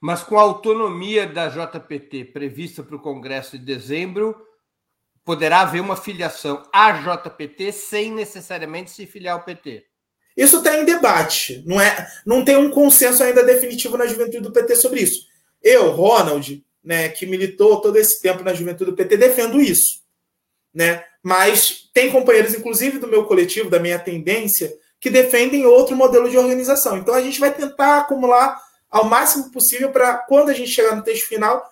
Mas 0.00 0.22
com 0.22 0.38
a 0.38 0.42
autonomia 0.42 1.26
da 1.26 1.48
JPT 1.48 2.26
prevista 2.26 2.82
para 2.82 2.96
o 2.96 3.00
Congresso 3.00 3.58
de 3.58 3.64
dezembro, 3.64 4.36
poderá 5.24 5.60
haver 5.60 5.80
uma 5.80 5.96
filiação 5.96 6.62
à 6.72 6.92
JPT 6.92 7.72
sem 7.72 8.12
necessariamente 8.12 8.90
se 8.90 9.06
filiar 9.06 9.34
ao 9.34 9.44
PT. 9.44 9.84
Isso 10.36 10.58
está 10.58 10.76
em 10.78 10.84
debate, 10.84 11.62
não 11.66 11.80
é? 11.80 12.06
Não 12.24 12.44
tem 12.44 12.56
um 12.56 12.70
consenso 12.70 13.22
ainda 13.22 13.42
definitivo 13.42 13.96
na 13.96 14.06
juventude 14.06 14.40
do 14.40 14.52
PT 14.52 14.76
sobre 14.76 15.00
isso. 15.00 15.26
Eu, 15.62 15.90
Ronald, 15.92 16.64
né, 16.84 17.08
que 17.08 17.26
militou 17.26 17.80
todo 17.80 17.96
esse 17.96 18.22
tempo 18.22 18.44
na 18.44 18.54
juventude 18.54 18.90
do 18.90 18.96
PT, 18.96 19.16
defendo 19.16 19.60
isso, 19.60 20.02
né? 20.72 21.02
Mas 21.26 21.90
tem 21.92 22.12
companheiros, 22.12 22.54
inclusive 22.54 23.00
do 23.00 23.08
meu 23.08 23.24
coletivo, 23.24 23.68
da 23.68 23.80
minha 23.80 23.98
tendência, 23.98 24.72
que 25.00 25.10
defendem 25.10 25.66
outro 25.66 25.96
modelo 25.96 26.30
de 26.30 26.38
organização. 26.38 26.98
Então 26.98 27.12
a 27.12 27.20
gente 27.20 27.40
vai 27.40 27.52
tentar 27.52 27.98
acumular 27.98 28.62
ao 28.88 29.06
máximo 29.06 29.50
possível 29.50 29.90
para 29.90 30.18
quando 30.18 30.50
a 30.50 30.52
gente 30.52 30.70
chegar 30.70 30.94
no 30.94 31.02
texto 31.02 31.26
final, 31.26 31.68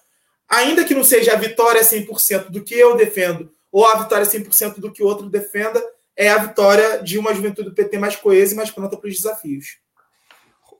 ainda 0.48 0.82
que 0.82 0.92
não 0.92 1.04
seja 1.04 1.34
a 1.34 1.36
vitória 1.36 1.82
100% 1.82 2.50
do 2.50 2.64
que 2.64 2.74
eu 2.74 2.96
defendo 2.96 3.48
ou 3.70 3.86
a 3.86 4.02
vitória 4.02 4.26
100% 4.26 4.80
do 4.80 4.90
que 4.90 5.04
o 5.04 5.06
outro 5.06 5.30
defenda, 5.30 5.80
é 6.16 6.30
a 6.30 6.38
vitória 6.38 7.00
de 7.00 7.16
uma 7.16 7.32
juventude 7.32 7.68
do 7.68 7.76
PT 7.76 7.96
mais 7.96 8.16
coesa 8.16 8.54
e 8.54 8.56
mais 8.56 8.72
pronta 8.72 8.96
para 8.96 9.06
os 9.06 9.14
desafios. 9.14 9.78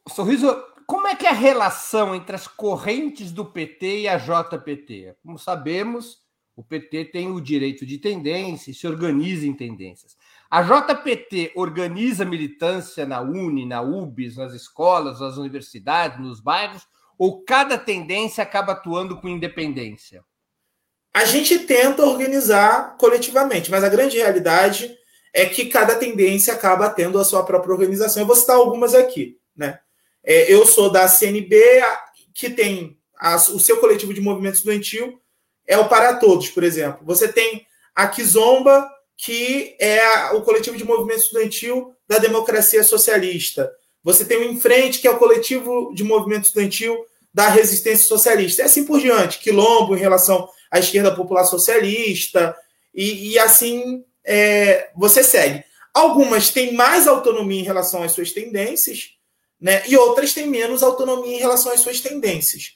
Sorriso, 0.08 0.52
como 0.84 1.06
é 1.06 1.14
que 1.14 1.26
é 1.26 1.30
a 1.30 1.32
relação 1.32 2.12
entre 2.12 2.34
as 2.34 2.48
correntes 2.48 3.30
do 3.30 3.44
PT 3.44 4.00
e 4.00 4.08
a 4.08 4.16
JPT? 4.16 5.14
Como 5.22 5.38
sabemos, 5.38 6.23
o 6.56 6.62
PT 6.62 7.06
tem 7.06 7.30
o 7.30 7.40
direito 7.40 7.84
de 7.84 7.98
tendência 7.98 8.70
e 8.70 8.74
se 8.74 8.86
organiza 8.86 9.46
em 9.46 9.52
tendências. 9.52 10.16
A 10.48 10.62
JPT 10.62 11.52
organiza 11.56 12.24
militância 12.24 13.04
na 13.04 13.20
Uni, 13.20 13.66
na 13.66 13.82
UBS, 13.82 14.36
nas 14.36 14.52
escolas, 14.54 15.20
nas 15.20 15.36
universidades, 15.36 16.20
nos 16.20 16.40
bairros, 16.40 16.86
ou 17.18 17.44
cada 17.44 17.76
tendência 17.76 18.42
acaba 18.42 18.72
atuando 18.72 19.20
com 19.20 19.28
independência? 19.28 20.22
A 21.12 21.24
gente 21.24 21.60
tenta 21.60 22.04
organizar 22.04 22.96
coletivamente, 22.98 23.70
mas 23.70 23.84
a 23.84 23.88
grande 23.88 24.16
realidade 24.16 24.96
é 25.32 25.46
que 25.46 25.66
cada 25.66 25.96
tendência 25.96 26.54
acaba 26.54 26.88
tendo 26.90 27.18
a 27.18 27.24
sua 27.24 27.44
própria 27.44 27.72
organização. 27.72 28.22
Eu 28.22 28.26
vou 28.26 28.36
citar 28.36 28.56
algumas 28.56 28.94
aqui. 28.94 29.38
Né? 29.56 29.78
É, 30.22 30.52
eu 30.52 30.64
sou 30.66 30.90
da 30.90 31.08
CNB, 31.08 31.56
que 32.32 32.50
tem 32.50 32.98
o 33.52 33.58
seu 33.58 33.78
coletivo 33.78 34.12
de 34.14 34.20
movimento 34.20 34.56
estudantil, 34.56 35.20
é 35.66 35.78
o 35.78 35.88
Para 35.88 36.14
Todos, 36.14 36.48
por 36.48 36.62
exemplo. 36.62 37.00
Você 37.04 37.28
tem 37.28 37.66
a 37.94 38.06
Kizomba, 38.06 38.88
que 39.16 39.76
é 39.78 40.30
o 40.32 40.42
coletivo 40.42 40.76
de 40.76 40.84
movimento 40.84 41.20
estudantil 41.20 41.94
da 42.08 42.18
democracia 42.18 42.82
socialista. 42.82 43.70
Você 44.02 44.24
tem 44.24 44.38
o 44.38 44.44
Em 44.44 44.60
Frente, 44.60 44.98
que 44.98 45.08
é 45.08 45.10
o 45.10 45.18
coletivo 45.18 45.92
de 45.94 46.04
movimento 46.04 46.44
estudantil 46.44 47.06
da 47.32 47.48
resistência 47.48 48.06
socialista. 48.06 48.62
E 48.62 48.64
assim 48.64 48.84
por 48.84 49.00
diante. 49.00 49.38
Quilombo 49.38 49.96
em 49.96 50.00
relação 50.00 50.48
à 50.70 50.78
esquerda 50.78 51.14
popular 51.14 51.44
socialista. 51.44 52.54
E, 52.94 53.32
e 53.32 53.38
assim 53.38 54.04
é, 54.24 54.90
você 54.94 55.22
segue. 55.22 55.64
Algumas 55.92 56.50
têm 56.50 56.74
mais 56.74 57.06
autonomia 57.06 57.60
em 57.60 57.64
relação 57.64 58.02
às 58.02 58.12
suas 58.12 58.32
tendências, 58.32 59.10
né? 59.60 59.82
e 59.86 59.96
outras 59.96 60.32
têm 60.32 60.48
menos 60.48 60.82
autonomia 60.82 61.36
em 61.36 61.40
relação 61.40 61.72
às 61.72 61.80
suas 61.80 62.00
tendências. 62.00 62.74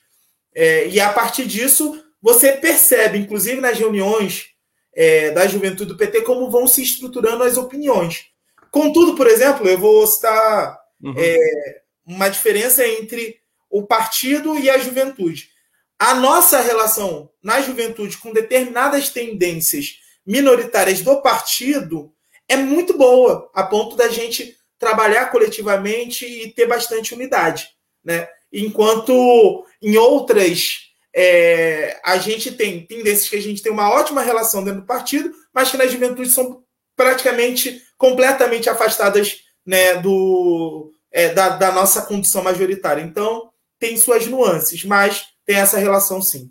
É, 0.54 0.88
e 0.88 1.00
a 1.00 1.12
partir 1.12 1.44
disso, 1.46 2.00
você 2.20 2.52
percebe, 2.52 3.18
inclusive 3.18 3.60
nas 3.60 3.78
reuniões 3.78 4.48
é, 4.94 5.30
da 5.30 5.46
juventude 5.46 5.92
do 5.92 5.96
PT, 5.96 6.22
como 6.22 6.50
vão 6.50 6.66
se 6.66 6.82
estruturando 6.82 7.44
as 7.44 7.56
opiniões. 7.56 8.26
Contudo, 8.70 9.14
por 9.14 9.26
exemplo, 9.26 9.68
eu 9.68 9.78
vou 9.78 10.06
citar 10.06 10.78
uhum. 11.02 11.14
é, 11.16 11.80
uma 12.04 12.28
diferença 12.28 12.86
entre 12.86 13.40
o 13.70 13.86
partido 13.86 14.58
e 14.58 14.68
a 14.68 14.78
juventude. 14.78 15.50
A 15.98 16.14
nossa 16.14 16.60
relação 16.60 17.30
na 17.42 17.60
juventude 17.60 18.18
com 18.18 18.32
determinadas 18.32 19.08
tendências 19.08 19.98
minoritárias 20.24 21.00
do 21.00 21.20
partido 21.20 22.12
é 22.48 22.56
muito 22.56 22.96
boa, 22.96 23.50
a 23.54 23.62
ponto 23.62 23.96
da 23.96 24.08
gente 24.08 24.56
trabalhar 24.78 25.26
coletivamente 25.26 26.24
e 26.24 26.52
ter 26.52 26.66
bastante 26.66 27.14
unidade. 27.14 27.68
Né? 28.04 28.28
Enquanto 28.52 29.64
em 29.82 29.96
outras 29.96 30.87
é, 31.14 32.00
a 32.04 32.18
gente 32.18 32.52
tem 32.52 32.86
tendências 32.86 33.28
que 33.28 33.36
a 33.36 33.42
gente 33.42 33.62
tem 33.62 33.72
uma 33.72 33.90
ótima 33.90 34.22
relação 34.22 34.62
dentro 34.62 34.80
do 34.80 34.86
partido, 34.86 35.32
mas 35.52 35.70
que 35.70 35.76
na 35.76 35.86
juventude 35.86 36.28
são 36.28 36.62
praticamente 36.96 37.82
completamente 37.96 38.68
afastadas 38.68 39.38
né, 39.64 39.96
do, 39.96 40.92
é, 41.10 41.32
da, 41.32 41.50
da, 41.50 41.72
nossa 41.72 42.02
condição 42.02 42.42
majoritária. 42.42 43.02
Então, 43.02 43.50
tem 43.78 43.96
suas 43.96 44.26
nuances, 44.26 44.84
mas 44.84 45.26
tem 45.46 45.56
essa 45.56 45.78
relação 45.78 46.20
sim. 46.20 46.50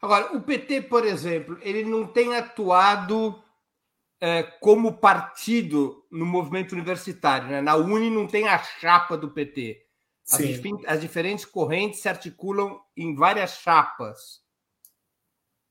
Agora, 0.00 0.36
o 0.36 0.42
PT, 0.42 0.82
por 0.82 1.04
exemplo, 1.04 1.58
ele 1.62 1.84
não 1.84 2.06
tem 2.06 2.36
atuado 2.36 3.42
é, 4.20 4.42
como 4.42 4.98
partido 4.98 6.04
no 6.10 6.26
movimento 6.26 6.72
universitário. 6.72 7.48
Né? 7.48 7.60
Na 7.60 7.76
Uni 7.76 8.10
não 8.10 8.26
tem 8.26 8.48
a 8.48 8.58
chapa 8.58 9.16
do 9.16 9.30
PT. 9.30 9.87
As, 10.30 10.40
as, 10.86 11.00
diferentes 11.00 11.44
correntes 11.44 12.00
se 12.00 12.08
articulam 12.08 12.78
em 12.96 13.14
várias 13.14 13.52
chapas. 13.52 14.40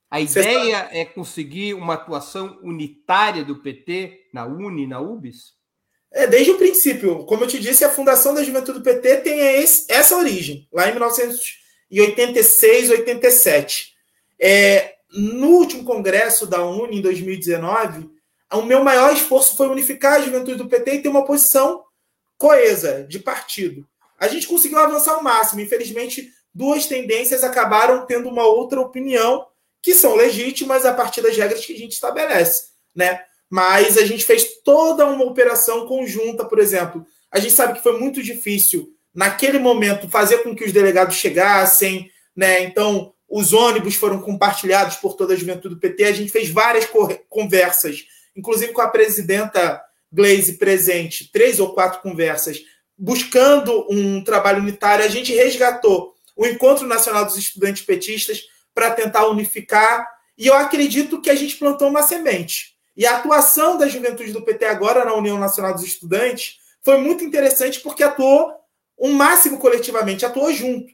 A 0.10 0.20
ideia 0.20 0.84
está... 0.84 0.96
é 0.96 1.06
conseguir 1.06 1.74
uma 1.74 1.94
atuação 1.94 2.60
unitária 2.64 3.44
do 3.44 3.62
PT 3.62 4.30
na 4.34 4.46
Uni, 4.46 4.88
na 4.88 5.00
UBS? 5.00 5.56
É, 6.12 6.26
desde 6.26 6.52
o 6.52 6.58
princípio, 6.58 7.26
como 7.26 7.44
eu 7.44 7.48
te 7.48 7.60
disse, 7.60 7.84
a 7.84 7.92
fundação 7.92 8.34
da 8.34 8.44
Juventude 8.44 8.80
do 8.80 8.84
PT 8.84 9.18
tem 9.18 9.40
esse, 9.62 9.86
essa 9.92 10.16
origem, 10.16 10.68
lá 10.72 10.88
em 10.88 10.92
1986, 10.92 12.90
87. 12.90 13.94
É, 14.40 14.96
no 15.12 15.50
último 15.50 15.84
congresso 15.84 16.48
da 16.48 16.64
Uni, 16.64 16.98
em 16.98 17.02
2019, 17.02 18.10
o 18.54 18.62
meu 18.62 18.84
maior 18.84 19.14
esforço 19.14 19.58
foi 19.58 19.68
unificar 19.68 20.14
a 20.14 20.22
juventude 20.22 20.58
do 20.58 20.70
PT 20.70 20.96
e 20.96 21.02
ter 21.02 21.10
uma 21.10 21.26
posição 21.26 21.84
coesa, 22.38 23.06
de 23.08 23.20
partido. 23.20 23.86
A 24.18 24.28
gente 24.28 24.48
conseguiu 24.48 24.80
avançar 24.80 25.18
o 25.18 25.24
máximo. 25.24 25.62
Infelizmente, 25.62 26.32
duas 26.54 26.86
tendências 26.86 27.44
acabaram 27.44 28.06
tendo 28.06 28.30
uma 28.30 28.46
outra 28.46 28.82
opinião, 28.82 29.46
que 29.82 29.94
são 29.94 30.16
legítimas 30.16 30.86
a 30.86 30.94
partir 30.94 31.22
das 31.22 31.38
regras 31.38 31.66
que 31.66 31.74
a 31.74 31.78
gente 31.78 31.94
estabelece. 31.94 32.70
Né? 32.96 33.22
mas 33.50 33.98
a 33.98 34.06
gente 34.06 34.26
fez 34.26 34.62
toda 34.64 35.06
uma 35.06 35.24
operação 35.24 35.88
conjunta, 35.88 36.44
por 36.46 36.60
exemplo. 36.60 37.06
A 37.32 37.40
gente 37.40 37.54
sabe 37.54 37.76
que 37.76 37.84
foi 37.84 37.98
muito 38.00 38.22
difícil, 38.22 38.90
naquele 39.14 39.60
momento, 39.60 40.10
fazer 40.10 40.40
com 40.40 40.56
que 40.56 40.64
os 40.64 40.74
delegados 40.74 41.16
chegassem, 41.16 42.12
né? 42.36 42.62
Então, 42.64 43.14
os 43.28 43.54
ônibus 43.54 43.96
foram 43.96 44.22
compartilhados 44.22 44.98
por 44.98 45.16
toda 45.16 45.34
a 45.34 45.38
juventude 45.38 45.76
do 45.76 45.82
PT. 45.82 46.04
A 46.04 46.12
gente 46.12 46.32
fez 46.32 46.50
várias 46.50 46.88
conversas, 47.30 48.06
inclusive 48.36 48.74
com 48.74 48.82
a 48.82 48.88
presidenta 48.88 49.82
Glaze 50.12 50.54
presente, 50.54 51.30
três 51.32 51.60
ou 51.60 51.74
quatro 51.74 52.02
conversas, 52.02 52.62
buscando 52.98 53.86
um 53.90 54.24
trabalho 54.24 54.62
unitário. 54.62 55.06
A 55.06 55.10
gente 55.10 55.34
resgatou 55.34 56.16
o 56.36 56.46
Encontro 56.46 56.88
Nacional 56.88 57.26
dos 57.26 57.38
Estudantes 57.38 57.84
Petistas 57.84 58.44
para 58.74 58.92
tentar 58.92 59.28
unificar. 59.28 60.08
E 60.38 60.48
eu 60.48 60.54
acredito 60.54 61.22
que 61.22 61.30
a 61.30 61.36
gente 61.36 61.56
plantou 61.56 61.90
uma 61.90 62.04
semente. 62.04 62.76
E 62.96 63.06
a 63.06 63.18
atuação 63.18 63.78
da 63.78 63.88
juventude 63.88 64.32
do 64.32 64.42
PT 64.42 64.66
agora 64.66 65.06
na 65.06 65.14
União 65.14 65.38
Nacional 65.38 65.74
dos 65.74 65.84
Estudantes 65.84 66.60
foi 66.82 66.98
muito 66.98 67.24
interessante 67.24 67.80
porque 67.80 68.04
atuou 68.04 68.54
o 68.98 69.10
um 69.10 69.14
máximo 69.14 69.60
coletivamente, 69.60 70.26
atuou 70.26 70.52
junto. 70.52 70.92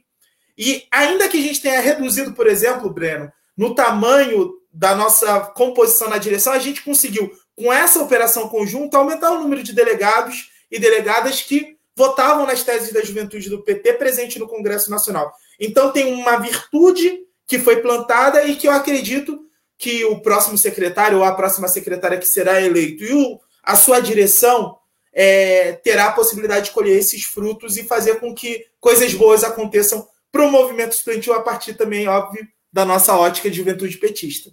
E 0.58 0.86
ainda 0.92 1.30
que 1.30 1.38
a 1.38 1.42
gente 1.42 1.62
tenha 1.62 1.80
reduzido, 1.80 2.34
por 2.34 2.48
exemplo, 2.48 2.90
Breno, 2.90 3.32
no 3.56 3.74
tamanho 3.74 4.54
da 4.72 4.96
nossa 4.96 5.40
composição 5.40 6.10
na 6.10 6.18
direção, 6.18 6.52
a 6.52 6.60
gente 6.60 6.84
conseguiu, 6.84 7.32
com 7.56 7.72
essa 7.72 8.02
operação 8.02 8.50
conjunta, 8.50 8.98
aumentar 8.98 9.32
o 9.32 9.40
número 9.40 9.64
de 9.64 9.72
delegados 9.72 10.50
e 10.70 10.80
delegadas 10.80 11.42
que 11.42 11.78
votavam 11.96 12.46
nas 12.46 12.64
teses 12.64 12.92
da 12.92 13.04
juventude 13.04 13.50
do 13.50 13.64
PT 13.64 13.94
presente 13.94 14.40
no 14.40 14.48
Congresso 14.48 14.90
Nacional. 14.90 15.32
Então 15.60 15.92
tem 15.92 16.14
uma 16.14 16.38
virtude 16.38 17.20
que 17.48 17.60
foi 17.60 17.78
plantada 17.78 18.44
e 18.46 18.56
que 18.56 18.68
eu 18.68 18.72
acredito 18.72 19.40
que 19.78 20.06
o 20.06 20.22
próximo 20.22 20.58
secretário 20.58 21.20
ou 21.20 21.24
a 21.24 21.34
próxima 21.34 21.68
secretária 21.68 22.18
que 22.18 22.26
será 22.26 22.62
eleito 22.62 23.04
e 23.04 23.14
o, 23.14 23.40
a 23.62 23.76
sua 23.76 24.00
direção 24.00 24.78
é, 25.12 25.74
terá 25.74 26.08
a 26.08 26.12
possibilidade 26.12 26.68
de 26.68 26.72
colher 26.72 26.98
esses 26.98 27.24
frutos 27.24 27.78
e 27.78 27.84
fazer 27.84 28.20
com 28.20 28.34
que 28.34 28.66
coisas 28.80 29.14
boas 29.14 29.44
aconteçam 29.44 30.08
para 30.32 30.46
o 30.46 30.52
movimento 30.52 30.94
estudantil 30.94 31.34
a 31.34 31.42
partir 31.42 31.76
também, 31.76 32.08
óbvio, 32.08 32.48
da 32.72 32.84
nossa 32.84 33.16
ótica 33.16 33.52
de 33.52 33.58
juventude 33.58 33.98
petista. 33.98 34.50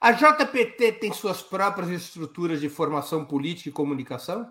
A 0.00 0.12
JPT 0.12 0.92
tem 0.92 1.12
suas 1.12 1.42
próprias 1.42 1.90
estruturas 1.90 2.60
de 2.60 2.68
formação 2.68 3.24
política 3.24 3.68
e 3.68 3.72
comunicação? 3.72 4.50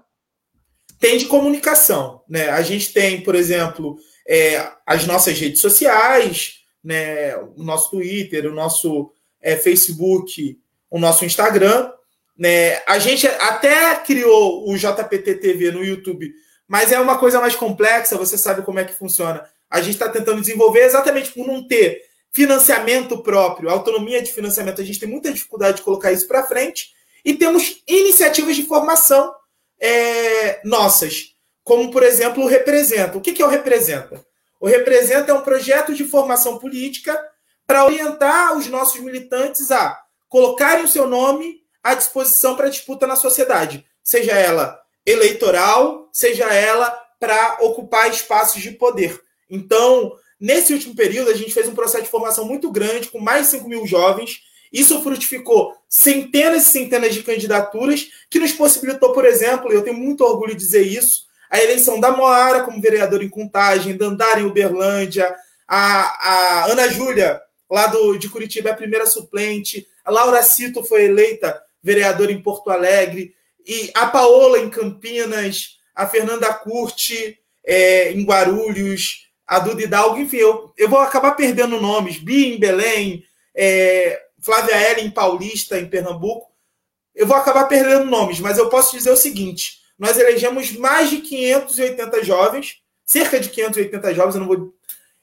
Tem 1.04 1.18
de 1.18 1.26
comunicação. 1.26 2.22
Né? 2.30 2.48
A 2.48 2.62
gente 2.62 2.94
tem, 2.94 3.20
por 3.20 3.36
exemplo, 3.36 3.98
é, 4.26 4.66
as 4.88 5.06
nossas 5.06 5.38
redes 5.38 5.60
sociais, 5.60 6.62
né? 6.82 7.36
o 7.36 7.62
nosso 7.62 7.92
Twitter, 7.92 8.46
o 8.46 8.56
nosso 8.56 9.12
é, 9.42 9.58
Facebook, 9.58 10.58
o 10.90 10.98
nosso 10.98 11.26
Instagram. 11.26 11.92
Né? 12.38 12.82
A 12.88 13.00
gente 13.00 13.28
até 13.28 13.96
criou 13.96 14.66
o 14.66 14.78
JPT 14.78 15.36
TV 15.42 15.72
no 15.72 15.84
YouTube, 15.84 16.34
mas 16.70 16.94
é 16.94 17.00
uma 17.02 17.18
coisa 17.18 17.42
mais 17.42 17.54
complexa, 17.54 18.18
você 18.18 18.38
sabe 18.38 18.62
como 18.62 18.80
é 18.80 18.86
que 18.86 18.94
funciona. 18.94 19.44
A 19.70 19.82
gente 19.82 19.96
está 19.96 20.08
tentando 20.08 20.40
desenvolver 20.40 20.86
exatamente 20.86 21.34
por 21.34 21.46
não 21.46 21.68
ter 21.68 22.02
financiamento 22.32 23.22
próprio, 23.22 23.70
autonomia 23.70 24.22
de 24.22 24.32
financiamento. 24.32 24.80
A 24.80 24.86
gente 24.86 25.02
tem 25.02 25.10
muita 25.10 25.34
dificuldade 25.34 25.80
de 25.80 25.84
colocar 25.84 26.14
isso 26.14 26.30
para 26.30 26.48
frente. 26.48 26.94
E 27.26 27.34
temos 27.34 27.84
iniciativas 27.86 28.56
de 28.56 28.64
formação 28.64 29.34
é, 29.86 30.62
nossas, 30.64 31.36
como, 31.62 31.92
por 31.92 32.04
exemplo, 32.04 32.42
o 32.42 32.48
Representa. 32.48 33.18
O 33.18 33.22
que, 33.22 33.34
que 33.34 33.42
é 33.42 33.46
o 33.46 33.50
Representa? 33.50 34.26
O 34.58 34.66
Representa 34.66 35.32
é 35.32 35.36
um 35.36 35.42
projeto 35.42 35.94
de 35.94 36.06
formação 36.06 36.58
política 36.58 37.22
para 37.68 37.84
orientar 37.86 38.58
os 38.58 38.68
nossos 38.68 39.02
militantes 39.02 39.72
a 39.72 40.00
colocarem 40.30 40.86
o 40.86 40.88
seu 40.88 41.06
nome 41.06 41.62
à 41.84 41.96
disposição 41.96 42.56
para 42.56 42.70
disputa 42.70 43.06
na 43.06 43.18
sociedade, 43.18 43.86
seja 44.02 44.32
ela 44.32 44.80
eleitoral, 45.06 46.10
seja 46.14 46.46
ela 46.46 46.90
para 47.20 47.58
ocupar 47.60 48.10
espaços 48.10 48.62
de 48.62 48.72
poder. 48.72 49.22
Então, 49.50 50.14
nesse 50.40 50.74
último 50.74 50.96
período, 50.96 51.30
a 51.30 51.36
gente 51.36 51.54
fez 51.54 51.68
um 51.68 51.76
processo 51.76 52.06
de 52.06 52.10
formação 52.10 52.46
muito 52.46 52.72
grande, 52.72 53.10
com 53.10 53.20
mais 53.20 53.48
de 53.48 53.58
5 53.58 53.68
mil 53.68 53.86
jovens. 53.86 54.40
Isso 54.74 55.04
frutificou 55.04 55.78
centenas 55.88 56.64
e 56.64 56.72
centenas 56.72 57.14
de 57.14 57.22
candidaturas, 57.22 58.10
que 58.28 58.40
nos 58.40 58.52
possibilitou, 58.52 59.14
por 59.14 59.24
exemplo, 59.24 59.72
eu 59.72 59.84
tenho 59.84 59.96
muito 59.96 60.24
orgulho 60.24 60.56
de 60.56 60.64
dizer 60.64 60.82
isso, 60.82 61.26
a 61.54 61.62
eleição 61.62 62.00
da 62.00 62.12
Moara 62.12 62.64
como 62.64 62.82
vereadora 62.82 63.24
em 63.24 63.30
Contagem, 63.30 63.96
Dandara 63.96 64.40
em 64.40 64.46
Uberlândia, 64.46 65.36
a, 65.68 66.64
a 66.64 66.72
Ana 66.72 66.90
Júlia 66.90 67.40
lá 67.70 67.86
do, 67.86 68.18
de 68.18 68.28
Curitiba, 68.28 68.70
é 68.70 68.72
a 68.72 68.76
primeira 68.76 69.06
suplente. 69.06 69.88
A 70.04 70.10
Laura 70.10 70.42
Cito 70.42 70.84
foi 70.84 71.06
eleita 71.06 71.62
vereadora 71.82 72.32
em 72.32 72.42
Porto 72.42 72.72
Alegre. 72.72 73.36
E 73.66 73.92
a 73.94 74.08
Paola 74.08 74.60
em 74.60 74.70
Campinas, 74.70 75.78
a 75.96 76.08
Fernanda 76.08 76.52
Curti 76.54 77.38
é, 77.66 78.12
em 78.12 78.24
Guarulhos, 78.24 79.30
a 79.48 79.60
Duda 79.60 79.84
Hidalgo, 79.84 80.20
enfim, 80.20 80.38
eu, 80.38 80.74
eu 80.76 80.90
vou 80.90 81.00
acabar 81.00 81.34
perdendo 81.34 81.80
nomes. 81.80 82.18
Bia 82.18 82.56
em 82.56 82.60
Belém, 82.60 83.24
é, 83.56 84.23
Flávia 84.44 84.92
Ellen 84.92 85.10
Paulista, 85.10 85.80
em 85.80 85.88
Pernambuco. 85.88 86.52
Eu 87.16 87.26
vou 87.26 87.38
acabar 87.38 87.66
perdendo 87.66 88.06
nomes, 88.06 88.40
mas 88.40 88.58
eu 88.58 88.70
posso 88.70 88.96
dizer 88.96 89.12
o 89.12 89.18
seguinte: 89.18 89.80
nós 89.98 90.20
elegemos 90.20 90.72
mais 90.74 91.10
de 91.10 91.18
580 91.20 92.24
jovens, 92.24 92.78
cerca 93.06 93.40
de 93.40 93.50
580 93.50 94.14
jovens, 94.14 94.36
eu 94.36 94.42
não 94.42 94.48
vou 94.48 94.74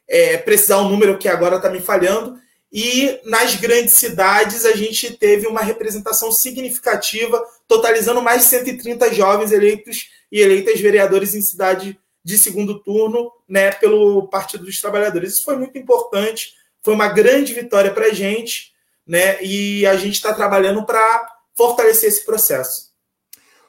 é, 0.08 0.38
precisar 0.38 0.78
um 0.78 0.88
número 0.88 1.18
que 1.18 1.28
agora 1.28 1.56
está 1.56 1.68
me 1.68 1.80
falhando. 1.80 2.40
E 2.72 3.20
nas 3.24 3.56
grandes 3.56 3.94
cidades 3.94 4.64
a 4.64 4.72
gente 4.72 5.16
teve 5.16 5.46
uma 5.46 5.60
representação 5.60 6.30
significativa, 6.30 7.44
totalizando 7.66 8.22
mais 8.22 8.42
de 8.42 8.48
130 8.48 9.12
jovens 9.12 9.50
eleitos 9.50 10.08
e 10.30 10.40
eleitas 10.40 10.80
vereadores 10.80 11.34
em 11.34 11.42
cidade 11.42 11.98
de 12.24 12.38
segundo 12.38 12.78
turno, 12.78 13.32
né, 13.48 13.72
pelo 13.72 14.28
Partido 14.28 14.64
dos 14.64 14.80
Trabalhadores. 14.80 15.34
Isso 15.34 15.44
foi 15.44 15.56
muito 15.56 15.76
importante, 15.78 16.54
foi 16.82 16.94
uma 16.94 17.08
grande 17.08 17.52
vitória 17.52 17.90
para 17.90 18.06
a 18.06 18.14
gente, 18.14 18.69
né, 19.10 19.42
e 19.42 19.84
a 19.86 19.96
gente 19.96 20.14
está 20.14 20.32
trabalhando 20.32 20.86
para 20.86 21.28
fortalecer 21.56 22.08
esse 22.08 22.24
processo. 22.24 22.90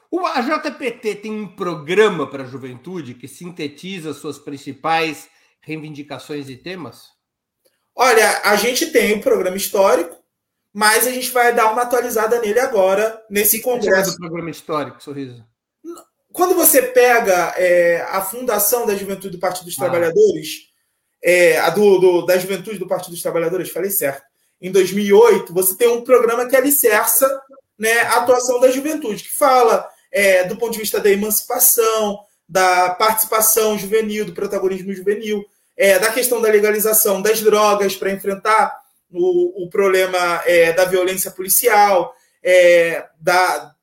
O 0.08 0.24
AJPT 0.24 1.16
tem 1.16 1.32
um 1.32 1.48
programa 1.48 2.30
para 2.30 2.44
a 2.44 2.46
juventude 2.46 3.14
que 3.14 3.26
sintetiza 3.26 4.14
suas 4.14 4.38
principais 4.38 5.28
reivindicações 5.60 6.48
e 6.48 6.56
temas? 6.56 7.08
Olha, 7.92 8.40
a 8.44 8.54
gente 8.54 8.92
tem 8.92 9.16
um 9.16 9.20
programa 9.20 9.56
histórico, 9.56 10.16
mas 10.72 11.08
a 11.08 11.10
gente 11.10 11.30
vai 11.32 11.52
dar 11.52 11.72
uma 11.72 11.82
atualizada 11.82 12.40
nele 12.40 12.60
agora, 12.60 13.20
nesse 13.28 13.56
que 13.56 13.64
congresso. 13.64 14.12
do 14.12 14.18
programa 14.18 14.48
histórico, 14.48 15.02
Sorriso? 15.02 15.44
Quando 16.32 16.54
você 16.54 16.82
pega 16.82 17.52
é, 17.56 18.02
a 18.02 18.20
fundação 18.22 18.86
da 18.86 18.94
Juventude 18.94 19.30
do 19.30 19.40
Partido 19.40 19.64
dos 19.64 19.76
ah. 19.76 19.80
Trabalhadores, 19.80 20.68
é, 21.20 21.58
a 21.58 21.70
do, 21.70 21.98
do, 21.98 22.26
da 22.26 22.38
Juventude 22.38 22.78
do 22.78 22.86
Partido 22.86 23.10
dos 23.10 23.22
Trabalhadores, 23.22 23.70
falei 23.70 23.90
certo, 23.90 24.30
em 24.62 24.70
2008, 24.70 25.52
você 25.52 25.76
tem 25.76 25.88
um 25.88 26.04
programa 26.04 26.46
que 26.46 26.54
alicerça 26.54 27.28
né, 27.76 28.00
a 28.02 28.18
atuação 28.18 28.60
da 28.60 28.70
juventude, 28.70 29.24
que 29.24 29.36
fala 29.36 29.88
é, 30.12 30.44
do 30.44 30.56
ponto 30.56 30.72
de 30.72 30.78
vista 30.78 31.00
da 31.00 31.10
emancipação, 31.10 32.20
da 32.48 32.90
participação 32.90 33.76
juvenil, 33.76 34.24
do 34.24 34.32
protagonismo 34.32 34.94
juvenil, 34.94 35.44
é, 35.76 35.98
da 35.98 36.12
questão 36.12 36.40
da 36.40 36.48
legalização 36.48 37.20
das 37.20 37.40
drogas 37.40 37.96
para 37.96 38.12
enfrentar 38.12 38.72
o, 39.10 39.64
o 39.64 39.68
problema 39.68 40.42
é, 40.46 40.72
da 40.72 40.84
violência 40.84 41.32
policial, 41.32 42.14
é, 42.40 43.06
da, 43.20 43.74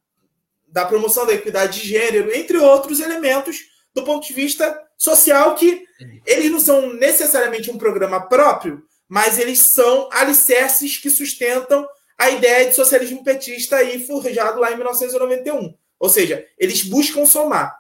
da 0.67 0.85
promoção 0.85 1.25
da 1.25 1.33
equidade 1.33 1.81
de 1.81 1.87
gênero, 1.87 2.33
entre 2.33 2.57
outros 2.57 3.01
elementos 3.01 3.57
do 3.93 4.03
ponto 4.03 4.25
de 4.25 4.33
vista 4.33 4.81
social 4.97 5.55
que 5.55 5.83
eles 6.25 6.49
não 6.49 6.59
são 6.59 6.93
necessariamente 6.93 7.69
um 7.69 7.77
programa 7.77 8.21
próprio, 8.21 8.83
mas 9.10 9.39
eles 9.39 9.60
são 9.60 10.08
alicerces 10.13 10.98
que 10.98 11.10
sustentam 11.10 11.89
a 12.15 12.30
ideia 12.30 12.69
de 12.69 12.76
socialismo 12.76 13.24
petista 13.24 13.78
aí 13.78 14.06
forjado 14.06 14.60
lá 14.60 14.72
em 14.72 14.76
1991. 14.76 15.76
Ou 16.00 16.10
seja, 16.10 16.45
eles 16.58 16.84
buscam 16.84 17.26
somar. 17.26 17.76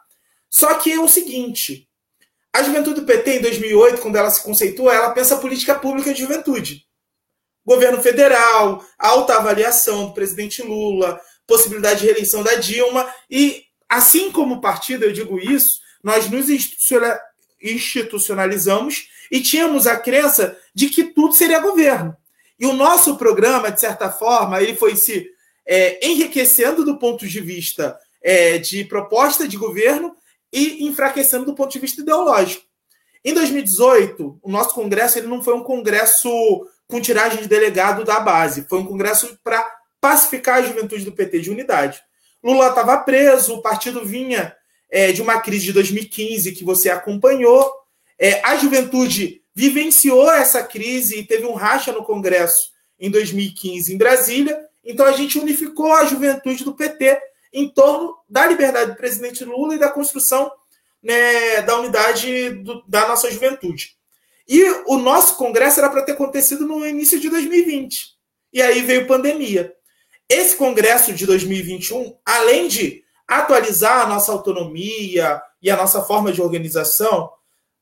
Só 0.49 0.73
que 0.73 0.91
é 0.91 0.99
o 0.99 1.07
seguinte: 1.07 1.87
a 2.51 2.63
juventude 2.63 3.01
do 3.01 3.05
PT, 3.05 3.37
em 3.37 3.41
2008, 3.41 4.01
quando 4.01 4.15
ela 4.15 4.31
se 4.31 4.41
conceitua, 4.41 4.93
ela 4.93 5.11
pensa 5.11 5.37
política 5.37 5.75
pública 5.75 6.11
de 6.13 6.21
juventude. 6.21 6.85
Governo 7.63 8.01
federal, 8.01 8.83
alta 8.97 9.35
avaliação 9.35 10.07
do 10.07 10.13
presidente 10.13 10.63
Lula, 10.63 11.21
possibilidade 11.45 11.99
de 11.99 12.07
reeleição 12.07 12.41
da 12.41 12.55
Dilma, 12.55 13.07
e 13.29 13.63
assim 13.87 14.31
como 14.31 14.61
partido, 14.61 15.05
eu 15.05 15.11
digo 15.11 15.37
isso, 15.39 15.79
nós 16.03 16.29
nos 16.29 16.47
institucionalizamos 17.61 19.07
e 19.31 19.41
tínhamos 19.41 19.87
a 19.87 19.97
crença 19.97 20.57
de 20.73 20.89
que 20.89 21.05
tudo 21.05 21.33
seria 21.33 21.59
governo. 21.59 22.15
E 22.59 22.65
o 22.65 22.73
nosso 22.73 23.15
programa, 23.15 23.71
de 23.71 23.79
certa 23.79 24.09
forma, 24.09 24.61
ele 24.61 24.75
foi 24.75 24.95
se 24.95 25.29
é, 25.65 26.05
enriquecendo 26.05 26.83
do 26.83 26.97
ponto 26.97 27.27
de 27.27 27.39
vista 27.39 27.97
é, 28.21 28.57
de 28.57 28.83
proposta 28.83 29.47
de 29.47 29.55
governo 29.55 30.15
e 30.51 30.85
enfraquecendo 30.87 31.45
do 31.45 31.55
ponto 31.55 31.71
de 31.71 31.79
vista 31.79 32.01
ideológico. 32.01 32.63
Em 33.23 33.33
2018, 33.33 34.39
o 34.41 34.51
nosso 34.51 34.73
congresso 34.73 35.19
ele 35.19 35.27
não 35.27 35.43
foi 35.43 35.53
um 35.53 35.63
congresso 35.63 36.29
com 36.87 36.99
tiragem 36.99 37.41
de 37.41 37.47
delegado 37.47 38.03
da 38.03 38.19
base, 38.19 38.65
foi 38.67 38.79
um 38.79 38.85
congresso 38.85 39.37
para 39.43 39.63
pacificar 40.01 40.57
a 40.57 40.61
juventude 40.63 41.05
do 41.05 41.11
PT 41.11 41.39
de 41.39 41.51
unidade. 41.51 42.01
Lula 42.43 42.69
estava 42.69 42.97
preso, 42.97 43.55
o 43.55 43.61
partido 43.61 44.03
vinha 44.05 44.55
é, 44.89 45.11
de 45.11 45.21
uma 45.21 45.39
crise 45.39 45.65
de 45.65 45.73
2015 45.73 46.53
que 46.53 46.63
você 46.63 46.89
acompanhou, 46.89 47.69
é, 48.19 48.41
a 48.43 48.57
juventude 48.57 49.41
vivenciou 49.55 50.29
essa 50.31 50.61
crise 50.63 51.19
e 51.19 51.25
teve 51.25 51.45
um 51.45 51.53
racha 51.53 51.91
no 51.91 52.03
Congresso 52.03 52.71
em 52.99 53.09
2015 53.09 53.93
em 53.93 53.97
Brasília, 53.97 54.59
então 54.83 55.05
a 55.05 55.13
gente 55.13 55.39
unificou 55.39 55.93
a 55.93 56.05
juventude 56.05 56.63
do 56.63 56.75
PT 56.75 57.19
em 57.53 57.69
torno 57.69 58.15
da 58.29 58.45
liberdade 58.45 58.91
do 58.91 58.97
presidente 58.97 59.43
Lula 59.43 59.75
e 59.75 59.79
da 59.79 59.89
construção 59.89 60.51
né, 61.01 61.61
da 61.61 61.79
unidade 61.79 62.49
do, 62.51 62.83
da 62.87 63.07
nossa 63.07 63.31
juventude. 63.31 63.95
E 64.47 64.63
o 64.87 64.97
nosso 64.97 65.35
congresso 65.37 65.79
era 65.79 65.89
para 65.89 66.01
ter 66.01 66.13
acontecido 66.13 66.65
no 66.65 66.85
início 66.85 67.19
de 67.19 67.29
2020. 67.29 68.17
E 68.51 68.61
aí 68.61 68.81
veio 68.81 69.07
pandemia. 69.07 69.73
Esse 70.27 70.55
congresso 70.55 71.13
de 71.13 71.25
2021, 71.25 72.15
além 72.25 72.67
de 72.67 73.03
atualizar 73.27 74.01
a 74.01 74.07
nossa 74.07 74.31
autonomia 74.31 75.41
e 75.61 75.69
a 75.69 75.77
nossa 75.77 76.01
forma 76.01 76.31
de 76.31 76.41
organização, 76.41 77.31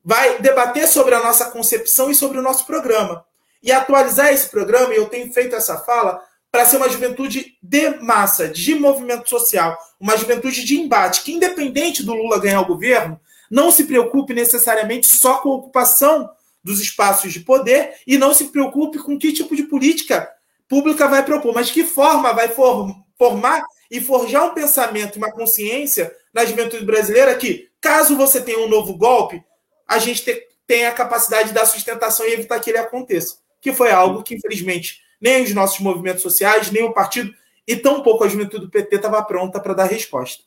vai 0.07 0.39
debater 0.39 0.87
sobre 0.87 1.13
a 1.13 1.21
nossa 1.21 1.51
concepção 1.51 2.09
e 2.09 2.15
sobre 2.15 2.37
o 2.37 2.41
nosso 2.41 2.65
programa. 2.65 3.25
E 3.61 3.73
atualizar 3.73 4.31
esse 4.31 4.47
programa, 4.47 4.93
e 4.93 4.97
eu 4.97 5.07
tenho 5.07 5.33
feito 5.33 5.53
essa 5.53 5.79
fala, 5.79 6.23
para 6.49 6.63
ser 6.65 6.77
uma 6.77 6.87
juventude 6.87 7.57
de 7.61 7.89
massa, 8.01 8.47
de 8.47 8.73
movimento 8.73 9.27
social, 9.27 9.77
uma 9.99 10.15
juventude 10.15 10.63
de 10.63 10.79
embate, 10.79 11.23
que 11.23 11.33
independente 11.33 12.03
do 12.03 12.13
Lula 12.13 12.39
ganhar 12.39 12.61
o 12.61 12.65
governo, 12.65 13.19
não 13.51 13.69
se 13.69 13.83
preocupe 13.83 14.33
necessariamente 14.33 15.07
só 15.07 15.39
com 15.39 15.49
a 15.49 15.55
ocupação 15.55 16.29
dos 16.63 16.79
espaços 16.79 17.33
de 17.33 17.41
poder 17.41 17.95
e 18.07 18.17
não 18.17 18.33
se 18.33 18.45
preocupe 18.45 18.99
com 18.99 19.19
que 19.19 19.33
tipo 19.33 19.57
de 19.57 19.63
política 19.63 20.31
pública 20.69 21.05
vai 21.09 21.25
propor, 21.25 21.53
mas 21.53 21.69
que 21.69 21.83
forma 21.83 22.31
vai 22.31 22.47
formar 22.47 23.61
e 23.91 23.99
forjar 23.99 24.45
um 24.45 24.53
pensamento 24.53 25.15
e 25.15 25.17
uma 25.17 25.33
consciência 25.33 26.15
na 26.33 26.45
juventude 26.45 26.85
brasileira 26.85 27.35
que, 27.35 27.67
caso 27.81 28.15
você 28.15 28.39
tenha 28.39 28.59
um 28.59 28.69
novo 28.69 28.97
golpe, 28.97 29.43
a 29.87 29.97
gente 29.99 30.23
tenha 30.65 30.89
a 30.89 30.93
capacidade 30.93 31.53
da 31.53 31.65
sustentação 31.65 32.27
e 32.27 32.33
evitar 32.33 32.59
que 32.59 32.69
ele 32.69 32.77
aconteça. 32.77 33.37
Que 33.61 33.71
foi 33.71 33.91
algo 33.91 34.21
que, 34.21 34.35
infelizmente, 34.35 35.01
nem 35.19 35.43
os 35.43 35.53
nossos 35.53 35.79
movimentos 35.79 36.21
sociais, 36.21 36.71
nem 36.71 36.83
o 36.83 36.93
partido, 36.93 37.33
e 37.65 37.75
tampouco 37.75 38.23
a 38.23 38.27
juventude 38.27 38.65
do 38.65 38.71
PT 38.71 38.97
estava 38.97 39.23
pronta 39.23 39.59
para 39.59 39.73
dar 39.73 39.85
resposta. 39.85 40.43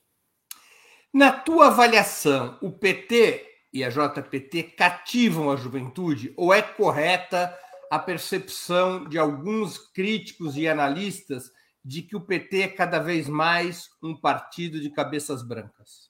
Na 1.13 1.33
tua 1.33 1.69
avaliação, 1.69 2.57
o 2.63 2.71
PT 2.71 3.47
e 3.73 3.83
a 3.83 3.89
JPT 3.89 4.63
cativam 4.77 5.51
a 5.51 5.57
juventude 5.57 6.33
ou 6.37 6.53
é 6.53 6.63
correta 6.63 7.57
a 7.91 7.99
percepção 7.99 9.05
de 9.09 9.19
alguns 9.19 9.77
críticos 9.77 10.57
e 10.57 10.69
analistas 10.69 11.51
de 11.85 12.03
que 12.03 12.15
o 12.15 12.21
PT 12.21 12.63
é 12.63 12.69
cada 12.69 12.99
vez 12.99 13.29
mais 13.29 13.89
um 14.03 14.15
partido 14.15 14.81
de 14.81 14.91
cabeças 14.91 15.43
brancas? 15.43 16.10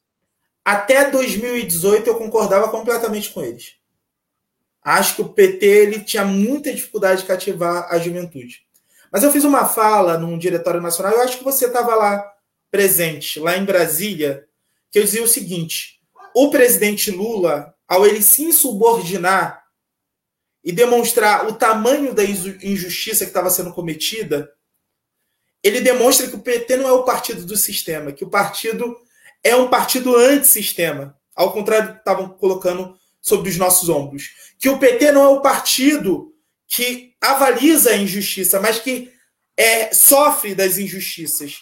Até 0.71 1.11
2018 1.11 2.07
eu 2.07 2.15
concordava 2.15 2.69
completamente 2.69 3.31
com 3.31 3.43
eles. 3.43 3.73
Acho 4.81 5.17
que 5.17 5.23
o 5.23 5.29
PT 5.29 5.67
ele 5.67 6.05
tinha 6.05 6.25
muita 6.25 6.73
dificuldade 6.73 7.23
de 7.23 7.27
cativar 7.27 7.93
a 7.93 7.99
juventude. 7.99 8.65
Mas 9.11 9.25
eu 9.25 9.33
fiz 9.33 9.43
uma 9.43 9.67
fala 9.67 10.17
num 10.17 10.39
diretório 10.39 10.81
nacional, 10.81 11.15
eu 11.15 11.23
acho 11.23 11.39
que 11.39 11.45
você 11.45 11.67
estava 11.67 11.97
lá 11.97 12.25
presente, 12.71 13.41
lá 13.41 13.57
em 13.57 13.65
Brasília, 13.65 14.47
que 14.93 15.01
eu 15.01 15.03
dizia 15.03 15.25
o 15.25 15.27
seguinte: 15.27 16.01
o 16.37 16.51
presidente 16.53 17.11
Lula, 17.11 17.75
ao 17.89 18.07
ele 18.07 18.23
se 18.23 18.45
insubordinar 18.45 19.65
e 20.63 20.71
demonstrar 20.71 21.49
o 21.49 21.55
tamanho 21.55 22.15
da 22.15 22.23
injustiça 22.23 23.25
que 23.25 23.31
estava 23.33 23.51
sendo 23.51 23.73
cometida, 23.73 24.49
ele 25.65 25.81
demonstra 25.81 26.29
que 26.29 26.37
o 26.37 26.41
PT 26.41 26.77
não 26.77 26.89
é 26.89 26.93
o 26.93 27.03
partido 27.03 27.45
do 27.45 27.57
sistema, 27.57 28.13
que 28.13 28.23
o 28.23 28.31
partido 28.31 28.97
é 29.43 29.57
um 29.57 29.69
partido 29.69 30.17
antissistema, 30.17 31.17
ao 31.35 31.53
contrário 31.53 31.89
do 31.89 31.93
que 31.95 31.99
estavam 32.01 32.29
colocando 32.29 32.97
sobre 33.21 33.51
os 33.51 33.57
nossos 33.57 33.89
ombros. 33.89 34.31
Que 34.59 34.69
o 34.69 34.79
PT 34.79 35.13
não 35.13 35.23
é 35.23 35.29
o 35.29 35.41
partido 35.41 36.35
que 36.67 37.15
avaliza 37.21 37.91
a 37.91 37.97
injustiça, 37.97 38.61
mas 38.61 38.79
que 38.79 39.13
é, 39.57 39.93
sofre 39.93 40.55
das 40.55 40.79
injustiças, 40.79 41.59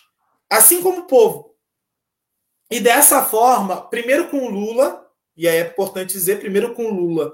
assim 0.51 0.83
como 0.83 1.01
o 1.01 1.07
povo. 1.07 1.55
E 2.71 2.81
dessa 2.81 3.25
forma, 3.25 3.81
primeiro 3.89 4.29
com 4.29 4.49
Lula, 4.49 5.05
e 5.37 5.49
aí 5.49 5.59
é 5.59 5.67
importante 5.67 6.13
dizer, 6.13 6.39
primeiro 6.39 6.75
com 6.75 6.91
Lula, 6.91 7.33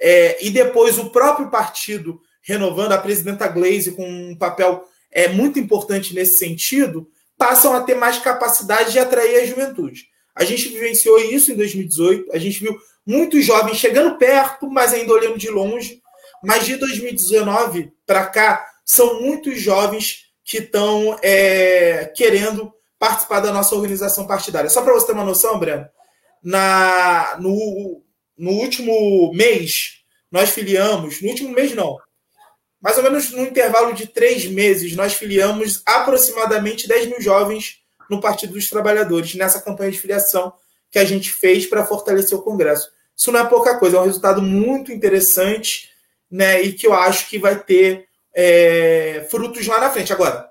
é, 0.00 0.44
e 0.44 0.50
depois 0.50 0.98
o 0.98 1.10
próprio 1.10 1.50
partido 1.50 2.20
renovando 2.42 2.92
a 2.92 2.98
presidenta 2.98 3.46
Glaze 3.46 3.92
com 3.92 4.04
um 4.04 4.36
papel 4.36 4.84
é, 5.10 5.28
muito 5.28 5.58
importante 5.58 6.14
nesse 6.14 6.38
sentido, 6.38 7.08
passam 7.42 7.74
a 7.74 7.80
ter 7.80 7.96
mais 7.96 8.18
capacidade 8.18 8.92
de 8.92 9.00
atrair 9.00 9.40
a 9.40 9.44
juventude. 9.44 10.06
A 10.32 10.44
gente 10.44 10.68
vivenciou 10.68 11.18
isso 11.18 11.50
em 11.50 11.56
2018, 11.56 12.32
a 12.32 12.38
gente 12.38 12.60
viu 12.60 12.78
muitos 13.04 13.44
jovens 13.44 13.78
chegando 13.78 14.16
perto, 14.16 14.70
mas 14.70 14.94
ainda 14.94 15.12
olhando 15.12 15.36
de 15.36 15.50
longe. 15.50 16.00
Mas 16.40 16.64
de 16.64 16.76
2019 16.76 17.92
para 18.06 18.26
cá, 18.26 18.64
são 18.84 19.20
muitos 19.20 19.60
jovens 19.60 20.26
que 20.44 20.58
estão 20.58 21.18
é, 21.20 22.12
querendo 22.14 22.72
participar 22.96 23.40
da 23.40 23.52
nossa 23.52 23.74
organização 23.74 24.24
partidária. 24.24 24.70
Só 24.70 24.80
para 24.80 24.94
você 24.94 25.06
ter 25.06 25.12
uma 25.12 25.24
noção, 25.24 25.58
Breno, 25.58 25.84
na, 26.44 27.38
no, 27.40 28.04
no 28.38 28.50
último 28.52 29.32
mês, 29.34 29.94
nós 30.30 30.50
filiamos, 30.50 31.20
no 31.20 31.28
último 31.28 31.50
mês 31.50 31.74
não, 31.74 31.98
mais 32.82 32.96
ou 32.98 33.04
menos 33.04 33.30
no 33.30 33.46
intervalo 33.46 33.94
de 33.94 34.08
três 34.08 34.44
meses, 34.44 34.96
nós 34.96 35.14
filiamos 35.14 35.82
aproximadamente 35.86 36.88
10 36.88 37.06
mil 37.06 37.20
jovens 37.20 37.80
no 38.10 38.20
Partido 38.20 38.54
dos 38.54 38.68
Trabalhadores, 38.68 39.36
nessa 39.36 39.62
campanha 39.62 39.92
de 39.92 40.00
filiação 40.00 40.52
que 40.90 40.98
a 40.98 41.04
gente 41.04 41.30
fez 41.30 41.64
para 41.64 41.86
fortalecer 41.86 42.36
o 42.36 42.42
Congresso. 42.42 42.90
Isso 43.16 43.30
não 43.30 43.38
é 43.38 43.44
pouca 43.44 43.78
coisa, 43.78 43.96
é 43.96 44.00
um 44.00 44.04
resultado 44.04 44.42
muito 44.42 44.90
interessante 44.90 45.90
né, 46.28 46.60
e 46.60 46.72
que 46.72 46.86
eu 46.86 46.92
acho 46.92 47.28
que 47.28 47.38
vai 47.38 47.56
ter 47.56 48.08
é, 48.34 49.26
frutos 49.30 49.64
lá 49.66 49.78
na 49.78 49.90
frente. 49.90 50.12
Agora, 50.12 50.50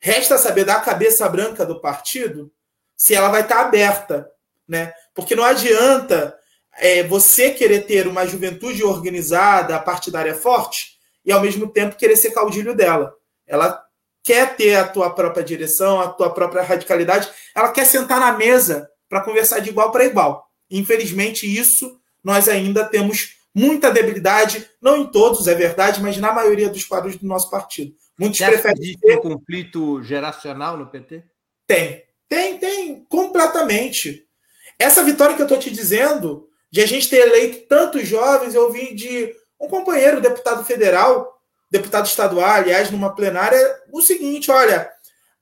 resta 0.00 0.38
saber 0.38 0.64
da 0.64 0.80
cabeça 0.80 1.28
branca 1.28 1.66
do 1.66 1.80
partido 1.80 2.50
se 2.96 3.14
ela 3.14 3.28
vai 3.28 3.42
estar 3.42 3.60
aberta, 3.60 4.28
né? 4.66 4.92
Porque 5.14 5.36
não 5.36 5.44
adianta 5.44 6.36
é, 6.78 7.02
você 7.02 7.50
querer 7.50 7.86
ter 7.86 8.06
uma 8.06 8.26
juventude 8.26 8.82
organizada, 8.82 9.78
partidária 9.78 10.34
forte, 10.34 10.97
e 11.24 11.32
ao 11.32 11.40
mesmo 11.40 11.68
tempo 11.68 11.96
querer 11.96 12.16
ser 12.16 12.30
caudilho 12.30 12.74
dela. 12.74 13.14
Ela 13.46 13.82
quer 14.22 14.56
ter 14.56 14.74
a 14.74 14.86
tua 14.86 15.10
própria 15.10 15.42
direção, 15.42 16.00
a 16.00 16.08
tua 16.08 16.30
própria 16.30 16.62
radicalidade, 16.62 17.30
ela 17.54 17.72
quer 17.72 17.86
sentar 17.86 18.20
na 18.20 18.32
mesa 18.32 18.88
para 19.08 19.22
conversar 19.22 19.60
de 19.60 19.70
igual 19.70 19.90
para 19.90 20.04
igual. 20.04 20.46
Infelizmente, 20.70 21.46
isso 21.46 21.98
nós 22.22 22.48
ainda 22.48 22.84
temos 22.84 23.36
muita 23.54 23.90
debilidade, 23.90 24.68
não 24.80 24.98
em 24.98 25.06
todos, 25.06 25.48
é 25.48 25.54
verdade, 25.54 26.02
mas 26.02 26.18
na 26.18 26.32
maioria 26.32 26.68
dos 26.68 26.84
quadros 26.84 27.16
do 27.16 27.26
nosso 27.26 27.50
partido. 27.50 27.94
Muitos 28.18 28.38
Você 28.38 28.46
preferem. 28.46 28.82
Existe 28.82 29.00
ter... 29.00 29.16
um 29.16 29.20
conflito 29.20 30.02
geracional 30.02 30.76
no 30.76 30.86
PT? 30.86 31.24
Tem, 31.66 32.04
tem, 32.28 32.58
tem, 32.58 33.04
completamente. 33.08 34.26
Essa 34.78 35.02
vitória 35.02 35.34
que 35.34 35.42
eu 35.42 35.46
estou 35.46 35.58
te 35.58 35.70
dizendo, 35.70 36.48
de 36.70 36.80
a 36.82 36.86
gente 36.86 37.08
ter 37.08 37.26
eleito 37.26 37.66
tantos 37.66 38.06
jovens, 38.06 38.54
eu 38.54 38.70
vi 38.70 38.94
de 38.94 39.34
um 39.60 39.68
companheiro, 39.68 40.20
deputado 40.20 40.64
federal, 40.64 41.38
deputado 41.70 42.06
estadual, 42.06 42.48
aliás, 42.48 42.90
numa 42.90 43.14
plenária, 43.14 43.58
o 43.92 44.00
seguinte: 44.00 44.50
olha, 44.50 44.90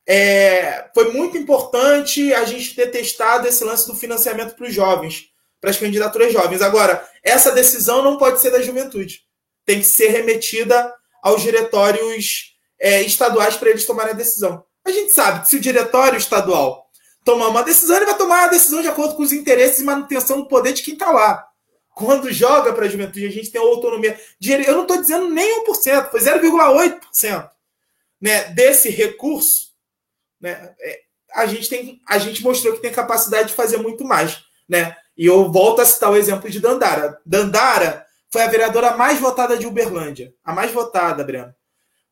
é, 0.06 0.88
foi 0.94 1.12
muito 1.12 1.36
importante 1.36 2.32
a 2.32 2.44
gente 2.44 2.74
ter 2.74 2.90
testado 2.90 3.46
esse 3.46 3.62
lance 3.64 3.86
do 3.86 3.96
financiamento 3.96 4.54
para 4.54 4.66
os 4.66 4.74
jovens, 4.74 5.26
para 5.60 5.70
as 5.70 5.78
candidaturas 5.78 6.32
jovens. 6.32 6.62
Agora, 6.62 7.06
essa 7.22 7.52
decisão 7.52 8.02
não 8.02 8.16
pode 8.16 8.40
ser 8.40 8.50
da 8.50 8.62
juventude, 8.62 9.20
tem 9.64 9.80
que 9.80 9.84
ser 9.86 10.08
remetida 10.08 10.92
aos 11.22 11.42
diretórios 11.42 12.56
é, 12.80 13.02
estaduais 13.02 13.56
para 13.56 13.70
eles 13.70 13.84
tomarem 13.84 14.12
a 14.12 14.16
decisão. 14.16 14.64
A 14.84 14.90
gente 14.90 15.12
sabe 15.12 15.42
que 15.42 15.48
se 15.48 15.56
o 15.56 15.60
diretório 15.60 16.16
estadual 16.16 16.86
tomar 17.24 17.48
uma 17.48 17.64
decisão, 17.64 17.96
ele 17.96 18.06
vai 18.06 18.16
tomar 18.16 18.44
a 18.44 18.48
decisão 18.48 18.80
de 18.80 18.86
acordo 18.86 19.16
com 19.16 19.22
os 19.24 19.32
interesses 19.32 19.80
e 19.80 19.84
manutenção 19.84 20.40
do 20.40 20.46
poder 20.46 20.72
de 20.72 20.82
quem 20.82 20.94
está 20.94 21.10
lá 21.10 21.44
quando 21.96 22.30
joga 22.30 22.74
para 22.74 22.84
a 22.84 22.88
juventude, 22.90 23.24
a 23.24 23.30
gente 23.30 23.50
tem 23.50 23.58
autonomia. 23.58 24.20
Eu 24.38 24.74
não 24.74 24.82
estou 24.82 25.00
dizendo 25.00 25.30
nem 25.30 25.64
1%, 25.64 26.10
foi 26.10 26.20
0,8% 26.20 27.50
né, 28.20 28.44
desse 28.50 28.90
recurso. 28.90 29.70
Né, 30.38 30.74
é, 30.78 31.00
a 31.32 31.46
gente 31.46 31.70
tem, 31.70 32.02
a 32.06 32.18
gente 32.18 32.42
mostrou 32.42 32.74
que 32.74 32.82
tem 32.82 32.92
capacidade 32.92 33.48
de 33.48 33.54
fazer 33.54 33.78
muito 33.78 34.04
mais, 34.04 34.44
né? 34.68 34.94
E 35.16 35.24
eu 35.24 35.50
volto 35.50 35.80
a 35.80 35.86
citar 35.86 36.10
o 36.10 36.16
exemplo 36.16 36.50
de 36.50 36.60
Dandara. 36.60 37.18
Dandara 37.24 38.04
foi 38.30 38.42
a 38.42 38.48
vereadora 38.48 38.94
mais 38.94 39.18
votada 39.18 39.56
de 39.56 39.66
Uberlândia, 39.66 40.34
a 40.44 40.52
mais 40.52 40.70
votada, 40.72 41.24
Breno. 41.24 41.54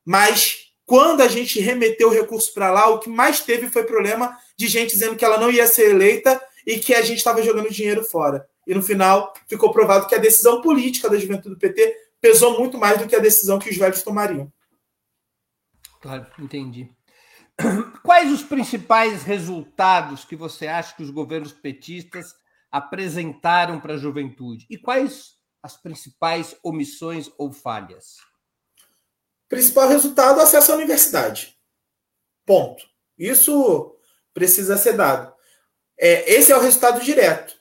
Mas 0.03 0.73
quando 0.87 1.21
a 1.21 1.29
gente 1.29 1.61
remeteu 1.61 2.09
o 2.09 2.13
recurso 2.13 2.55
para 2.55 2.71
lá, 2.71 2.89
o 2.89 3.01
que 3.01 3.11
mais 3.11 3.41
teve 3.41 3.69
foi 3.69 3.85
problema 3.85 4.35
de 4.57 4.67
gente 4.67 4.93
dizendo 4.95 5.15
que 5.15 5.27
ela 5.27 5.37
não 5.37 5.51
ia 5.51 5.67
ser 5.67 5.91
eleita 5.91 6.41
e 6.67 6.79
que 6.79 6.95
a 6.95 7.03
gente 7.03 7.19
estava 7.19 7.43
jogando 7.43 7.71
dinheiro 7.71 8.03
fora. 8.03 8.49
E 8.67 8.75
no 8.75 8.83
final 8.83 9.33
ficou 9.49 9.73
provado 9.73 10.07
que 10.07 10.15
a 10.15 10.19
decisão 10.19 10.61
política 10.61 11.09
da 11.09 11.19
juventude 11.19 11.55
do 11.55 11.59
PT 11.59 11.97
pesou 12.21 12.59
muito 12.59 12.79
mais 12.79 12.99
do 12.99 13.07
que 13.07 13.15
a 13.15 13.21
decisão 13.21 13.59
que 13.59 13.69
os 13.69 13.77
velhos 13.77 14.03
tomariam. 14.03 14.51
Claro, 16.01 16.27
entendi. 16.39 16.91
Quais 18.03 18.33
os 18.33 18.43
principais 18.43 19.23
resultados 19.23 20.25
que 20.25 20.35
você 20.35 20.67
acha 20.67 20.95
que 20.95 21.03
os 21.03 21.11
governos 21.11 21.53
petistas 21.53 22.35
apresentaram 22.71 23.81
para 23.81 23.95
a 23.95 23.99
juventude? 23.99 24.67
E 24.69 24.77
quais 24.77 25.35
as 25.63 25.77
principais 25.77 26.57
omissões 26.63 27.31
ou 27.39 27.53
falhas? 27.53 28.17
Principal 29.49 29.89
resultado: 29.89 30.41
acesso 30.41 30.73
à 30.73 30.77
universidade. 30.77 31.57
Ponto. 32.45 32.85
Isso 33.17 33.97
precisa 34.33 34.77
ser 34.77 34.95
dado. 34.95 35.33
É, 35.97 36.33
esse 36.35 36.51
é 36.51 36.57
o 36.57 36.61
resultado 36.61 37.01
direto, 37.01 37.55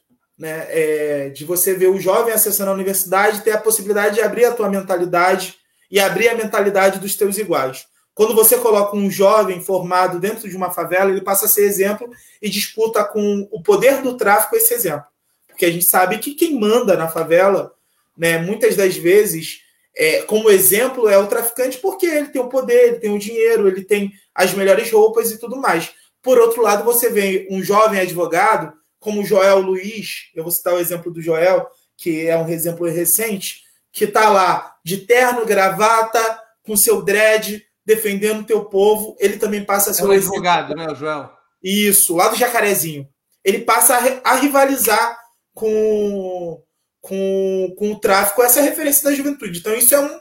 né? 0.44 0.68
É, 0.68 1.30
de 1.30 1.46
você 1.46 1.74
ver 1.74 1.88
o 1.88 1.98
jovem 1.98 2.34
acessando 2.34 2.70
a 2.70 2.74
universidade, 2.74 3.44
ter 3.44 3.52
a 3.52 3.58
possibilidade 3.58 4.16
de 4.16 4.22
abrir 4.22 4.44
a 4.44 4.52
tua 4.52 4.68
mentalidade 4.68 5.56
e 5.90 6.02
abrir 6.02 6.28
a 6.28 6.36
mentalidade 6.36 7.00
dos 7.00 7.16
teus 7.16 7.38
iguais. 7.38 7.86
Quando 8.14 8.36
você 8.36 8.58
coloca 8.58 8.94
um 8.94 9.10
jovem 9.10 9.64
formado 9.64 10.20
dentro 10.20 10.50
de 10.50 10.56
uma 10.58 10.70
favela, 10.70 11.10
ele 11.10 11.22
passa 11.22 11.46
a 11.46 11.48
ser 11.48 11.64
exemplo 11.64 12.10
e 12.42 12.50
disputa 12.50 13.06
com 13.06 13.48
o 13.54 13.64
poder 13.64 14.02
do 14.02 14.18
tráfico 14.18 14.58
esse 14.58 14.74
exemplo. 14.74 15.06
Porque 15.48 15.66
a 15.66 15.72
gente 15.72 15.86
sabe 15.86 16.18
que 16.18 16.36
quem 16.36 16.60
manda 16.60 16.98
na 16.98 17.08
favela, 17.08 17.72
né, 18.18 18.38
muitas 18.38 18.76
das 18.76 18.98
vezes, 18.98 19.62
é, 19.96 20.24
como 20.24 20.50
exemplo, 20.50 21.08
é 21.08 21.18
o 21.18 21.28
traficante, 21.28 21.78
porque 21.78 22.06
ele 22.06 22.28
tem 22.28 22.42
o 22.42 22.50
poder, 22.50 22.88
ele 22.90 23.00
tem 23.00 23.16
o 23.16 23.20
dinheiro, 23.20 23.66
ele 23.70 23.86
tem 23.86 24.12
as 24.36 24.54
melhores 24.54 24.92
roupas 24.92 25.32
e 25.32 25.40
tudo 25.40 25.56
mais. 25.56 25.92
Por 26.22 26.38
outro 26.38 26.62
lado, 26.62 26.84
você 26.84 27.10
vê 27.10 27.48
um 27.50 27.64
jovem 27.64 28.02
advogado, 28.02 28.74
como 29.04 29.22
o 29.22 29.26
Joel 29.26 29.60
Luiz, 29.60 30.30
eu 30.34 30.44
vou 30.44 30.52
citar 30.52 30.74
o 30.74 30.80
exemplo 30.80 31.12
do 31.12 31.22
Joel, 31.22 31.68
que 31.98 32.26
é 32.26 32.38
um 32.38 32.48
exemplo 32.48 32.88
recente, 32.88 33.62
que 33.92 34.06
está 34.06 34.30
lá 34.30 34.76
de 34.84 34.98
terno, 35.00 35.46
gravata, 35.46 36.42
com 36.66 36.78
seu 36.78 37.02
dread, 37.02 37.62
defendendo 37.86 38.40
o 38.40 38.46
teu 38.46 38.66
povo, 38.66 39.16
ele 39.20 39.38
também 39.38 39.64
passa 39.64 39.92
a 39.92 39.94
ser 39.94 40.04
é 40.04 40.06
um 40.06 40.12
advogado, 40.12 40.74
né, 40.74 40.96
Joel? 40.96 41.30
Isso, 41.62 42.16
lá 42.16 42.30
do 42.30 42.38
Jacarezinho. 42.38 43.08
Ele 43.44 43.60
passa 43.60 43.98
a, 43.98 44.32
a 44.32 44.36
rivalizar 44.36 45.20
com, 45.54 46.64
com, 47.02 47.76
com 47.78 47.92
o 47.92 48.00
tráfico, 48.00 48.42
essa 48.42 48.60
é 48.60 48.64
a 48.64 48.66
referência 48.66 49.04
da 49.04 49.16
juventude. 49.16 49.60
Então, 49.60 49.76
isso 49.76 49.94
é, 49.94 50.00
um, 50.00 50.20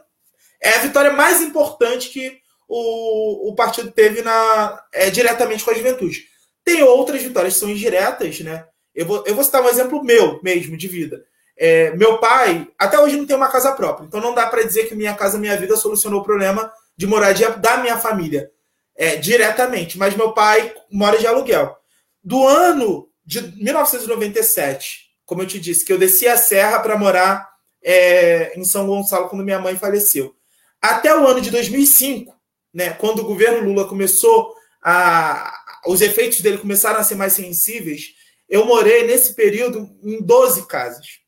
é 0.60 0.74
a 0.74 0.78
vitória 0.78 1.12
mais 1.12 1.40
importante 1.40 2.08
que 2.08 2.36
o, 2.68 3.50
o 3.50 3.54
partido 3.54 3.92
teve 3.92 4.22
na, 4.22 4.84
é, 4.92 5.08
diretamente 5.08 5.64
com 5.64 5.70
a 5.70 5.74
juventude. 5.74 6.24
Tem 6.64 6.82
outras 6.82 7.22
vitórias 7.22 7.54
que 7.54 7.60
são 7.60 7.70
indiretas, 7.70 8.40
né? 8.40 8.66
Eu 8.94 9.06
vou, 9.06 9.24
eu 9.26 9.34
vou 9.34 9.44
citar 9.44 9.62
um 9.62 9.68
exemplo 9.68 10.02
meu 10.02 10.40
mesmo, 10.42 10.76
de 10.76 10.88
vida. 10.88 11.24
É, 11.56 11.94
meu 11.96 12.18
pai, 12.18 12.68
até 12.78 12.98
hoje, 12.98 13.16
não 13.16 13.26
tem 13.26 13.36
uma 13.36 13.50
casa 13.50 13.72
própria, 13.72 14.06
então 14.06 14.20
não 14.20 14.34
dá 14.34 14.46
para 14.46 14.62
dizer 14.62 14.88
que 14.88 14.94
minha 14.94 15.14
casa, 15.14 15.38
minha 15.38 15.56
vida 15.56 15.76
solucionou 15.76 16.20
o 16.20 16.24
problema 16.24 16.72
de 16.96 17.06
moradia 17.06 17.50
da 17.50 17.76
minha 17.76 17.98
família 17.98 18.50
é, 18.96 19.16
diretamente, 19.16 19.98
mas 19.98 20.16
meu 20.16 20.32
pai 20.32 20.74
mora 20.90 21.18
de 21.18 21.26
aluguel. 21.26 21.76
Do 22.22 22.46
ano 22.46 23.08
de 23.24 23.40
1997, 23.62 25.10
como 25.24 25.42
eu 25.42 25.46
te 25.46 25.58
disse, 25.58 25.84
que 25.84 25.92
eu 25.92 25.98
desci 25.98 26.26
a 26.26 26.36
serra 26.36 26.80
para 26.80 26.98
morar 26.98 27.48
é, 27.82 28.58
em 28.58 28.64
São 28.64 28.86
Gonçalo 28.86 29.28
quando 29.28 29.44
minha 29.44 29.58
mãe 29.58 29.76
faleceu, 29.76 30.34
até 30.80 31.16
o 31.16 31.26
ano 31.26 31.40
de 31.40 31.50
2005, 31.50 32.34
né, 32.74 32.90
quando 32.90 33.20
o 33.20 33.24
governo 33.24 33.68
Lula 33.68 33.86
começou 33.86 34.54
a. 34.82 35.52
Os 35.86 36.00
efeitos 36.00 36.40
dele 36.40 36.58
começaram 36.58 37.00
a 37.00 37.04
ser 37.04 37.16
mais 37.16 37.32
sensíveis. 37.32 38.14
Eu 38.52 38.66
morei 38.66 39.06
nesse 39.06 39.32
período 39.32 39.88
em 40.02 40.20
12 40.22 40.66
casas. 40.66 41.20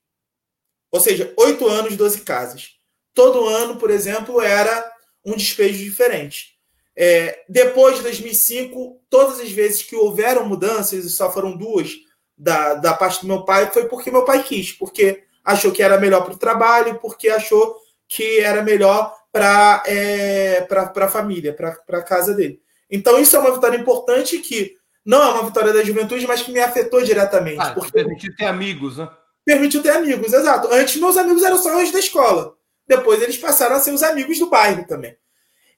Ou 0.93 1.01
seja, 1.01 1.33
8 1.39 1.66
anos, 1.66 1.97
12 1.97 2.20
casas. 2.20 2.72
Todo 3.14 3.49
ano, 3.49 3.77
por 3.77 3.91
exemplo, 3.91 4.43
era 4.43 4.93
um 5.25 5.35
despejo 5.35 5.83
diferente. 5.83 6.59
É, 6.95 7.43
depois 7.49 7.97
de 7.97 8.03
2005, 8.03 9.01
todas 9.09 9.41
as 9.41 9.51
vezes 9.51 9.83
que 9.83 9.97
houveram 9.97 10.45
mudanças, 10.45 11.07
e 11.07 11.09
só 11.09 11.33
foram 11.33 11.57
duas 11.57 11.93
da, 12.37 12.75
da 12.75 12.93
parte 12.93 13.22
do 13.22 13.27
meu 13.27 13.43
pai, 13.43 13.70
foi 13.72 13.89
porque 13.89 14.11
meu 14.11 14.27
pai 14.27 14.43
quis, 14.43 14.72
porque 14.72 15.25
achou 15.43 15.72
que 15.72 15.83
era 15.83 15.99
melhor 15.99 16.27
para 16.27 16.35
o 16.35 16.39
trabalho, 16.39 17.01
porque 17.01 17.31
achou 17.31 17.75
que 18.07 18.41
era 18.41 18.62
melhor 18.62 19.16
para 19.33 19.83
é, 19.87 20.68
a 20.70 21.09
família, 21.09 21.55
para 21.55 21.81
a 21.89 22.03
casa 22.03 22.35
dele. 22.35 22.61
Então, 22.91 23.18
isso 23.18 23.35
é 23.35 23.39
uma 23.39 23.55
vitória 23.55 23.79
importante 23.79 24.37
que 24.41 24.77
não 25.05 25.23
é 25.23 25.29
uma 25.29 25.45
vitória 25.45 25.73
da 25.73 25.85
juventude, 25.85 26.27
mas 26.27 26.43
que 26.43 26.51
me 26.51 26.61
afetou 26.61 27.03
diretamente. 27.03 27.61
Ah, 27.61 27.73
porque 27.75 27.93
permitiu 27.93 28.35
ter 28.35 28.47
amigos, 28.47 28.97
né? 28.97 29.09
Permitiu 29.45 29.83
ter 29.83 29.91
amigos, 29.91 30.33
exato. 30.33 30.69
Antes, 30.73 30.97
meus 30.97 31.17
amigos 31.17 31.43
eram 31.43 31.59
só 31.59 31.77
os 31.83 31.93
da 31.93 31.99
escola. 31.99 32.55
Depois 32.87 33.21
eles 33.21 33.37
passaram 33.37 33.77
a 33.77 33.81
ser 33.81 33.93
os 33.93 34.03
amigos 34.03 34.39
do 34.39 34.49
bairro 34.49 34.87
também. 34.87 35.17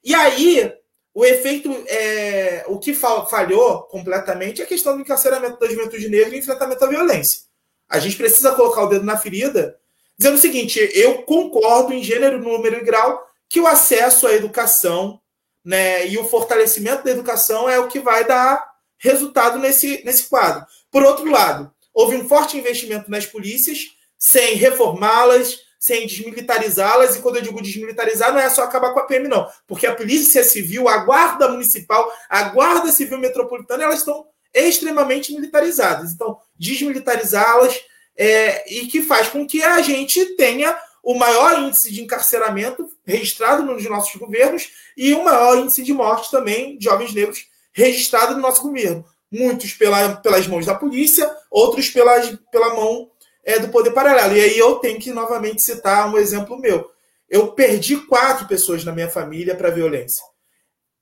E 0.04 0.14
aí, 0.14 0.72
o 1.12 1.24
efeito, 1.24 1.72
é, 1.88 2.64
o 2.68 2.78
que 2.78 2.94
falhou 2.94 3.82
completamente 3.84 4.60
é 4.60 4.64
a 4.64 4.68
questão 4.68 4.94
do 4.94 5.00
encarceramento 5.00 5.58
da 5.58 5.68
juventude 5.68 6.08
negra 6.08 6.36
e 6.36 6.38
enfrentamento 6.38 6.84
à 6.84 6.88
violência. 6.88 7.40
A 7.88 7.98
gente 7.98 8.16
precisa 8.16 8.52
colocar 8.52 8.84
o 8.84 8.88
dedo 8.88 9.04
na 9.04 9.16
ferida, 9.16 9.76
dizendo 10.16 10.36
o 10.36 10.40
seguinte: 10.40 10.78
eu 10.94 11.22
concordo 11.22 11.92
em 11.92 12.02
gênero, 12.02 12.38
número 12.38 12.76
e 12.76 12.84
grau 12.84 13.26
que 13.48 13.60
o 13.60 13.66
acesso 13.66 14.26
à 14.26 14.34
educação 14.34 15.20
né, 15.64 16.06
e 16.06 16.18
o 16.18 16.24
fortalecimento 16.24 17.04
da 17.04 17.10
educação 17.10 17.68
é 17.68 17.78
o 17.78 17.88
que 17.88 17.98
vai 17.98 18.24
dar 18.24 18.75
resultado 18.98 19.58
nesse, 19.58 20.02
nesse 20.04 20.28
quadro. 20.28 20.64
Por 20.90 21.02
outro 21.02 21.30
lado, 21.30 21.72
houve 21.92 22.16
um 22.16 22.28
forte 22.28 22.56
investimento 22.56 23.10
nas 23.10 23.26
polícias, 23.26 23.96
sem 24.18 24.54
reformá-las, 24.54 25.58
sem 25.78 26.06
desmilitarizá-las. 26.06 27.16
E 27.16 27.20
quando 27.20 27.36
eu 27.36 27.42
digo 27.42 27.62
desmilitarizar, 27.62 28.32
não 28.32 28.40
é 28.40 28.48
só 28.48 28.64
acabar 28.64 28.92
com 28.92 29.00
a 29.00 29.06
PM, 29.06 29.28
não. 29.28 29.48
Porque 29.66 29.86
a 29.86 29.94
Polícia 29.94 30.42
Civil, 30.42 30.88
a 30.88 30.98
Guarda 30.98 31.48
Municipal, 31.48 32.10
a 32.28 32.44
Guarda 32.44 32.90
Civil 32.90 33.18
Metropolitana, 33.18 33.84
elas 33.84 34.00
estão 34.00 34.26
extremamente 34.52 35.32
militarizadas. 35.32 36.12
Então, 36.12 36.38
desmilitarizá-las 36.58 37.78
é, 38.16 38.72
e 38.72 38.86
que 38.86 39.02
faz 39.02 39.28
com 39.28 39.46
que 39.46 39.62
a 39.62 39.80
gente 39.82 40.24
tenha 40.36 40.76
o 41.02 41.14
maior 41.14 41.62
índice 41.62 41.92
de 41.92 42.02
encarceramento 42.02 42.90
registrado 43.06 43.62
nos 43.62 43.84
nossos 43.84 44.16
governos 44.16 44.70
e 44.96 45.14
o 45.14 45.22
maior 45.22 45.58
índice 45.58 45.84
de 45.84 45.92
morte 45.92 46.30
também 46.30 46.76
de 46.76 46.84
jovens 46.84 47.14
negros 47.14 47.46
registrado 47.76 48.34
no 48.34 48.40
nosso 48.40 48.62
governo. 48.62 49.04
Muitos 49.30 49.74
pela, 49.74 50.16
pelas 50.16 50.46
mãos 50.48 50.64
da 50.64 50.74
polícia, 50.74 51.30
outros 51.50 51.90
pelas, 51.90 52.36
pela 52.50 52.74
mão 52.74 53.10
é, 53.44 53.58
do 53.58 53.68
poder 53.68 53.90
paralelo. 53.90 54.36
E 54.36 54.40
aí 54.40 54.58
eu 54.58 54.76
tenho 54.76 54.98
que 54.98 55.12
novamente 55.12 55.62
citar 55.62 56.12
um 56.12 56.16
exemplo 56.16 56.58
meu. 56.58 56.90
Eu 57.28 57.52
perdi 57.52 57.96
quatro 57.96 58.46
pessoas 58.46 58.84
na 58.84 58.92
minha 58.92 59.10
família 59.10 59.54
para 59.54 59.70
violência. 59.70 60.24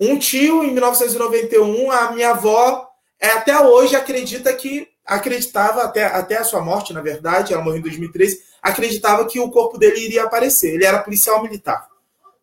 Um 0.00 0.18
tio, 0.18 0.64
em 0.64 0.72
1991, 0.72 1.90
a 1.92 2.12
minha 2.12 2.30
avó 2.30 2.88
é, 3.20 3.28
até 3.28 3.58
hoje 3.60 3.94
acredita 3.94 4.52
que 4.52 4.88
acreditava 5.06 5.82
até, 5.82 6.04
até 6.04 6.38
a 6.38 6.44
sua 6.44 6.62
morte, 6.62 6.92
na 6.92 7.00
verdade, 7.00 7.52
ela 7.52 7.62
morreu 7.62 7.78
em 7.78 7.82
2013, 7.82 8.40
acreditava 8.60 9.26
que 9.26 9.38
o 9.38 9.50
corpo 9.50 9.78
dele 9.78 10.00
iria 10.00 10.24
aparecer. 10.24 10.74
Ele 10.74 10.84
era 10.84 11.02
policial 11.02 11.42
militar. 11.42 11.86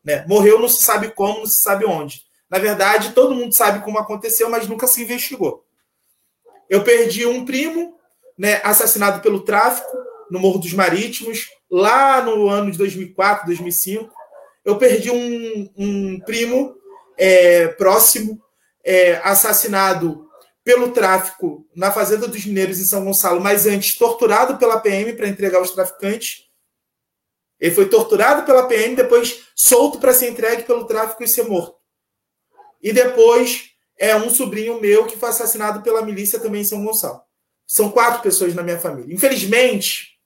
Né? 0.03 0.23
Morreu, 0.27 0.59
não 0.59 0.69
se 0.69 0.81
sabe 0.83 1.09
como, 1.09 1.39
não 1.39 1.45
se 1.45 1.59
sabe 1.59 1.85
onde. 1.85 2.23
Na 2.51 2.59
verdade, 2.59 3.13
todo 3.13 3.33
mundo 3.33 3.53
sabe 3.53 3.81
como 3.81 3.97
aconteceu, 3.97 4.49
mas 4.49 4.67
nunca 4.67 4.85
se 4.85 5.01
investigou. 5.01 5.65
Eu 6.69 6.83
perdi 6.83 7.25
um 7.25 7.45
primo, 7.45 7.97
né, 8.37 8.59
assassinado 8.61 9.21
pelo 9.21 9.39
tráfico 9.45 9.97
no 10.29 10.37
Morro 10.37 10.59
dos 10.59 10.73
Marítimos, 10.73 11.47
lá 11.69 12.21
no 12.21 12.49
ano 12.49 12.69
de 12.69 12.77
2004, 12.77 13.45
2005. 13.45 14.13
Eu 14.65 14.77
perdi 14.77 15.09
um, 15.09 15.69
um 15.77 16.19
primo 16.19 16.75
é, 17.17 17.69
próximo, 17.69 18.41
é, 18.83 19.15
assassinado 19.23 20.27
pelo 20.61 20.91
tráfico 20.91 21.65
na 21.73 21.89
Fazenda 21.89 22.27
dos 22.27 22.45
Mineiros 22.45 22.79
em 22.79 22.85
São 22.85 23.05
Gonçalo, 23.05 23.39
mas 23.39 23.65
antes 23.65 23.97
torturado 23.97 24.57
pela 24.57 24.79
PM 24.79 25.13
para 25.13 25.27
entregar 25.27 25.61
os 25.61 25.71
traficantes. 25.71 26.49
Ele 27.57 27.73
foi 27.73 27.87
torturado 27.87 28.43
pela 28.43 28.67
PM, 28.67 28.95
depois 28.95 29.45
solto 29.55 29.99
para 29.99 30.13
ser 30.13 30.29
entregue 30.29 30.63
pelo 30.63 30.85
tráfico 30.85 31.23
e 31.23 31.27
ser 31.27 31.43
morto. 31.47 31.80
E 32.81 32.91
depois 32.91 33.71
é 33.97 34.15
um 34.15 34.29
sobrinho 34.29 34.81
meu 34.81 35.05
que 35.05 35.17
foi 35.17 35.29
assassinado 35.29 35.81
pela 35.81 36.01
milícia 36.01 36.39
também 36.39 36.61
em 36.61 36.65
São 36.65 36.83
Gonçalo. 36.83 37.21
São 37.67 37.91
quatro 37.91 38.21
pessoas 38.21 38.53
na 38.53 38.63
minha 38.63 38.79
família. 38.79 39.13
Infelizmente, 39.13 40.17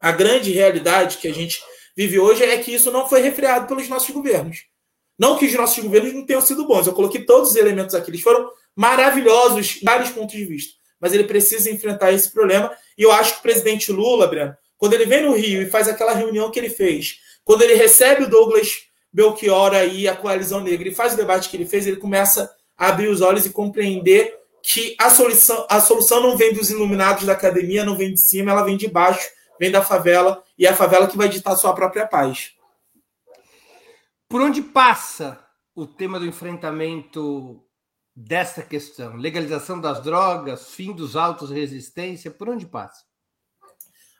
a 0.00 0.12
grande 0.12 0.52
realidade 0.52 1.18
que 1.18 1.28
a 1.28 1.34
gente 1.34 1.60
vive 1.96 2.18
hoje 2.18 2.44
é 2.44 2.56
que 2.58 2.72
isso 2.72 2.90
não 2.90 3.08
foi 3.08 3.20
refreado 3.20 3.66
pelos 3.66 3.88
nossos 3.88 4.10
governos. 4.10 4.64
Não 5.18 5.36
que 5.36 5.44
os 5.44 5.52
nossos 5.52 5.82
governos 5.82 6.14
não 6.14 6.24
tenham 6.24 6.40
sido 6.40 6.66
bons, 6.66 6.86
eu 6.86 6.94
coloquei 6.94 7.26
todos 7.26 7.50
os 7.50 7.56
elementos 7.56 7.94
aqui, 7.94 8.10
eles 8.10 8.22
foram 8.22 8.50
maravilhosos 8.74 9.78
vários 9.82 10.08
pontos 10.08 10.34
de 10.34 10.46
vista, 10.46 10.72
mas 10.98 11.12
ele 11.12 11.24
precisa 11.24 11.70
enfrentar 11.70 12.12
esse 12.12 12.30
problema. 12.30 12.74
E 12.96 13.02
eu 13.02 13.12
acho 13.12 13.34
que 13.34 13.38
o 13.40 13.42
presidente 13.42 13.92
Lula, 13.92 14.26
Breno, 14.26 14.56
quando 14.78 14.94
ele 14.94 15.04
vem 15.04 15.26
no 15.26 15.34
Rio 15.34 15.60
e 15.60 15.68
faz 15.68 15.88
aquela 15.88 16.14
reunião 16.14 16.50
que 16.50 16.58
ele 16.58 16.70
fez, 16.70 17.18
quando 17.44 17.60
ele 17.60 17.74
recebe 17.74 18.24
o 18.24 18.30
Douglas 18.30 18.78
Belchior 19.12 19.74
e 19.74 20.08
a 20.08 20.16
coalizão 20.16 20.60
negra 20.60 20.88
e 20.88 20.94
faz 20.94 21.14
o 21.14 21.16
debate 21.16 21.48
que 21.48 21.56
ele 21.56 21.66
fez, 21.66 21.86
ele 21.86 21.96
começa 21.96 22.54
a 22.76 22.88
abrir 22.88 23.08
os 23.08 23.20
olhos 23.20 23.44
e 23.44 23.50
compreender 23.50 24.38
que 24.62 24.94
a 24.98 25.10
solução, 25.10 25.66
a 25.68 25.80
solução 25.80 26.22
não 26.22 26.36
vem 26.36 26.52
dos 26.52 26.70
iluminados 26.70 27.24
da 27.24 27.32
academia, 27.32 27.84
não 27.84 27.96
vem 27.96 28.12
de 28.12 28.20
cima, 28.20 28.52
ela 28.52 28.62
vem 28.62 28.76
de 28.76 28.88
baixo, 28.88 29.28
vem 29.58 29.70
da 29.70 29.82
favela, 29.82 30.42
e 30.58 30.66
é 30.66 30.70
a 30.70 30.76
favela 30.76 31.08
que 31.08 31.16
vai 31.16 31.28
ditar 31.28 31.56
sua 31.56 31.74
própria 31.74 32.06
paz. 32.06 32.52
Por 34.28 34.40
onde 34.40 34.62
passa 34.62 35.44
o 35.74 35.86
tema 35.86 36.18
do 36.20 36.26
enfrentamento 36.26 37.62
dessa 38.14 38.62
questão? 38.62 39.16
Legalização 39.16 39.80
das 39.80 40.02
drogas, 40.02 40.70
fim 40.70 40.92
dos 40.92 41.16
autos 41.16 41.50
resistência, 41.50 42.30
por 42.30 42.48
onde 42.48 42.66
passa? 42.66 43.02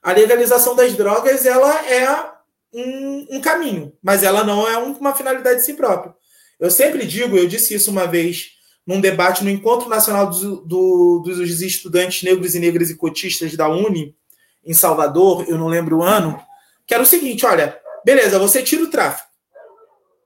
A 0.02 0.12
legalização 0.12 0.74
das 0.74 0.94
drogas 0.94 1.44
ela 1.44 1.86
é 1.86 2.39
um, 2.72 3.26
um 3.36 3.40
caminho, 3.40 3.92
mas 4.02 4.22
ela 4.22 4.44
não 4.44 4.68
é 4.68 4.76
uma 4.76 5.14
finalidade 5.14 5.60
de 5.60 5.66
si 5.66 5.74
própria. 5.74 6.14
Eu 6.58 6.70
sempre 6.70 7.06
digo, 7.06 7.36
eu 7.36 7.46
disse 7.46 7.74
isso 7.74 7.90
uma 7.90 8.06
vez 8.06 8.50
num 8.86 9.00
debate 9.00 9.44
no 9.44 9.50
Encontro 9.50 9.88
Nacional 9.88 10.30
do, 10.30 10.62
do, 10.62 11.22
dos 11.24 11.62
Estudantes 11.62 12.22
Negros 12.22 12.54
e 12.54 12.60
Negras 12.60 12.90
e 12.90 12.96
Cotistas 12.96 13.54
da 13.56 13.68
Uni, 13.68 14.16
em 14.64 14.74
Salvador, 14.74 15.46
eu 15.48 15.56
não 15.56 15.68
lembro 15.68 15.98
o 15.98 16.02
ano, 16.02 16.40
que 16.86 16.92
era 16.92 17.02
o 17.02 17.06
seguinte: 17.06 17.46
olha, 17.46 17.78
beleza, 18.04 18.38
você 18.38 18.62
tira 18.62 18.84
o 18.84 18.90
tráfico 18.90 19.28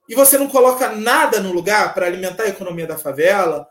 e 0.09 0.15
você 0.15 0.37
não 0.37 0.49
coloca 0.49 0.93
nada 0.93 1.41
no 1.41 1.53
lugar 1.53 1.95
para 1.95 2.07
alimentar 2.07 2.45
a 2.45 2.49
economia 2.49 2.87
da 2.87 2.99
favela, 2.99 3.67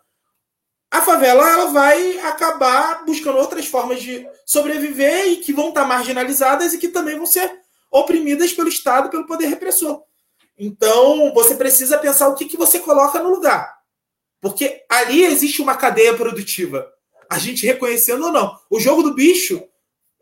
a 0.90 1.02
favela 1.02 1.50
ela 1.50 1.72
vai 1.72 2.20
acabar 2.20 3.04
buscando 3.04 3.40
outras 3.40 3.66
formas 3.66 4.02
de 4.02 4.28
sobreviver 4.46 5.28
e 5.28 5.38
que 5.38 5.52
vão 5.52 5.70
estar 5.70 5.86
marginalizadas 5.86 6.74
e 6.74 6.78
que 6.78 6.88
também 6.88 7.18
vão 7.18 7.26
ser 7.26 7.63
oprimidas 7.94 8.52
pelo 8.52 8.68
Estado, 8.68 9.10
pelo 9.10 9.28
poder 9.28 9.46
repressor. 9.46 10.02
Então, 10.58 11.32
você 11.34 11.56
precisa 11.56 11.98
pensar 11.98 12.28
o 12.28 12.36
que, 12.36 12.46
que 12.46 12.58
você 12.58 12.80
coloca 12.80 13.22
no 13.22 13.30
lugar. 13.30 13.78
Porque 14.42 14.84
ali 14.90 15.24
existe 15.24 15.62
uma 15.62 15.78
cadeia 15.78 16.16
produtiva. 16.16 16.92
A 17.30 17.38
gente 17.38 17.66
reconhecendo 17.66 18.26
ou 18.26 18.32
não. 18.32 18.60
O 18.70 18.80
jogo 18.80 19.04
do 19.04 19.14
bicho 19.14 19.64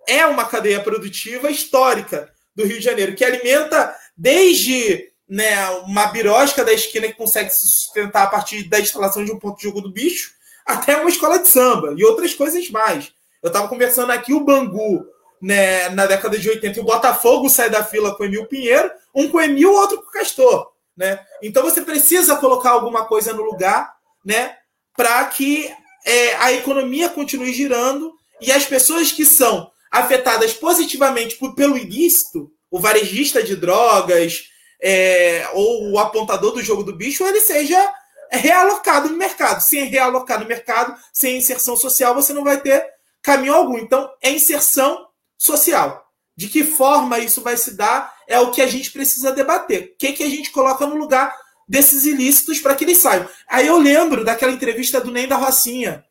é 0.07 0.26
uma 0.26 0.45
cadeia 0.45 0.82
produtiva 0.82 1.49
histórica 1.49 2.32
do 2.53 2.65
Rio 2.65 2.78
de 2.78 2.86
Janeiro, 2.86 3.15
que 3.15 3.24
alimenta 3.24 3.95
desde 4.15 5.09
né, 5.28 5.69
uma 5.86 6.07
birosca 6.07 6.65
da 6.65 6.74
esquina 6.74 7.07
que 7.07 7.13
consegue 7.13 7.49
se 7.49 7.67
sustentar 7.67 8.24
a 8.24 8.28
partir 8.28 8.63
da 8.67 8.80
instalação 8.80 9.24
de 9.24 9.32
um 9.32 9.39
ponto 9.39 9.57
de 9.57 9.63
jogo 9.63 9.80
do 9.80 9.91
bicho, 9.91 10.34
até 10.65 10.97
uma 10.97 11.09
escola 11.09 11.39
de 11.39 11.47
samba 11.47 11.95
e 11.97 12.03
outras 12.03 12.34
coisas 12.34 12.69
mais. 12.69 13.13
Eu 13.41 13.47
estava 13.47 13.67
conversando 13.67 14.11
aqui, 14.11 14.34
o 14.34 14.43
Bangu, 14.43 15.05
né, 15.41 15.89
na 15.89 16.05
década 16.05 16.37
de 16.37 16.47
80, 16.49 16.77
e 16.77 16.81
o 16.81 16.85
Botafogo 16.85 17.49
sai 17.49 17.69
da 17.69 17.83
fila 17.83 18.15
com 18.15 18.23
o 18.23 18.25
Emil 18.25 18.45
Pinheiro, 18.45 18.91
um 19.13 19.27
com 19.29 19.37
o 19.37 19.41
Emil, 19.41 19.73
outro 19.73 20.01
com 20.01 20.09
o 20.09 20.11
Castor. 20.11 20.71
Né? 20.95 21.19
Então 21.41 21.63
você 21.63 21.81
precisa 21.81 22.35
colocar 22.35 22.71
alguma 22.71 23.05
coisa 23.05 23.33
no 23.33 23.43
lugar 23.43 23.93
né, 24.23 24.55
para 24.95 25.25
que 25.25 25.73
é, 26.05 26.35
a 26.35 26.53
economia 26.53 27.09
continue 27.09 27.53
girando 27.53 28.13
e 28.39 28.51
as 28.51 28.65
pessoas 28.65 29.11
que 29.11 29.25
são 29.25 29.71
afetadas 29.89 30.53
positivamente 30.53 31.35
por, 31.35 31.55
pelo 31.55 31.77
ilícito, 31.77 32.51
o 32.69 32.79
varejista 32.79 33.43
de 33.43 33.55
drogas, 33.55 34.45
é, 34.81 35.47
ou 35.53 35.91
o 35.91 35.99
apontador 35.99 36.53
do 36.53 36.63
jogo 36.63 36.83
do 36.83 36.95
bicho, 36.95 37.23
ele 37.25 37.41
seja 37.41 37.93
realocado 38.31 39.09
no 39.09 39.17
mercado. 39.17 39.61
Sem 39.61 39.85
realocar 39.85 40.39
no 40.39 40.47
mercado, 40.47 40.95
sem 41.13 41.37
inserção 41.37 41.75
social, 41.75 42.15
você 42.15 42.33
não 42.33 42.43
vai 42.43 42.59
ter 42.59 42.83
caminho 43.21 43.53
algum. 43.53 43.77
Então, 43.77 44.09
é 44.21 44.31
inserção 44.31 45.07
social. 45.41 46.07
De 46.37 46.47
que 46.47 46.63
forma 46.63 47.19
isso 47.19 47.41
vai 47.41 47.57
se 47.57 47.75
dar 47.75 48.13
é 48.27 48.39
o 48.39 48.51
que 48.51 48.61
a 48.61 48.67
gente 48.67 48.91
precisa 48.91 49.31
debater. 49.31 49.93
O 49.93 49.97
que, 49.97 50.13
que 50.13 50.23
a 50.23 50.29
gente 50.29 50.51
coloca 50.51 50.85
no 50.85 50.95
lugar 50.95 51.35
desses 51.67 52.05
ilícitos 52.05 52.59
para 52.59 52.75
que 52.75 52.83
eles 52.83 52.97
saiam. 52.97 53.27
Aí 53.47 53.65
eu 53.65 53.77
lembro 53.77 54.23
daquela 54.23 54.51
entrevista 54.51 54.99
do 54.99 55.11
Ney 55.11 55.25
da 55.25 55.37
Rocinha, 55.37 56.03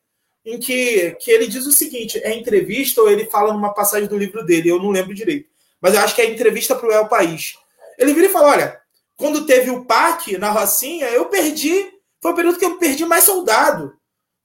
em 0.43 0.59
que, 0.59 1.11
que 1.19 1.29
ele 1.29 1.47
diz 1.47 1.65
o 1.65 1.71
seguinte: 1.71 2.19
é 2.23 2.35
entrevista 2.35 3.01
ou 3.01 3.09
ele 3.09 3.25
fala 3.25 3.53
numa 3.53 3.73
passagem 3.73 4.07
do 4.07 4.17
livro 4.17 4.43
dele, 4.43 4.69
eu 4.69 4.79
não 4.79 4.89
lembro 4.89 5.13
direito. 5.13 5.49
Mas 5.79 5.93
eu 5.93 6.01
acho 6.01 6.15
que 6.15 6.21
é 6.21 6.29
entrevista 6.29 6.75
para 6.75 6.89
o 6.89 6.91
El 6.91 7.07
País. 7.07 7.55
Ele 7.97 8.13
vira 8.13 8.27
e 8.27 8.31
fala: 8.31 8.49
olha, 8.49 8.81
quando 9.15 9.45
teve 9.45 9.69
o 9.69 9.85
PAC 9.85 10.37
na 10.37 10.49
Rocinha, 10.49 11.07
eu 11.09 11.25
perdi. 11.25 11.91
Foi 12.21 12.31
o 12.31 12.35
período 12.35 12.59
que 12.59 12.65
eu 12.65 12.77
perdi 12.77 13.05
mais 13.05 13.23
soldado. 13.23 13.93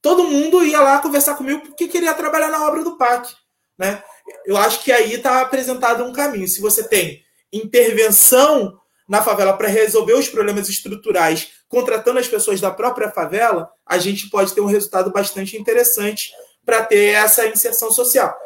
Todo 0.01 0.23
mundo 0.23 0.63
ia 0.63 0.79
lá 0.79 0.99
conversar 0.99 1.35
comigo 1.35 1.61
porque 1.61 1.87
queria 1.87 2.13
trabalhar 2.13 2.49
na 2.49 2.65
obra 2.67 2.83
do 2.83 2.97
PAC. 2.97 3.33
Né? 3.77 4.01
Eu 4.45 4.57
acho 4.57 4.83
que 4.83 4.91
aí 4.91 5.13
está 5.13 5.41
apresentado 5.41 6.03
um 6.03 6.13
caminho. 6.13 6.47
Se 6.47 6.61
você 6.61 6.83
tem 6.87 7.23
intervenção 7.51 8.79
na 9.07 9.23
favela 9.23 9.53
para 9.53 9.67
resolver 9.67 10.13
os 10.13 10.27
problemas 10.27 10.67
estruturais, 10.67 11.49
contratando 11.69 12.19
as 12.19 12.27
pessoas 12.27 12.59
da 12.59 12.71
própria 12.71 13.09
favela, 13.09 13.69
a 13.85 13.97
gente 13.97 14.29
pode 14.29 14.53
ter 14.53 14.61
um 14.61 14.65
resultado 14.65 15.11
bastante 15.11 15.57
interessante 15.57 16.31
para 16.65 16.83
ter 16.83 17.13
essa 17.13 17.47
inserção 17.47 17.91
social. 17.91 18.37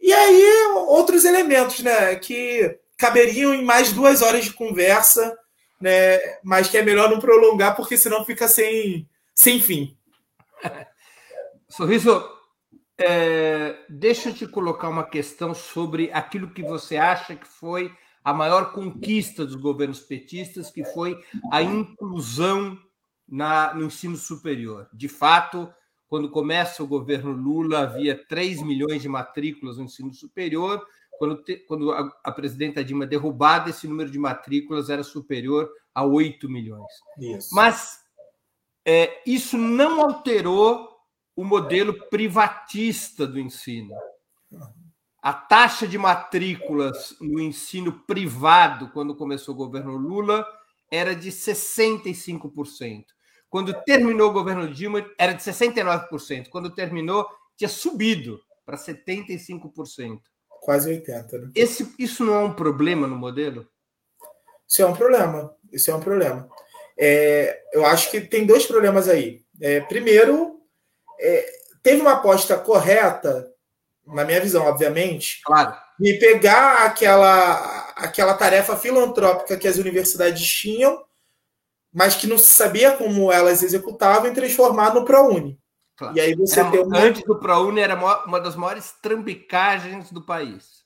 E 0.00 0.12
aí, 0.12 0.42
outros 0.86 1.24
elementos, 1.24 1.80
né, 1.80 2.16
que 2.16 2.78
caberiam 2.96 3.54
em 3.54 3.64
mais 3.64 3.92
duas 3.92 4.22
horas 4.22 4.44
de 4.44 4.52
conversa, 4.52 5.36
né? 5.80 6.18
Mas 6.42 6.68
que 6.68 6.76
é 6.76 6.82
melhor 6.82 7.08
não 7.08 7.20
prolongar, 7.20 7.76
porque 7.76 7.96
senão 7.96 8.24
fica 8.24 8.48
sem, 8.48 9.08
sem 9.34 9.60
fim. 9.60 9.96
Sorriso, 11.68 12.37
é, 12.98 13.84
deixa 13.88 14.30
eu 14.30 14.34
te 14.34 14.46
colocar 14.46 14.88
uma 14.88 15.04
questão 15.04 15.54
sobre 15.54 16.10
aquilo 16.12 16.50
que 16.50 16.62
você 16.62 16.96
acha 16.96 17.36
que 17.36 17.46
foi 17.46 17.92
a 18.24 18.34
maior 18.34 18.72
conquista 18.72 19.46
dos 19.46 19.54
governos 19.54 20.00
petistas, 20.00 20.70
que 20.70 20.84
foi 20.84 21.18
a 21.50 21.62
inclusão 21.62 22.78
na, 23.26 23.72
no 23.72 23.86
ensino 23.86 24.16
superior. 24.16 24.88
De 24.92 25.08
fato, 25.08 25.72
quando 26.08 26.30
começa 26.30 26.82
o 26.82 26.86
governo 26.86 27.30
Lula, 27.30 27.80
havia 27.80 28.22
3 28.26 28.62
milhões 28.62 29.00
de 29.00 29.08
matrículas 29.08 29.78
no 29.78 29.84
ensino 29.84 30.12
superior, 30.12 30.84
quando, 31.18 31.42
te, 31.42 31.56
quando 31.56 31.92
a, 31.92 32.12
a, 32.24 32.32
presidenta 32.32 32.84
Dilma 32.84 33.06
derrubada, 33.06 33.70
esse 33.70 33.86
número 33.86 34.10
de 34.10 34.18
matrículas 34.18 34.90
era 34.90 35.02
superior 35.02 35.70
a 35.94 36.04
8 36.04 36.48
milhões. 36.48 36.92
Isso. 37.18 37.54
Mas 37.54 37.98
é, 38.84 39.22
isso 39.26 39.56
não 39.56 40.00
alterou 40.00 40.97
o 41.38 41.44
modelo 41.44 41.94
privatista 42.10 43.24
do 43.24 43.38
ensino. 43.38 43.94
A 45.22 45.32
taxa 45.32 45.86
de 45.86 45.96
matrículas 45.96 47.14
no 47.20 47.38
ensino 47.38 47.92
privado, 47.92 48.90
quando 48.90 49.14
começou 49.14 49.54
o 49.54 49.56
governo 49.56 49.96
Lula, 49.96 50.44
era 50.90 51.14
de 51.14 51.30
65%. 51.30 53.04
Quando 53.48 53.72
terminou 53.84 54.30
o 54.30 54.32
governo 54.32 54.68
Dilma, 54.74 55.08
era 55.16 55.32
de 55.32 55.40
69%. 55.40 56.48
Quando 56.48 56.74
terminou, 56.74 57.24
tinha 57.56 57.68
subido 57.68 58.40
para 58.66 58.76
75%. 58.76 60.18
Quase 60.48 60.90
80, 60.90 61.38
né? 61.38 61.50
Esse, 61.54 61.94
isso 62.00 62.24
não 62.24 62.34
é 62.34 62.40
um 62.40 62.52
problema 62.52 63.06
no 63.06 63.14
modelo? 63.14 63.64
Isso 64.66 64.82
é 64.82 64.86
um 64.86 64.96
problema. 64.96 65.54
Isso 65.72 65.88
é 65.88 65.94
um 65.94 66.00
problema. 66.00 66.48
É, 66.98 67.62
eu 67.72 67.86
acho 67.86 68.10
que 68.10 68.20
tem 68.22 68.44
dois 68.44 68.66
problemas 68.66 69.08
aí. 69.08 69.44
É, 69.60 69.80
primeiro, 69.82 70.57
é, 71.20 71.50
teve 71.82 72.00
uma 72.00 72.12
aposta 72.12 72.56
correta, 72.56 73.50
na 74.06 74.24
minha 74.24 74.40
visão, 74.40 74.64
obviamente, 74.64 75.40
claro. 75.44 75.74
de 75.98 76.14
pegar 76.14 76.86
aquela, 76.86 77.92
aquela 77.96 78.34
tarefa 78.34 78.76
filantrópica 78.76 79.56
que 79.56 79.68
as 79.68 79.76
universidades 79.76 80.46
tinham, 80.46 81.04
mas 81.92 82.14
que 82.14 82.26
não 82.26 82.38
se 82.38 82.52
sabia 82.52 82.92
como 82.92 83.30
elas 83.32 83.62
executavam, 83.62 84.30
e 84.30 84.34
transformar 84.34 84.94
no 84.94 85.04
ProUni. 85.04 85.58
Claro. 85.96 86.16
E 86.16 86.20
aí 86.20 86.34
você 86.34 86.60
era, 86.60 86.70
tem 86.70 86.80
uma... 86.80 86.98
Antes 86.98 87.22
do 87.24 87.38
ProUni 87.38 87.80
era 87.80 87.94
uma 88.24 88.40
das 88.40 88.54
maiores 88.54 88.94
trambicagens 89.02 90.10
do 90.12 90.22
país. 90.22 90.78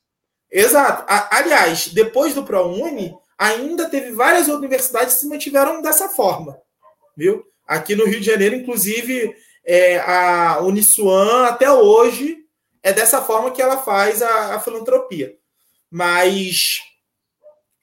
Exato. 0.51 1.05
Aliás, 1.31 1.89
depois 1.89 2.35
do 2.35 2.45
ProUni, 2.45 3.15
ainda 3.39 3.89
teve 3.89 4.13
várias 4.13 4.49
universidades 4.49 5.15
que 5.15 5.21
se 5.21 5.29
mantiveram 5.29 5.83
dessa 5.83 6.09
forma. 6.09 6.59
Viu? 7.17 7.45
Aqui 7.67 7.95
no 7.95 8.07
Rio 8.07 8.21
de 8.21 8.27
Janeiro, 8.27 8.57
inclusive, 8.57 9.35
é, 9.65 9.99
a 10.01 10.61
Uniswan, 10.61 11.47
até 11.47 11.71
hoje, 11.71 12.39
é 12.83 12.93
dessa 12.93 13.23
forma 13.23 13.51
que 13.51 13.63
ela 13.63 13.79
faz 13.79 14.23
a, 14.23 14.57
a 14.57 14.61
filantropia. 14.61 15.37
Mas, 15.91 16.81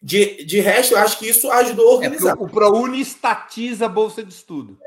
de, 0.01 0.43
de 0.43 0.59
resto, 0.59 0.93
eu 0.93 0.97
acho 0.97 1.17
que 1.17 1.29
isso 1.29 1.49
ajudou 1.51 1.89
a 1.89 1.93
organizar. 1.93 2.31
É 2.31 2.33
o 2.33 2.49
ProUni 2.49 2.99
estatiza 2.99 3.85
a 3.85 3.89
bolsa 3.89 4.23
de 4.23 4.33
estudo. 4.33 4.77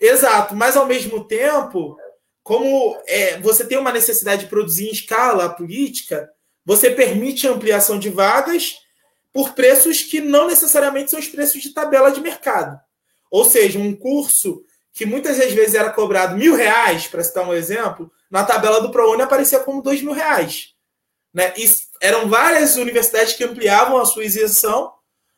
Exato, 0.00 0.54
mas 0.54 0.76
ao 0.76 0.86
mesmo 0.86 1.24
tempo, 1.24 1.96
como 2.42 2.96
é, 3.06 3.40
você 3.40 3.64
tem 3.64 3.78
uma 3.78 3.92
necessidade 3.92 4.42
de 4.42 4.50
produzir 4.50 4.88
em 4.88 4.92
escala 4.92 5.48
política, 5.48 6.30
você 6.64 6.90
permite 6.90 7.46
a 7.46 7.52
ampliação 7.52 7.98
de 7.98 8.10
vagas 8.10 8.76
por 9.32 9.52
preços 9.52 10.02
que 10.02 10.20
não 10.20 10.48
necessariamente 10.48 11.10
são 11.10 11.20
os 11.20 11.28
preços 11.28 11.62
de 11.62 11.72
tabela 11.72 12.10
de 12.10 12.20
mercado. 12.20 12.78
Ou 13.30 13.44
seja, 13.44 13.78
um 13.78 13.94
curso 13.94 14.62
que 14.96 15.04
muitas 15.04 15.36
das 15.36 15.52
vezes 15.52 15.74
era 15.74 15.90
cobrado 15.90 16.38
mil 16.38 16.56
reais, 16.56 17.06
para 17.06 17.22
citar 17.22 17.46
um 17.46 17.52
exemplo, 17.52 18.10
na 18.30 18.44
tabela 18.44 18.80
do 18.80 18.90
ProUni 18.90 19.20
aparecia 19.20 19.60
como 19.60 19.82
dois 19.82 20.00
mil 20.00 20.14
reais. 20.14 20.74
Né? 21.34 21.52
E 21.54 21.70
eram 22.00 22.30
várias 22.30 22.76
universidades 22.76 23.34
que 23.34 23.44
ampliavam 23.44 23.98
a 23.98 24.06
sua 24.06 24.24
isenção 24.24 24.94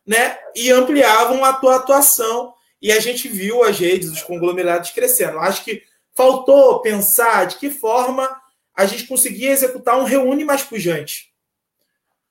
né? 0.07 0.39
e 0.55 0.71
ampliavam 0.71 1.45
a 1.45 1.55
tua 1.55 1.75
atuação. 1.75 2.55
E 2.81 2.93
a 2.93 3.01
gente 3.01 3.27
viu 3.27 3.65
as 3.65 3.77
redes, 3.77 4.13
os 4.13 4.23
conglomerados 4.23 4.91
crescendo. 4.91 5.41
Acho 5.41 5.65
que 5.65 5.83
faltou 6.15 6.81
pensar 6.81 7.49
de 7.49 7.57
que 7.57 7.69
forma 7.69 8.41
a 8.73 8.87
gente 8.87 9.09
conseguia 9.09 9.51
executar 9.51 9.99
um 9.99 10.05
reúne 10.05 10.45
mais 10.45 10.63
pujante. 10.63 11.35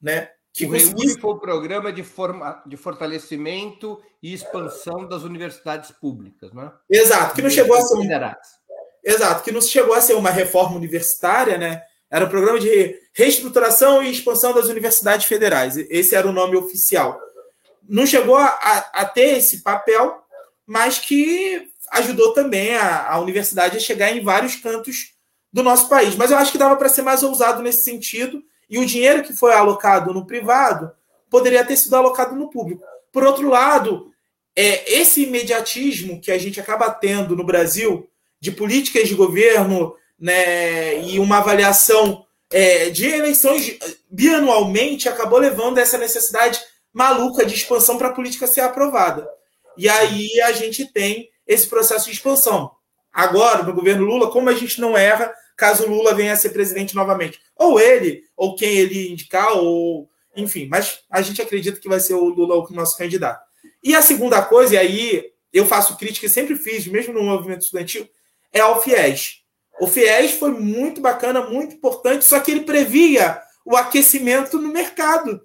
Né? 0.02 0.32
Que 0.58 0.66
o 0.66 1.20
foi 1.20 1.32
o 1.32 1.40
programa 1.40 1.94
de, 1.94 2.02
forma, 2.02 2.64
de 2.66 2.76
fortalecimento 2.76 4.02
e 4.24 4.34
expansão 4.34 5.08
das 5.08 5.22
universidades 5.22 5.92
públicas, 5.92 6.52
né? 6.52 6.72
Exato, 6.90 7.36
que 7.36 7.44
não 7.44 7.50
chegou 7.50 7.78
a 7.78 7.82
ser. 7.82 8.38
Exato, 9.04 9.44
que 9.44 9.52
não 9.52 9.62
chegou 9.62 9.94
a 9.94 10.02
ser 10.02 10.16
uma 10.16 10.32
reforma 10.32 10.76
universitária, 10.76 11.60
né? 11.60 11.84
Era 12.10 12.26
um 12.26 12.30
programa 12.30 12.60
de 12.60 13.00
reestruturação 13.14 14.02
e 14.02 14.10
expansão 14.10 14.52
das 14.52 14.66
universidades 14.66 15.28
federais. 15.28 15.78
Esse 15.78 16.16
era 16.16 16.28
o 16.28 16.34
nome 16.34 16.58
oficial. 16.58 17.20
Não 17.88 18.08
chegou 18.08 18.36
a, 18.36 18.48
a, 18.48 18.78
a 19.02 19.06
ter 19.06 19.38
esse 19.38 19.62
papel, 19.62 20.24
mas 20.66 20.98
que 20.98 21.70
ajudou 21.92 22.34
também 22.34 22.76
a, 22.76 23.12
a 23.12 23.20
universidade 23.20 23.78
a 23.78 23.80
chegar 23.80 24.12
em 24.12 24.24
vários 24.24 24.56
cantos 24.56 25.14
do 25.54 25.62
nosso 25.62 25.88
país. 25.88 26.16
Mas 26.16 26.32
eu 26.32 26.38
acho 26.38 26.52
que 26.52 26.58
dava 26.58 26.76
para 26.76 26.90
ser 26.90 27.04
mais 27.04 27.22
ousado 27.22 27.62
nesse 27.62 27.84
sentido 27.84 28.42
e 28.70 28.78
o 28.78 28.86
dinheiro 28.86 29.24
que 29.24 29.34
foi 29.34 29.54
alocado 29.54 30.14
no 30.14 30.26
privado 30.26 30.92
poderia 31.30 31.66
ter 31.66 31.78
sido 31.78 31.96
alocado 31.96 32.36
no 32.36 32.50
público. 32.50 32.84
Por 33.12 33.24
outro 33.24 33.50
lado, 33.50 34.12
é, 34.56 35.00
esse 35.00 35.24
imediatismo 35.24 36.20
que 36.20 36.32
a 36.32 36.38
gente 36.38 36.60
acaba 36.60 36.90
tendo 36.90 37.36
no 37.36 37.46
Brasil 37.46 38.10
de 38.40 38.52
políticas 38.52 39.08
de 39.08 39.16
governo 39.16 39.96
né, 40.20 41.00
e 41.04 41.20
uma 41.20 41.38
avaliação 41.38 42.26
é, 42.52 42.90
de 42.90 43.06
eleições 43.06 43.78
bianualmente 44.10 45.10
acabou 45.10 45.40
levando 45.40 45.78
essa 45.78 45.98
necessidade 45.98 46.60
maluca 46.94 47.46
de 47.46 47.54
expansão 47.54 47.98
para 47.98 48.08
a 48.08 48.14
política 48.14 48.48
ser 48.48 48.62
aprovada. 48.62 49.28
E 49.78 49.88
aí 49.88 50.42
a 50.42 50.52
gente 50.52 50.92
tem 50.92 51.30
esse 51.46 51.68
processo 51.68 52.06
de 52.06 52.14
expansão. 52.14 52.72
Agora, 53.14 53.64
no 53.64 53.74
governo 53.74 54.06
Lula, 54.06 54.32
como 54.32 54.50
a 54.50 54.54
gente 54.54 54.82
não 54.82 54.98
erra, 54.98 55.34
caso 55.58 55.88
Lula 55.88 56.14
venha 56.14 56.34
a 56.34 56.38
ser 56.38 56.52
presidente 56.52 56.96
novamente. 56.96 57.42
Ou 57.56 57.80
ele, 57.80 58.24
ou 58.38 58.56
quem 58.56 58.78
ele 58.78 59.12
indicar, 59.12 59.58
ou 59.58 60.10
enfim, 60.36 60.68
mas 60.70 61.00
a 61.10 61.22
gente 61.22 61.42
acredita 61.42 61.80
que 61.80 61.90
vai 61.90 62.00
ser 62.00 62.14
o 62.14 62.30
Lula 62.30 62.56
o 62.56 62.74
nosso 62.74 62.96
candidato. 62.96 63.44
E 63.84 63.96
a 63.96 64.02
segunda 64.02 64.42
coisa, 64.44 64.76
e 64.76 64.78
aí 64.78 65.32
eu 65.52 65.66
faço 65.66 65.98
crítica, 65.98 66.30
sempre 66.30 66.56
fiz, 66.56 66.86
mesmo 66.88 67.14
no 67.14 67.24
movimento 67.24 67.62
estudantil, 67.62 68.08
é 68.54 68.60
ao 68.60 68.82
FIES. 68.82 69.42
O 69.80 69.88
FIES 69.88 70.32
foi 70.34 70.52
muito 70.52 71.02
bacana, 71.02 71.42
muito 71.42 71.76
importante, 71.76 72.24
só 72.24 72.40
que 72.40 72.52
ele 72.52 72.62
previa 72.62 73.42
o 73.66 73.76
aquecimento 73.76 74.60
no 74.60 74.70
mercado. 74.70 75.42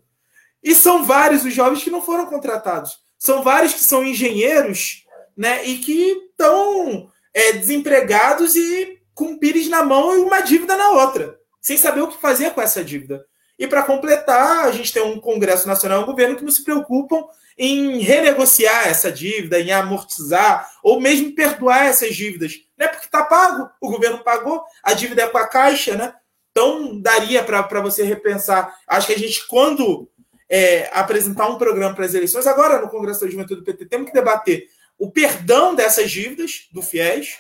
E 0.63 0.75
são 0.75 1.05
vários 1.05 1.45
os 1.45 1.53
jovens 1.53 1.83
que 1.83 1.91
não 1.91 2.03
foram 2.03 2.27
contratados. 2.27 2.99
São 3.19 3.43
vários 3.43 3.73
que 3.73 3.81
são 3.81 4.05
engenheiros 4.05 5.05
né, 5.37 5.65
e 5.65 5.79
que 5.79 6.29
estão 6.31 7.11
é, 7.33 7.53
desempregados 7.53 8.55
e 8.55 9.02
com 9.15 9.39
pires 9.39 9.69
na 9.69 9.83
mão 9.83 10.17
e 10.17 10.21
uma 10.21 10.41
dívida 10.41 10.77
na 10.77 10.91
outra, 10.91 11.39
sem 11.61 11.77
saber 11.77 12.03
o 12.03 12.09
que 12.09 12.21
fazer 12.21 12.51
com 12.51 12.61
essa 12.61 12.85
dívida. 12.85 13.25
E 13.59 13.67
para 13.67 13.83
completar, 13.83 14.67
a 14.67 14.73
gente 14.73 14.93
tem 14.93 15.03
um 15.03 15.21
Congresso 15.21 15.69
Nacional 15.69 16.01
e 16.01 16.03
um 16.03 16.07
governo 16.07 16.37
que 16.37 16.45
não 16.45 16.51
se 16.51 16.65
preocupam 16.65 17.25
em 17.57 17.99
renegociar 17.99 18.89
essa 18.89 19.13
dívida, 19.13 19.61
em 19.61 19.71
amortizar, 19.71 20.69
ou 20.83 21.01
mesmo 21.01 21.35
perdoar 21.35 21.87
essas 21.87 22.15
dívidas. 22.15 22.55
Não 22.77 22.87
é 22.87 22.89
porque 22.89 23.07
está 23.07 23.23
pago, 23.23 23.71
o 23.81 23.91
governo 23.91 24.25
pagou, 24.25 24.65
a 24.83 24.95
dívida 24.95 25.23
é 25.23 25.29
com 25.29 25.39
a 25.39 25.47
Caixa, 25.47 25.95
né? 25.97 26.15
Então, 26.51 27.01
daria 27.01 27.43
para 27.43 27.81
você 27.81 28.03
repensar. 28.03 28.75
Acho 28.87 29.07
que 29.07 29.15
a 29.15 29.19
gente, 29.19 29.47
quando 29.47 30.11
é, 30.49 30.91
apresentar 30.93 31.49
um 31.49 31.57
programa 31.57 31.95
para 31.95 32.05
as 32.05 32.15
eleições, 32.15 32.47
agora 32.47 32.81
no 32.81 32.91
Congresso 32.91 33.21
da 33.21 33.31
Juventude 33.31 33.61
do 33.61 33.65
PT, 33.65 33.87
temos 33.87 34.09
que 34.09 34.15
debater 34.15 34.67
o 34.99 35.11
perdão 35.11 35.75
dessas 35.75 36.11
dívidas 36.11 36.69
do 36.73 36.83
FIES, 36.83 37.39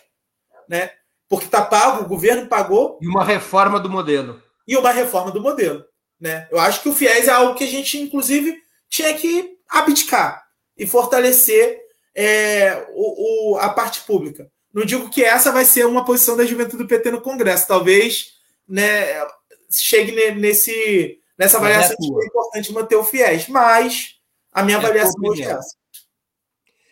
né? 0.69 0.91
Porque 1.33 1.47
está 1.47 1.65
pago, 1.65 2.03
o 2.03 2.09
governo 2.09 2.47
pagou. 2.47 2.99
E 3.01 3.09
uma 3.09 3.25
reforma 3.25 3.81
do 3.81 3.89
modelo. 3.89 4.43
E 4.69 4.77
uma 4.77 4.93
reforma 4.93 5.31
do 5.31 5.41
modelo. 5.41 5.83
Né? 6.21 6.47
Eu 6.51 6.61
acho 6.61 6.83
que 6.83 6.91
o 6.91 6.93
FIES 6.93 7.27
é 7.27 7.31
algo 7.31 7.55
que 7.55 7.65
a 7.65 7.67
gente, 7.67 7.99
inclusive, 7.99 8.55
tinha 8.87 9.15
que 9.15 9.57
abdicar 9.67 10.45
e 10.77 10.87
fortalecer 10.87 11.81
é, 12.15 12.87
o, 12.91 13.55
o, 13.55 13.59
a 13.59 13.71
parte 13.71 14.03
pública. 14.03 14.47
Não 14.75 14.85
digo 14.85 15.09
que 15.09 15.25
essa 15.25 15.51
vai 15.51 15.65
ser 15.65 15.87
uma 15.87 16.05
posição 16.05 16.37
da 16.37 16.45
juventude 16.45 16.83
do 16.83 16.87
PT 16.87 17.11
no 17.11 17.23
Congresso. 17.23 17.67
Talvez 17.67 18.33
né, 18.69 19.27
chegue 19.71 20.13
nesse, 20.35 21.19
nessa 21.39 21.57
é 21.57 21.61
avaliação 21.61 21.93
é 21.93 21.97
que 21.97 22.25
é 22.25 22.27
importante 22.27 22.73
manter 22.75 22.97
o 22.97 23.05
FIES. 23.05 23.49
Mas 23.49 24.17
a 24.53 24.63
minha 24.63 24.77
é 24.77 24.81
avaliação 24.81 25.15
hoje 25.23 25.45
é 25.45 25.47
essa. 25.47 25.77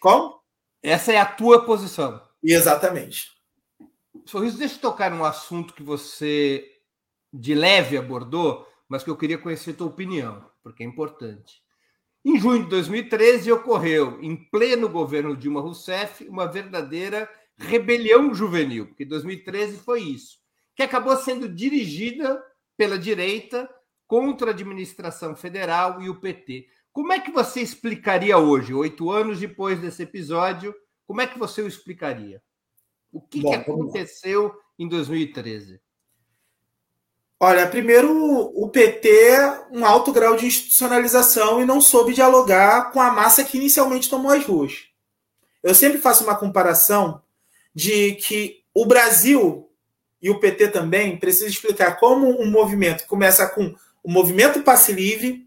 Como? 0.00 0.40
Essa 0.82 1.12
é 1.12 1.18
a 1.18 1.26
tua 1.26 1.66
posição. 1.66 2.18
Exatamente. 2.42 3.38
Sorriso, 4.30 4.58
deixa 4.58 4.76
eu 4.76 4.80
tocar 4.80 5.10
num 5.10 5.24
assunto 5.24 5.74
que 5.74 5.82
você 5.82 6.64
de 7.32 7.52
leve 7.52 7.96
abordou, 7.96 8.64
mas 8.88 9.02
que 9.02 9.10
eu 9.10 9.16
queria 9.16 9.36
conhecer 9.36 9.72
a 9.72 9.74
tua 9.74 9.88
opinião, 9.88 10.48
porque 10.62 10.84
é 10.84 10.86
importante. 10.86 11.60
Em 12.24 12.38
junho 12.38 12.62
de 12.62 12.70
2013 12.70 13.50
ocorreu, 13.50 14.22
em 14.22 14.36
pleno 14.36 14.88
governo 14.88 15.36
Dilma 15.36 15.60
Rousseff, 15.60 16.28
uma 16.28 16.46
verdadeira 16.46 17.28
rebelião 17.58 18.32
juvenil, 18.32 18.86
porque 18.86 19.04
2013 19.04 19.78
foi 19.78 20.02
isso, 20.02 20.38
que 20.76 20.84
acabou 20.84 21.16
sendo 21.16 21.48
dirigida 21.48 22.40
pela 22.76 22.96
direita 22.96 23.68
contra 24.06 24.52
a 24.52 24.54
administração 24.54 25.34
federal 25.34 26.00
e 26.00 26.08
o 26.08 26.20
PT. 26.20 26.68
Como 26.92 27.12
é 27.12 27.18
que 27.18 27.32
você 27.32 27.62
explicaria 27.62 28.38
hoje, 28.38 28.72
oito 28.72 29.10
anos 29.10 29.40
depois 29.40 29.80
desse 29.80 30.04
episódio, 30.04 30.72
como 31.04 31.20
é 31.20 31.26
que 31.26 31.36
você 31.36 31.60
o 31.60 31.66
explicaria? 31.66 32.40
O 33.12 33.20
que, 33.20 33.40
Bom, 33.40 33.50
que 33.50 33.56
aconteceu 33.56 34.52
em 34.78 34.88
2013? 34.88 35.80
Olha, 37.42 37.66
primeiro 37.66 38.10
o 38.54 38.68
PT, 38.68 39.08
um 39.72 39.84
alto 39.84 40.12
grau 40.12 40.36
de 40.36 40.46
institucionalização 40.46 41.60
e 41.60 41.64
não 41.64 41.80
soube 41.80 42.12
dialogar 42.12 42.92
com 42.92 43.00
a 43.00 43.10
massa 43.10 43.42
que 43.42 43.56
inicialmente 43.56 44.10
tomou 44.10 44.30
as 44.30 44.44
ruas. 44.44 44.88
Eu 45.62 45.74
sempre 45.74 45.98
faço 45.98 46.22
uma 46.22 46.36
comparação 46.36 47.22
de 47.74 48.12
que 48.16 48.62
o 48.74 48.84
Brasil 48.84 49.70
e 50.20 50.28
o 50.28 50.38
PT 50.38 50.68
também 50.68 51.16
precisa 51.16 51.48
explicar 51.48 51.98
como 51.98 52.40
um 52.40 52.50
movimento 52.50 53.06
começa 53.06 53.48
com 53.48 53.74
o 54.02 54.10
movimento 54.10 54.62
passe 54.62 54.92
livre, 54.92 55.46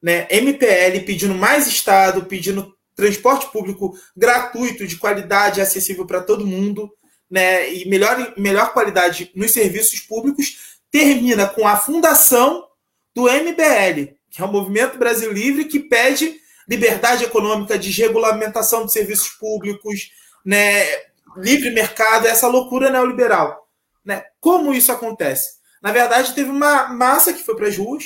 né, 0.00 0.26
MPL 0.30 1.04
pedindo 1.04 1.34
mais 1.34 1.66
Estado, 1.66 2.26
pedindo 2.26 2.76
transporte 2.94 3.50
público 3.50 3.98
gratuito, 4.16 4.86
de 4.86 4.96
qualidade, 4.96 5.60
acessível 5.60 6.06
para 6.06 6.22
todo 6.22 6.46
mundo, 6.46 6.92
né, 7.30 7.72
e 7.72 7.88
melhor, 7.88 8.34
melhor 8.36 8.72
qualidade 8.72 9.30
nos 9.34 9.50
serviços 9.50 10.00
públicos, 10.00 10.76
termina 10.90 11.46
com 11.46 11.66
a 11.66 11.76
fundação 11.76 12.66
do 13.14 13.24
MBL, 13.24 14.14
que 14.30 14.40
é 14.40 14.44
o 14.44 14.52
Movimento 14.52 14.98
Brasil 14.98 15.32
Livre, 15.32 15.64
que 15.64 15.80
pede 15.80 16.36
liberdade 16.68 17.24
econômica, 17.24 17.78
desregulamentação 17.78 18.86
de 18.86 18.92
serviços 18.92 19.28
públicos, 19.30 20.10
né, 20.44 20.84
livre 21.36 21.70
mercado, 21.70 22.26
essa 22.26 22.46
loucura 22.46 22.90
neoliberal. 22.90 23.68
Né? 24.04 24.24
Como 24.40 24.72
isso 24.72 24.92
acontece? 24.92 25.54
Na 25.82 25.92
verdade, 25.92 26.34
teve 26.34 26.50
uma 26.50 26.88
massa 26.88 27.32
que 27.32 27.42
foi 27.42 27.56
para 27.56 27.68
as 27.68 27.76
ruas, 27.76 28.04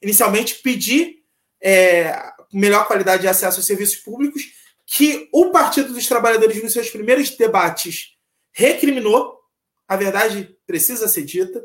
inicialmente 0.00 0.56
pedir 0.56 1.16
é, 1.60 2.32
melhor 2.52 2.86
qualidade 2.86 3.22
de 3.22 3.28
acesso 3.28 3.58
aos 3.58 3.66
serviços 3.66 3.96
públicos, 3.96 4.42
que 4.86 5.28
o 5.32 5.50
Partido 5.50 5.92
dos 5.92 6.06
Trabalhadores, 6.06 6.62
nos 6.62 6.72
seus 6.72 6.90
primeiros 6.90 7.30
debates, 7.30 8.14
recriminou, 8.52 9.38
a 9.86 9.96
verdade 9.96 10.56
precisa 10.66 11.08
ser 11.08 11.24
dita, 11.24 11.62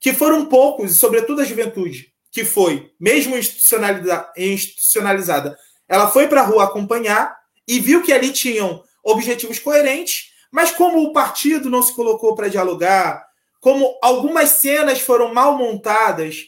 que 0.00 0.12
foram 0.12 0.46
poucos, 0.46 0.90
e 0.90 0.94
sobretudo 0.94 1.40
a 1.40 1.44
juventude, 1.44 2.12
que 2.30 2.44
foi, 2.44 2.92
mesmo 2.98 3.36
institucionalizada, 3.36 5.56
ela 5.88 6.10
foi 6.10 6.26
para 6.26 6.40
a 6.40 6.44
rua 6.44 6.64
acompanhar 6.64 7.36
e 7.66 7.78
viu 7.78 8.02
que 8.02 8.12
ali 8.12 8.32
tinham 8.32 8.82
objetivos 9.02 9.58
coerentes, 9.58 10.32
mas 10.50 10.70
como 10.70 11.02
o 11.02 11.12
partido 11.12 11.70
não 11.70 11.82
se 11.82 11.94
colocou 11.94 12.34
para 12.34 12.48
dialogar, 12.48 13.24
como 13.60 13.98
algumas 14.02 14.50
cenas 14.50 15.00
foram 15.00 15.32
mal 15.32 15.56
montadas, 15.56 16.44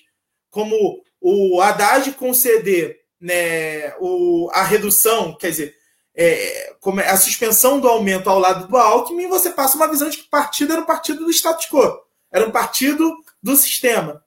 como 0.50 1.02
o 1.20 1.60
Haddad 1.60 2.12
conceder 2.12 3.05
né, 3.26 3.92
o, 3.98 4.48
a 4.52 4.62
redução, 4.62 5.36
quer 5.36 5.50
dizer, 5.50 5.74
é, 6.14 6.70
é, 6.70 7.10
a 7.10 7.16
suspensão 7.16 7.80
do 7.80 7.88
aumento 7.88 8.30
ao 8.30 8.38
lado 8.38 8.68
do 8.68 8.76
Alckmin, 8.76 9.26
você 9.26 9.50
passa 9.50 9.76
uma 9.76 9.88
visão 9.88 10.08
de 10.08 10.18
que 10.18 10.26
o 10.26 10.30
partido 10.30 10.72
era 10.72 10.80
um 10.80 10.86
partido 10.86 11.24
do 11.24 11.30
status 11.32 11.66
quo, 11.66 12.00
era 12.32 12.46
um 12.46 12.52
partido 12.52 13.12
do 13.42 13.56
sistema, 13.56 14.24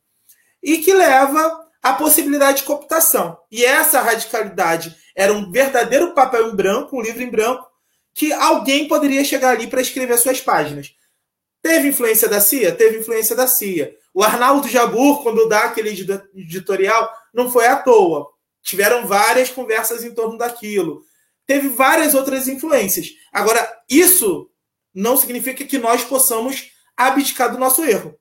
e 0.62 0.80
que 0.80 0.94
leva 0.94 1.66
à 1.82 1.94
possibilidade 1.94 2.58
de 2.58 2.64
cooptação. 2.66 3.38
E 3.50 3.64
essa 3.64 4.02
radicalidade 4.02 4.94
era 5.16 5.32
um 5.32 5.50
verdadeiro 5.50 6.14
papel 6.14 6.50
em 6.50 6.56
branco, 6.56 6.98
um 6.98 7.02
livro 7.02 7.24
em 7.24 7.30
branco, 7.30 7.66
que 8.14 8.34
alguém 8.34 8.86
poderia 8.86 9.24
chegar 9.24 9.52
ali 9.52 9.68
para 9.68 9.80
escrever 9.80 10.18
suas 10.18 10.42
páginas. 10.42 10.94
Teve 11.62 11.88
influência 11.88 12.28
da 12.28 12.42
CIA? 12.42 12.74
Teve 12.74 13.00
influência 13.00 13.34
da 13.34 13.48
CIA. 13.48 13.96
O 14.14 14.22
Arnaldo 14.22 14.68
Jabur, 14.68 15.24
quando 15.24 15.48
dá 15.48 15.66
aquele 15.66 15.90
editorial, 16.36 17.10
não 17.34 17.50
foi 17.50 17.68
à 17.68 17.78
toa. 17.78 18.28
Tiveram 18.70 19.08
várias 19.08 19.50
conversas 19.50 20.04
em 20.04 20.14
torno 20.14 20.38
daquilo. 20.38 21.04
Teve 21.48 21.70
várias 21.70 22.14
outras 22.14 22.48
influências. 22.48 23.10
Agora, 23.34 23.68
isso 23.90 24.48
não 24.94 25.18
significa 25.18 25.66
que 25.66 25.80
nós 25.80 26.04
possamos 26.04 26.72
abdicar 26.96 27.52
do 27.52 27.58
nosso 27.58 27.84
erro. 27.84 28.16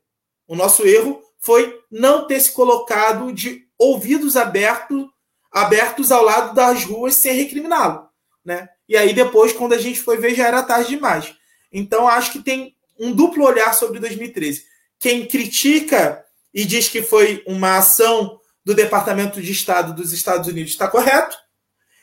O 0.46 0.56
nosso 0.56 0.86
erro 0.86 1.20
foi 1.38 1.78
não 1.90 2.26
ter 2.26 2.40
se 2.40 2.52
colocado 2.52 3.30
de 3.30 3.66
ouvidos 3.76 4.38
abertos, 4.38 5.04
abertos 5.52 6.10
ao 6.10 6.24
lado 6.24 6.54
das 6.54 6.82
ruas 6.82 7.14
sem 7.14 7.34
recriminá-lo. 7.34 8.08
Né? 8.42 8.70
E 8.88 8.96
aí, 8.96 9.12
depois, 9.12 9.52
quando 9.52 9.74
a 9.74 9.78
gente 9.78 10.00
foi 10.00 10.16
ver, 10.16 10.34
já 10.34 10.48
era 10.48 10.62
tarde 10.62 10.88
demais. 10.88 11.34
Então, 11.70 12.08
acho 12.08 12.32
que 12.32 12.38
tem 12.38 12.74
um 12.98 13.12
duplo 13.12 13.44
olhar 13.44 13.74
sobre 13.74 14.00
2013. 14.00 14.64
Quem 14.98 15.26
critica 15.26 16.24
e 16.54 16.64
diz 16.64 16.88
que 16.88 17.02
foi 17.02 17.44
uma 17.46 17.76
ação 17.76 18.37
do 18.68 18.74
Departamento 18.74 19.40
de 19.40 19.50
Estado 19.50 19.94
dos 19.94 20.12
Estados 20.12 20.46
Unidos 20.46 20.72
está 20.72 20.86
correto. 20.86 21.34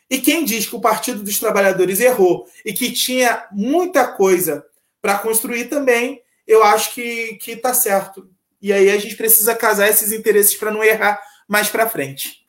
E 0.09 0.17
quem 0.17 0.43
diz 0.43 0.65
que 0.65 0.75
o 0.75 0.81
Partido 0.81 1.21
dos 1.21 1.37
Trabalhadores 1.37 1.99
errou 1.99 2.47
e 2.65 2.73
que 2.73 2.91
tinha 2.91 3.47
muita 3.51 4.07
coisa 4.07 4.65
para 4.99 5.19
construir 5.19 5.65
também, 5.65 6.19
eu 6.47 6.63
acho 6.63 6.95
que 6.95 7.37
está 7.45 7.71
certo. 7.71 8.27
E 8.59 8.73
aí 8.73 8.89
a 8.89 8.97
gente 8.97 9.15
precisa 9.15 9.53
casar 9.53 9.89
esses 9.89 10.11
interesses 10.11 10.55
para 10.55 10.71
não 10.71 10.83
errar 10.83 11.21
mais 11.47 11.69
para 11.69 11.87
frente. 11.87 12.47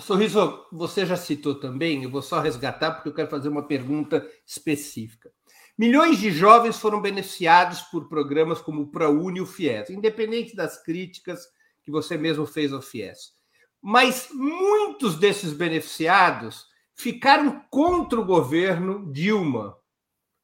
Sorriso, 0.00 0.66
você 0.72 1.06
já 1.06 1.16
citou 1.16 1.60
também, 1.60 2.02
eu 2.02 2.10
vou 2.10 2.20
só 2.20 2.40
resgatar 2.40 2.90
porque 2.90 3.10
eu 3.10 3.14
quero 3.14 3.30
fazer 3.30 3.48
uma 3.48 3.64
pergunta 3.64 4.28
específica. 4.44 5.30
Milhões 5.78 6.18
de 6.18 6.32
jovens 6.32 6.80
foram 6.80 7.00
beneficiados 7.00 7.80
por 7.82 8.08
programas 8.08 8.60
como 8.60 8.82
o 8.82 8.88
ProUni 8.88 9.38
e 9.38 9.42
o 9.42 9.46
FIES, 9.46 9.90
independente 9.90 10.56
das 10.56 10.82
críticas 10.82 11.46
que 11.82 11.90
você 11.90 12.16
mesmo 12.16 12.46
fez 12.46 12.72
ao 12.72 12.82
FIES. 12.82 13.32
Mas 13.80 14.28
muitos 14.30 15.18
desses 15.18 15.52
beneficiados 15.52 16.66
ficaram 16.94 17.64
contra 17.70 18.20
o 18.20 18.24
governo 18.24 19.10
Dilma. 19.12 19.76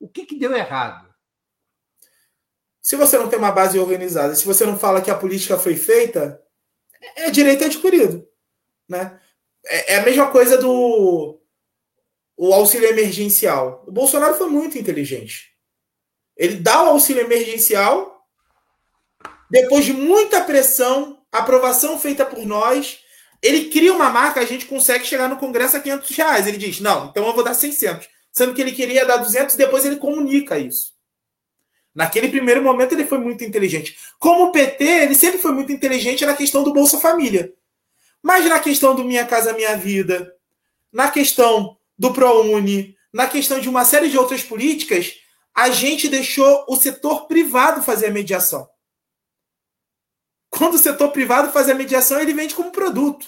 O 0.00 0.08
que, 0.08 0.26
que 0.26 0.38
deu 0.38 0.54
errado? 0.56 1.08
Se 2.80 2.96
você 2.96 3.18
não 3.18 3.28
tem 3.28 3.38
uma 3.38 3.52
base 3.52 3.78
organizada, 3.78 4.34
se 4.34 4.46
você 4.46 4.64
não 4.64 4.78
fala 4.78 5.02
que 5.02 5.10
a 5.10 5.18
política 5.18 5.58
foi 5.58 5.76
feita, 5.76 6.42
é 7.16 7.30
direito 7.30 7.64
adquirido. 7.64 8.26
Né? 8.88 9.20
É, 9.64 9.94
é 9.94 9.98
a 9.98 10.04
mesma 10.04 10.30
coisa 10.30 10.56
do 10.56 11.38
o 12.36 12.54
auxílio 12.54 12.88
emergencial. 12.88 13.84
O 13.86 13.90
Bolsonaro 13.90 14.34
foi 14.34 14.48
muito 14.48 14.78
inteligente. 14.78 15.52
Ele 16.36 16.54
dá 16.54 16.84
o 16.84 16.90
auxílio 16.90 17.22
emergencial, 17.22 18.24
depois 19.50 19.84
de 19.84 19.92
muita 19.92 20.40
pressão, 20.44 21.17
aprovação 21.32 21.98
feita 21.98 22.24
por 22.24 22.44
nós, 22.44 22.98
ele 23.42 23.66
cria 23.66 23.92
uma 23.92 24.10
marca, 24.10 24.40
a 24.40 24.44
gente 24.44 24.66
consegue 24.66 25.04
chegar 25.04 25.28
no 25.28 25.36
Congresso 25.36 25.76
a 25.76 25.80
500 25.80 26.16
reais. 26.16 26.46
Ele 26.46 26.56
diz, 26.56 26.80
não, 26.80 27.06
então 27.06 27.26
eu 27.26 27.34
vou 27.34 27.44
dar 27.44 27.54
600. 27.54 28.08
Sendo 28.32 28.54
que 28.54 28.60
ele 28.60 28.72
queria 28.72 29.04
dar 29.06 29.16
200, 29.16 29.56
depois 29.56 29.84
ele 29.84 29.96
comunica 29.96 30.58
isso. 30.58 30.92
Naquele 31.94 32.28
primeiro 32.28 32.62
momento 32.62 32.92
ele 32.92 33.04
foi 33.04 33.18
muito 33.18 33.42
inteligente. 33.42 33.96
Como 34.18 34.44
o 34.44 34.52
PT, 34.52 34.84
ele 34.84 35.14
sempre 35.14 35.38
foi 35.38 35.52
muito 35.52 35.72
inteligente 35.72 36.24
na 36.24 36.36
questão 36.36 36.62
do 36.62 36.72
Bolsa 36.72 36.98
Família. 36.98 37.52
Mas 38.22 38.44
na 38.46 38.60
questão 38.60 38.94
do 38.94 39.04
Minha 39.04 39.24
Casa 39.24 39.52
Minha 39.52 39.76
Vida, 39.76 40.32
na 40.92 41.10
questão 41.10 41.76
do 41.98 42.12
ProUni, 42.12 42.96
na 43.12 43.26
questão 43.26 43.58
de 43.58 43.68
uma 43.68 43.84
série 43.84 44.08
de 44.08 44.18
outras 44.18 44.42
políticas, 44.42 45.14
a 45.54 45.70
gente 45.70 46.08
deixou 46.08 46.64
o 46.68 46.76
setor 46.76 47.26
privado 47.26 47.82
fazer 47.82 48.06
a 48.06 48.12
mediação. 48.12 48.68
Quando 50.50 50.74
o 50.74 50.78
setor 50.78 51.10
privado 51.10 51.52
faz 51.52 51.68
a 51.68 51.74
mediação, 51.74 52.20
ele 52.20 52.34
vende 52.34 52.54
como 52.54 52.70
produto. 52.70 53.26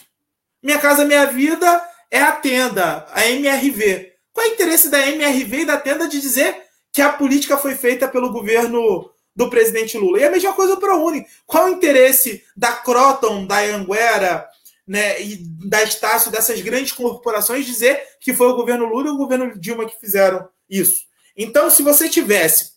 Minha 0.63 0.79
Casa 0.79 1.05
Minha 1.05 1.27
Vida 1.27 1.83
é 2.11 2.21
a 2.21 2.33
tenda, 2.33 3.07
a 3.11 3.27
MRV. 3.27 4.13
Qual 4.33 4.47
é 4.47 4.51
o 4.51 4.53
interesse 4.53 4.89
da 4.89 5.07
MRV 5.07 5.61
e 5.61 5.67
da 5.67 5.77
tenda 5.77 6.09
de 6.09 6.21
dizer 6.21 6.57
que 6.93 7.03
a 7.03 7.13
política 7.13 7.57
foi 7.57 7.75
feita 7.75 8.09
pelo 8.09 8.33
governo 8.33 9.11
do 9.35 9.49
presidente 9.51 9.97
Lula? 9.99 10.19
E 10.19 10.25
a 10.25 10.31
mesma 10.31 10.53
coisa 10.53 10.77
para 10.77 10.95
o 10.95 10.99
ProUni. 10.99 11.27
Qual 11.47 11.69
é 11.69 11.71
o 11.71 11.75
interesse 11.75 12.45
da 12.57 12.73
Croton, 12.73 13.47
da 13.47 13.59
Anguera, 13.61 14.49
né, 14.87 15.23
e 15.23 15.37
da 15.69 15.83
Estácio, 15.85 16.33
dessas 16.33 16.61
grandes 16.63 16.91
corporações, 16.91 17.65
dizer 17.65 18.03
que 18.19 18.35
foi 18.35 18.49
o 18.49 18.57
governo 18.57 18.87
Lula 18.87 19.07
e 19.07 19.13
o 19.13 19.17
governo 19.17 19.57
Dilma 19.57 19.87
que 19.87 20.01
fizeram 20.01 20.49
isso. 20.69 21.05
Então, 21.37 21.71
se 21.71 21.83
você 21.83 22.09
tivesse, 22.09 22.73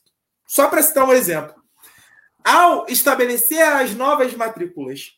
só 0.48 0.68
para 0.68 0.84
citar 0.84 1.08
um 1.08 1.14
exemplo, 1.14 1.56
ao 2.44 2.86
estabelecer 2.88 3.62
as 3.62 3.94
novas 3.96 4.34
matrículas, 4.34 5.14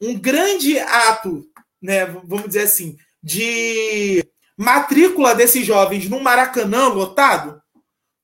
um 0.00 0.18
grande 0.18 0.78
ato, 0.78 1.44
né, 1.80 2.06
vamos 2.06 2.46
dizer 2.46 2.62
assim, 2.62 2.96
de 3.22 4.24
matrícula 4.56 5.34
desses 5.34 5.64
jovens 5.64 6.08
no 6.08 6.20
Maracanã 6.20 6.88
lotado, 6.88 7.60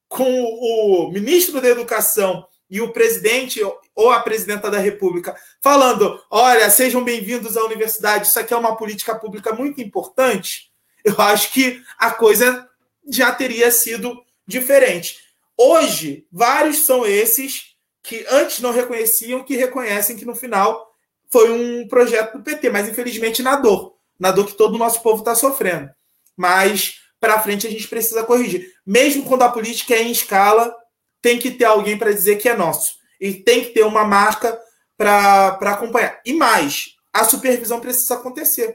com 0.09 0.42
o 0.42 1.11
ministro 1.12 1.61
da 1.61 1.68
Educação 1.68 2.46
e 2.70 2.80
o 2.80 2.92
presidente 2.92 3.61
ou 3.94 4.11
a 4.11 4.20
presidenta 4.20 4.70
da 4.70 4.78
República 4.78 5.36
falando: 5.62 6.20
olha, 6.30 6.70
sejam 6.70 7.05
bem-vindos 7.05 7.57
à 7.57 7.64
universidade, 7.64 8.26
isso 8.26 8.38
aqui 8.40 8.55
é 8.55 8.57
uma 8.57 8.76
política 8.76 9.14
pública 9.14 9.53
muito 9.53 9.80
importante, 9.80 10.70
eu 11.05 11.20
acho 11.20 11.53
que 11.53 11.82
a 11.99 12.11
coisa 12.11 12.68
já 13.11 13.32
teria 13.32 13.70
sido 13.70 14.22
diferente. 14.46 15.18
Hoje, 15.57 16.26
vários 16.30 16.78
são 16.78 17.07
esses 17.07 17.67
que 18.09 18.24
antes 18.30 18.61
não 18.61 18.72
reconheciam, 18.72 19.44
que 19.44 19.54
reconhecem 19.54 20.16
que 20.16 20.24
no 20.24 20.34
final 20.34 20.88
foi 21.30 21.50
um 21.50 21.86
projeto 21.86 22.38
do 22.38 22.42
PT, 22.42 22.70
mas 22.70 22.88
infelizmente 22.88 23.42
na 23.42 23.56
dor, 23.56 23.96
na 24.18 24.30
dor 24.30 24.46
que 24.46 24.54
todo 24.54 24.76
o 24.76 24.78
nosso 24.78 25.02
povo 25.02 25.18
está 25.18 25.34
sofrendo. 25.34 25.90
Mas 26.34 27.00
para 27.20 27.38
frente 27.42 27.66
a 27.66 27.70
gente 27.70 27.86
precisa 27.86 28.24
corrigir. 28.24 28.72
Mesmo 28.86 29.26
quando 29.26 29.42
a 29.42 29.50
política 29.50 29.94
é 29.94 30.02
em 30.02 30.11
escala, 30.11 30.74
tem 31.20 31.38
que 31.38 31.50
ter 31.50 31.66
alguém 31.66 31.98
para 31.98 32.11
dizer 32.11 32.36
que 32.36 32.48
é 32.48 32.56
nosso. 32.56 32.92
E 33.20 33.34
tem 33.34 33.61
que 33.61 33.70
ter 33.70 33.84
uma 33.84 34.04
marca 34.04 34.59
para 34.96 35.59
acompanhar. 35.61 36.18
E 36.24 36.32
mais, 36.32 36.94
a 37.12 37.24
supervisão 37.24 37.78
precisa 37.78 38.14
acontecer. 38.14 38.74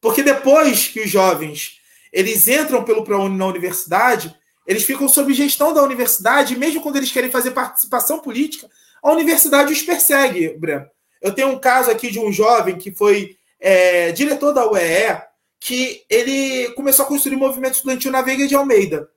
Porque 0.00 0.22
depois 0.22 0.88
que 0.88 1.00
os 1.00 1.10
jovens 1.10 1.78
eles 2.10 2.48
entram 2.48 2.84
pelo 2.84 3.04
ProUni 3.04 3.36
na 3.36 3.46
universidade, 3.46 4.34
eles 4.66 4.84
ficam 4.84 5.08
sob 5.08 5.32
gestão 5.34 5.72
da 5.72 5.82
universidade, 5.82 6.54
e 6.54 6.58
mesmo 6.58 6.80
quando 6.80 6.96
eles 6.96 7.10
querem 7.10 7.30
fazer 7.30 7.50
participação 7.50 8.20
política, 8.20 8.68
a 9.02 9.12
universidade 9.12 9.72
os 9.72 9.82
persegue, 9.82 10.50
Breno. 10.50 10.86
Eu 11.20 11.34
tenho 11.34 11.48
um 11.48 11.58
caso 11.58 11.90
aqui 11.90 12.10
de 12.10 12.18
um 12.18 12.32
jovem 12.32 12.76
que 12.76 12.92
foi 12.92 13.36
é, 13.60 14.12
diretor 14.12 14.52
da 14.52 14.68
UEE, 14.70 15.22
que 15.60 16.04
ele 16.10 16.70
começou 16.72 17.04
a 17.04 17.08
construir 17.08 17.36
movimento 17.36 17.74
estudantil 17.74 18.10
na 18.10 18.22
Veiga 18.22 18.46
de 18.46 18.54
Almeida. 18.54 19.08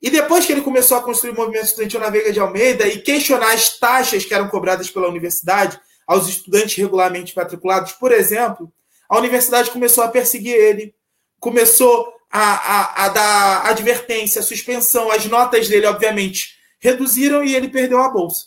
E 0.00 0.10
depois 0.10 0.44
que 0.44 0.52
ele 0.52 0.60
começou 0.60 0.96
a 0.96 1.02
construir 1.02 1.32
o 1.32 1.36
movimento 1.36 1.64
estudantil 1.64 1.98
na 2.00 2.10
Veiga 2.10 2.32
de 2.32 2.38
Almeida 2.38 2.86
e 2.86 3.00
questionar 3.00 3.52
as 3.52 3.78
taxas 3.78 4.24
que 4.24 4.34
eram 4.34 4.48
cobradas 4.48 4.90
pela 4.90 5.08
universidade 5.08 5.80
aos 6.06 6.28
estudantes 6.28 6.76
regularmente 6.76 7.36
matriculados, 7.36 7.92
por 7.92 8.12
exemplo, 8.12 8.72
a 9.08 9.18
universidade 9.18 9.70
começou 9.70 10.04
a 10.04 10.08
perseguir 10.08 10.54
ele, 10.54 10.94
começou 11.40 12.12
a, 12.30 12.40
a, 12.40 13.04
a 13.04 13.08
dar 13.08 13.66
advertência, 13.66 14.42
suspensão, 14.42 15.10
as 15.10 15.24
notas 15.26 15.68
dele, 15.68 15.86
obviamente, 15.86 16.58
reduziram 16.78 17.42
e 17.42 17.54
ele 17.54 17.68
perdeu 17.68 18.02
a 18.02 18.08
bolsa. 18.08 18.46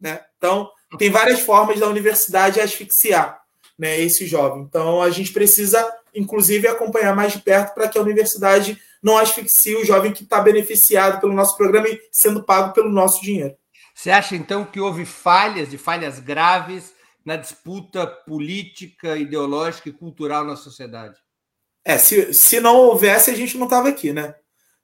Né? 0.00 0.20
Então, 0.36 0.70
tem 0.98 1.10
várias 1.10 1.40
formas 1.40 1.78
da 1.78 1.86
universidade 1.86 2.60
asfixiar 2.60 3.40
né, 3.78 4.00
esse 4.00 4.26
jovem. 4.26 4.62
Então, 4.62 5.02
a 5.02 5.10
gente 5.10 5.32
precisa, 5.32 5.84
inclusive, 6.14 6.68
acompanhar 6.68 7.14
mais 7.14 7.32
de 7.32 7.40
perto 7.40 7.74
para 7.74 7.88
que 7.88 7.98
a 7.98 8.02
universidade 8.02 8.80
não 9.02 9.18
asfixie 9.18 9.76
o 9.76 9.84
jovem 9.84 10.12
que 10.12 10.22
está 10.22 10.40
beneficiado 10.40 11.20
pelo 11.20 11.32
nosso 11.32 11.56
programa 11.56 11.88
e 11.88 12.00
sendo 12.10 12.42
pago 12.42 12.72
pelo 12.72 12.90
nosso 12.90 13.22
dinheiro. 13.22 13.56
Você 13.94 14.10
acha, 14.10 14.36
então, 14.36 14.64
que 14.64 14.80
houve 14.80 15.04
falhas, 15.04 15.70
de 15.70 15.76
falhas 15.76 16.18
graves, 16.18 16.94
na 17.24 17.36
disputa 17.36 18.06
política, 18.06 19.16
ideológica 19.16 19.88
e 19.88 19.92
cultural 19.92 20.44
na 20.44 20.56
sociedade? 20.56 21.16
É, 21.84 21.98
se, 21.98 22.32
se 22.32 22.60
não 22.60 22.76
houvesse, 22.76 23.30
a 23.30 23.34
gente 23.34 23.58
não 23.58 23.64
estava 23.64 23.88
aqui, 23.88 24.12
né? 24.12 24.34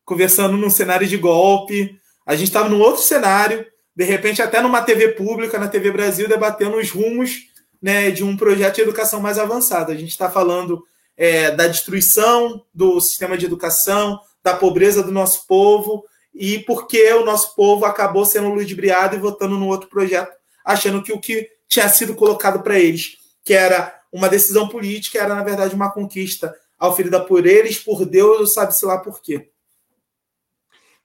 Conversando 0.05 0.57
num 0.57 0.70
cenário 0.70 1.07
de 1.07 1.16
golpe, 1.16 1.99
a 2.26 2.34
gente 2.34 2.49
estava 2.49 2.68
num 2.68 2.80
outro 2.80 3.03
cenário, 3.03 3.64
de 3.94 4.05
repente 4.05 4.42
até 4.42 4.61
numa 4.61 4.82
TV 4.82 5.09
pública, 5.09 5.59
na 5.59 5.68
TV 5.68 5.90
Brasil, 5.90 6.28
debatendo 6.28 6.76
os 6.76 6.90
rumos 6.90 7.49
né, 7.80 8.11
de 8.11 8.24
um 8.24 8.36
projeto 8.36 8.76
de 8.76 8.82
educação 8.82 9.20
mais 9.20 9.38
avançado. 9.38 9.92
A 9.92 9.94
gente 9.94 10.11
está 10.11 10.30
falando 10.30 10.82
é, 11.16 11.51
da 11.51 11.66
destruição 11.66 12.64
do 12.74 13.01
sistema 13.01 13.36
de 13.36 13.46
educação, 13.46 14.20
da 14.42 14.55
pobreza 14.55 15.03
do 15.03 15.12
nosso 15.12 15.46
povo 15.46 16.05
e 16.34 16.61
porque 16.61 17.12
o 17.14 17.24
nosso 17.24 17.55
povo 17.55 17.84
acabou 17.84 18.24
sendo 18.24 18.49
ludibriado 18.49 19.16
e 19.16 19.18
votando 19.18 19.57
no 19.57 19.66
outro 19.66 19.88
projeto, 19.88 20.32
achando 20.64 21.03
que 21.03 21.12
o 21.12 21.20
que 21.20 21.49
tinha 21.66 21.88
sido 21.88 22.14
colocado 22.14 22.62
para 22.62 22.78
eles, 22.78 23.16
que 23.44 23.53
era 23.53 23.94
uma 24.12 24.28
decisão 24.28 24.68
política, 24.68 25.18
era 25.18 25.34
na 25.34 25.42
verdade 25.42 25.74
uma 25.74 25.90
conquista 25.90 26.55
oferida 26.86 27.24
por 27.24 27.46
eles, 27.46 27.78
por 27.78 28.04
Deus, 28.04 28.54
sabe-se 28.54 28.84
lá 28.84 28.98
por 28.98 29.20
quê. 29.20 29.50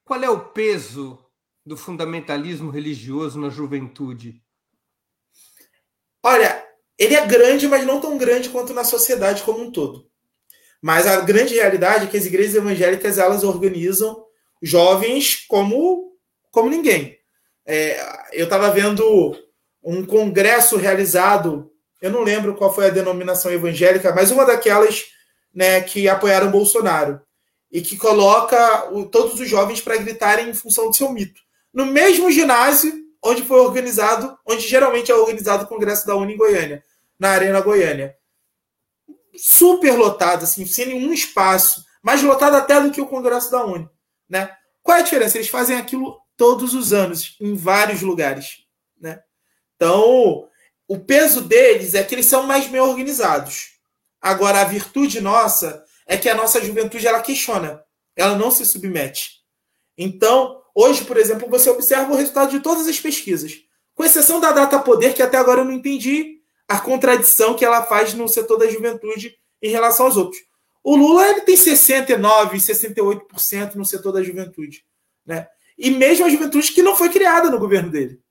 qual 0.03 0.21
é 0.21 0.29
o 0.29 0.49
peso 0.49 1.17
do 1.65 1.75
fundamentalismo 1.75 2.69
religioso 2.69 3.39
na 3.39 3.49
juventude? 3.49 4.43
Olha, 6.21 6.63
ele 6.97 7.15
é 7.15 7.25
grande, 7.25 7.67
mas 7.67 7.85
não 7.85 7.99
tão 7.99 8.17
grande 8.17 8.49
quanto 8.49 8.73
na 8.73 8.83
sociedade 8.83 9.43
como 9.43 9.63
um 9.63 9.71
todo. 9.71 10.07
Mas 10.81 11.07
a 11.07 11.21
grande 11.21 11.55
realidade 11.55 12.05
é 12.05 12.07
que 12.09 12.17
as 12.17 12.25
igrejas 12.25 12.55
evangélicas 12.55 13.17
elas 13.17 13.43
organizam 13.43 14.25
jovens 14.61 15.45
como, 15.47 16.17
como 16.51 16.69
ninguém. 16.69 17.17
É, 17.65 17.97
eu 18.33 18.43
estava 18.43 18.69
vendo 18.69 19.35
um 19.81 20.05
congresso 20.05 20.77
realizado, 20.77 21.71
eu 22.01 22.11
não 22.11 22.21
lembro 22.21 22.55
qual 22.55 22.73
foi 22.73 22.87
a 22.87 22.91
denominação 22.91 23.51
evangélica, 23.51 24.13
mas 24.13 24.31
uma 24.31 24.45
daquelas 24.45 25.05
né, 25.53 25.81
que 25.81 26.07
apoiaram 26.09 26.51
Bolsonaro 26.51 27.21
e 27.71 27.81
que 27.81 27.97
coloca 27.97 28.91
o, 28.91 29.05
todos 29.05 29.39
os 29.39 29.47
jovens 29.47 29.81
para 29.81 29.97
gritarem 29.97 30.49
em 30.49 30.53
função 30.53 30.89
do 30.89 30.95
seu 30.95 31.11
mito. 31.11 31.41
No 31.73 31.85
mesmo 31.85 32.31
ginásio 32.31 33.03
onde 33.23 33.41
foi 33.41 33.59
organizado, 33.59 34.37
onde 34.45 34.67
geralmente 34.67 35.11
é 35.11 35.15
organizado 35.15 35.63
o 35.63 35.67
Congresso 35.67 36.05
da 36.05 36.15
Uni 36.15 36.33
em 36.33 36.37
Goiânia, 36.37 36.83
na 37.17 37.29
Arena 37.29 37.61
Goiânia. 37.61 38.15
Super 39.35 39.97
lotado, 39.97 40.43
assim, 40.43 40.65
sem 40.65 40.87
nenhum 40.87 41.13
espaço, 41.13 41.83
mais 42.01 42.21
lotado 42.21 42.55
até 42.55 42.79
do 42.81 42.91
que 42.91 43.01
o 43.01 43.07
Congresso 43.07 43.49
da 43.49 43.65
Uni. 43.65 43.89
Né? 44.29 44.53
Qual 44.83 44.97
é 44.97 44.99
a 44.99 45.03
diferença? 45.03 45.37
Eles 45.37 45.49
fazem 45.49 45.77
aquilo 45.77 46.19
todos 46.35 46.73
os 46.73 46.91
anos, 46.91 47.37
em 47.39 47.55
vários 47.55 48.01
lugares. 48.01 48.57
Né? 48.99 49.21
Então, 49.75 50.47
o 50.87 50.99
peso 50.99 51.41
deles 51.41 51.95
é 51.95 52.03
que 52.03 52.13
eles 52.13 52.25
são 52.25 52.43
mais 52.43 52.67
bem 52.67 52.81
organizados. 52.81 53.72
Agora, 54.23 54.61
a 54.61 54.63
virtude 54.63 55.19
nossa 55.19 55.83
é 56.07 56.15
que 56.15 56.29
a 56.29 56.35
nossa 56.35 56.63
juventude 56.63 57.05
ela 57.05 57.21
questiona, 57.21 57.83
ela 58.15 58.37
não 58.37 58.49
se 58.49 58.65
submete. 58.65 59.41
Então, 59.97 60.61
hoje, 60.73 61.03
por 61.03 61.17
exemplo, 61.17 61.49
você 61.49 61.69
observa 61.69 62.13
o 62.13 62.15
resultado 62.15 62.51
de 62.51 62.61
todas 62.61 62.87
as 62.87 62.97
pesquisas, 62.97 63.51
com 63.93 64.05
exceção 64.05 64.39
da 64.39 64.53
data 64.53 64.79
poder, 64.79 65.13
que 65.13 65.21
até 65.21 65.35
agora 65.35 65.59
eu 65.59 65.65
não 65.65 65.73
entendi 65.73 66.37
a 66.69 66.79
contradição 66.79 67.53
que 67.53 67.65
ela 67.65 67.83
faz 67.83 68.13
no 68.13 68.29
setor 68.29 68.57
da 68.57 68.69
juventude 68.69 69.35
em 69.61 69.69
relação 69.69 70.05
aos 70.05 70.15
outros. 70.15 70.41
O 70.81 70.95
Lula 70.95 71.27
ele 71.27 71.41
tem 71.41 71.57
69, 71.57 72.57
68% 72.57 73.75
no 73.75 73.85
setor 73.85 74.13
da 74.13 74.23
juventude, 74.23 74.85
né? 75.25 75.47
E 75.77 75.91
mesmo 75.91 76.25
a 76.25 76.29
juventude 76.29 76.71
que 76.71 76.81
não 76.81 76.95
foi 76.95 77.09
criada 77.09 77.49
no 77.49 77.59
governo 77.59 77.89
dele. 77.89 78.21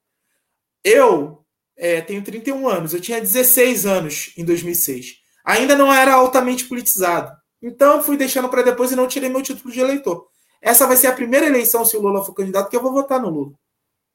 Eu 0.82 1.44
é, 1.76 2.00
tenho 2.00 2.22
31 2.22 2.66
anos, 2.66 2.94
eu 2.94 3.00
tinha 3.00 3.20
16 3.20 3.84
anos 3.84 4.32
em 4.38 4.44
2006. 4.44 5.21
Ainda 5.44 5.74
não 5.74 5.92
era 5.92 6.14
altamente 6.14 6.64
politizado. 6.64 7.36
Então 7.60 8.02
fui 8.02 8.16
deixando 8.16 8.48
para 8.48 8.62
depois 8.62 8.90
e 8.92 8.96
não 8.96 9.06
tirei 9.06 9.28
meu 9.28 9.42
título 9.42 9.72
de 9.72 9.80
eleitor. 9.80 10.26
Essa 10.60 10.86
vai 10.86 10.96
ser 10.96 11.08
a 11.08 11.12
primeira 11.12 11.46
eleição, 11.46 11.84
se 11.84 11.96
o 11.96 12.00
Lula 12.00 12.24
for 12.24 12.34
candidato, 12.34 12.70
que 12.70 12.76
eu 12.76 12.82
vou 12.82 12.92
votar 12.92 13.20
no 13.20 13.28
Lula. 13.28 13.52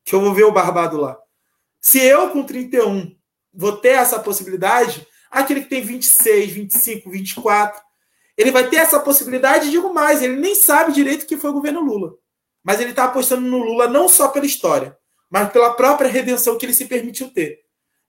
Que 0.05 0.15
eu 0.15 0.21
vou 0.21 0.33
ver 0.33 0.45
o 0.45 0.51
Barbado 0.51 0.97
lá. 0.97 1.17
Se 1.81 1.99
eu, 1.99 2.29
com 2.29 2.43
31, 2.43 3.15
vou 3.53 3.77
ter 3.77 3.89
essa 3.89 4.19
possibilidade, 4.19 5.05
aquele 5.29 5.61
que 5.61 5.69
tem 5.69 5.81
26, 5.81 6.51
25, 6.51 7.09
24, 7.09 7.81
ele 8.37 8.51
vai 8.51 8.69
ter 8.69 8.77
essa 8.77 8.99
possibilidade, 8.99 9.71
digo 9.71 9.93
mais, 9.93 10.21
ele 10.21 10.35
nem 10.35 10.55
sabe 10.55 10.93
direito 10.93 11.25
que 11.25 11.37
foi 11.37 11.49
o 11.49 11.53
governo 11.53 11.81
Lula. 11.81 12.13
Mas 12.63 12.79
ele 12.79 12.91
está 12.91 13.05
apostando 13.05 13.41
no 13.41 13.57
Lula 13.57 13.87
não 13.87 14.07
só 14.07 14.27
pela 14.27 14.45
história, 14.45 14.97
mas 15.29 15.51
pela 15.51 15.73
própria 15.73 16.09
redenção 16.09 16.57
que 16.57 16.65
ele 16.65 16.73
se 16.73 16.85
permitiu 16.85 17.33
ter. 17.33 17.59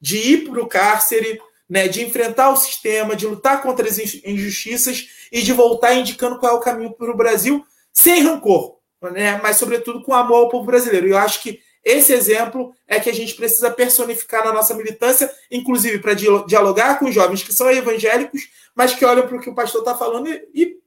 De 0.00 0.16
ir 0.16 0.48
para 0.48 0.62
o 0.62 0.68
cárcere, 0.68 1.40
né, 1.68 1.86
de 1.86 2.02
enfrentar 2.02 2.50
o 2.50 2.56
sistema, 2.56 3.14
de 3.14 3.26
lutar 3.26 3.62
contra 3.62 3.86
as 3.86 3.98
injustiças 3.98 5.08
e 5.30 5.42
de 5.42 5.52
voltar 5.52 5.94
indicando 5.94 6.38
qual 6.38 6.54
é 6.54 6.56
o 6.56 6.60
caminho 6.60 6.92
para 6.92 7.10
o 7.10 7.16
Brasil, 7.16 7.64
sem 7.92 8.22
rancor, 8.22 8.78
né? 9.12 9.38
mas 9.42 9.56
sobretudo 9.56 10.02
com 10.02 10.14
amor 10.14 10.44
ao 10.44 10.48
povo 10.48 10.64
brasileiro. 10.64 11.06
E 11.06 11.10
eu 11.10 11.18
acho 11.18 11.42
que 11.42 11.60
esse 11.84 12.12
exemplo 12.12 12.74
é 12.86 12.98
que 12.98 13.08
a 13.08 13.14
gente 13.14 13.34
precisa 13.34 13.70
personificar 13.70 14.44
na 14.44 14.52
nossa 14.52 14.74
militância, 14.74 15.32
inclusive 15.50 15.98
para 15.98 16.14
dialogar 16.14 16.98
com 16.98 17.10
jovens 17.10 17.42
que 17.42 17.52
são 17.52 17.70
evangélicos, 17.70 18.48
mas 18.74 18.94
que 18.94 19.04
olham 19.04 19.26
para 19.26 19.36
o 19.36 19.40
que 19.40 19.50
o 19.50 19.54
pastor 19.54 19.80
está 19.80 19.94
falando 19.94 20.28
e, 20.28 20.48
e, 20.54 20.78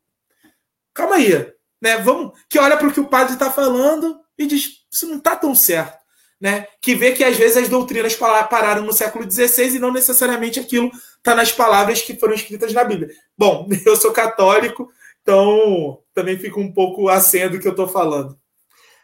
calma 0.93 1.15
aí, 1.15 1.51
né? 1.81 1.97
Vamos, 1.97 2.37
que 2.49 2.59
olha 2.59 2.77
para 2.77 2.87
o 2.87 2.93
que 2.93 2.99
o 2.99 3.07
padre 3.07 3.33
está 3.33 3.51
falando 3.51 4.19
e 4.37 4.45
diz 4.45 4.85
isso 4.91 5.07
não 5.07 5.17
está 5.17 5.35
tão 5.35 5.55
certo, 5.55 6.00
né? 6.41 6.65
Que 6.81 6.95
vê 6.95 7.11
que 7.11 7.23
às 7.23 7.37
vezes 7.37 7.55
as 7.55 7.69
doutrinas 7.69 8.15
pararam 8.15 8.83
no 8.83 8.91
século 8.91 9.29
XVI 9.29 9.75
e 9.75 9.79
não 9.79 9.93
necessariamente 9.93 10.59
aquilo 10.59 10.91
está 11.17 11.35
nas 11.35 11.51
palavras 11.51 12.01
que 12.01 12.19
foram 12.19 12.33
escritas 12.33 12.73
na 12.73 12.83
Bíblia. 12.83 13.11
Bom, 13.37 13.69
eu 13.85 13.95
sou 13.95 14.11
católico, 14.11 14.91
então, 15.21 16.01
também 16.15 16.37
fica 16.37 16.59
um 16.59 16.73
pouco 16.73 17.07
acima 17.07 17.49
do 17.49 17.59
que 17.59 17.67
eu 17.67 17.71
estou 17.71 17.87
falando. 17.87 18.35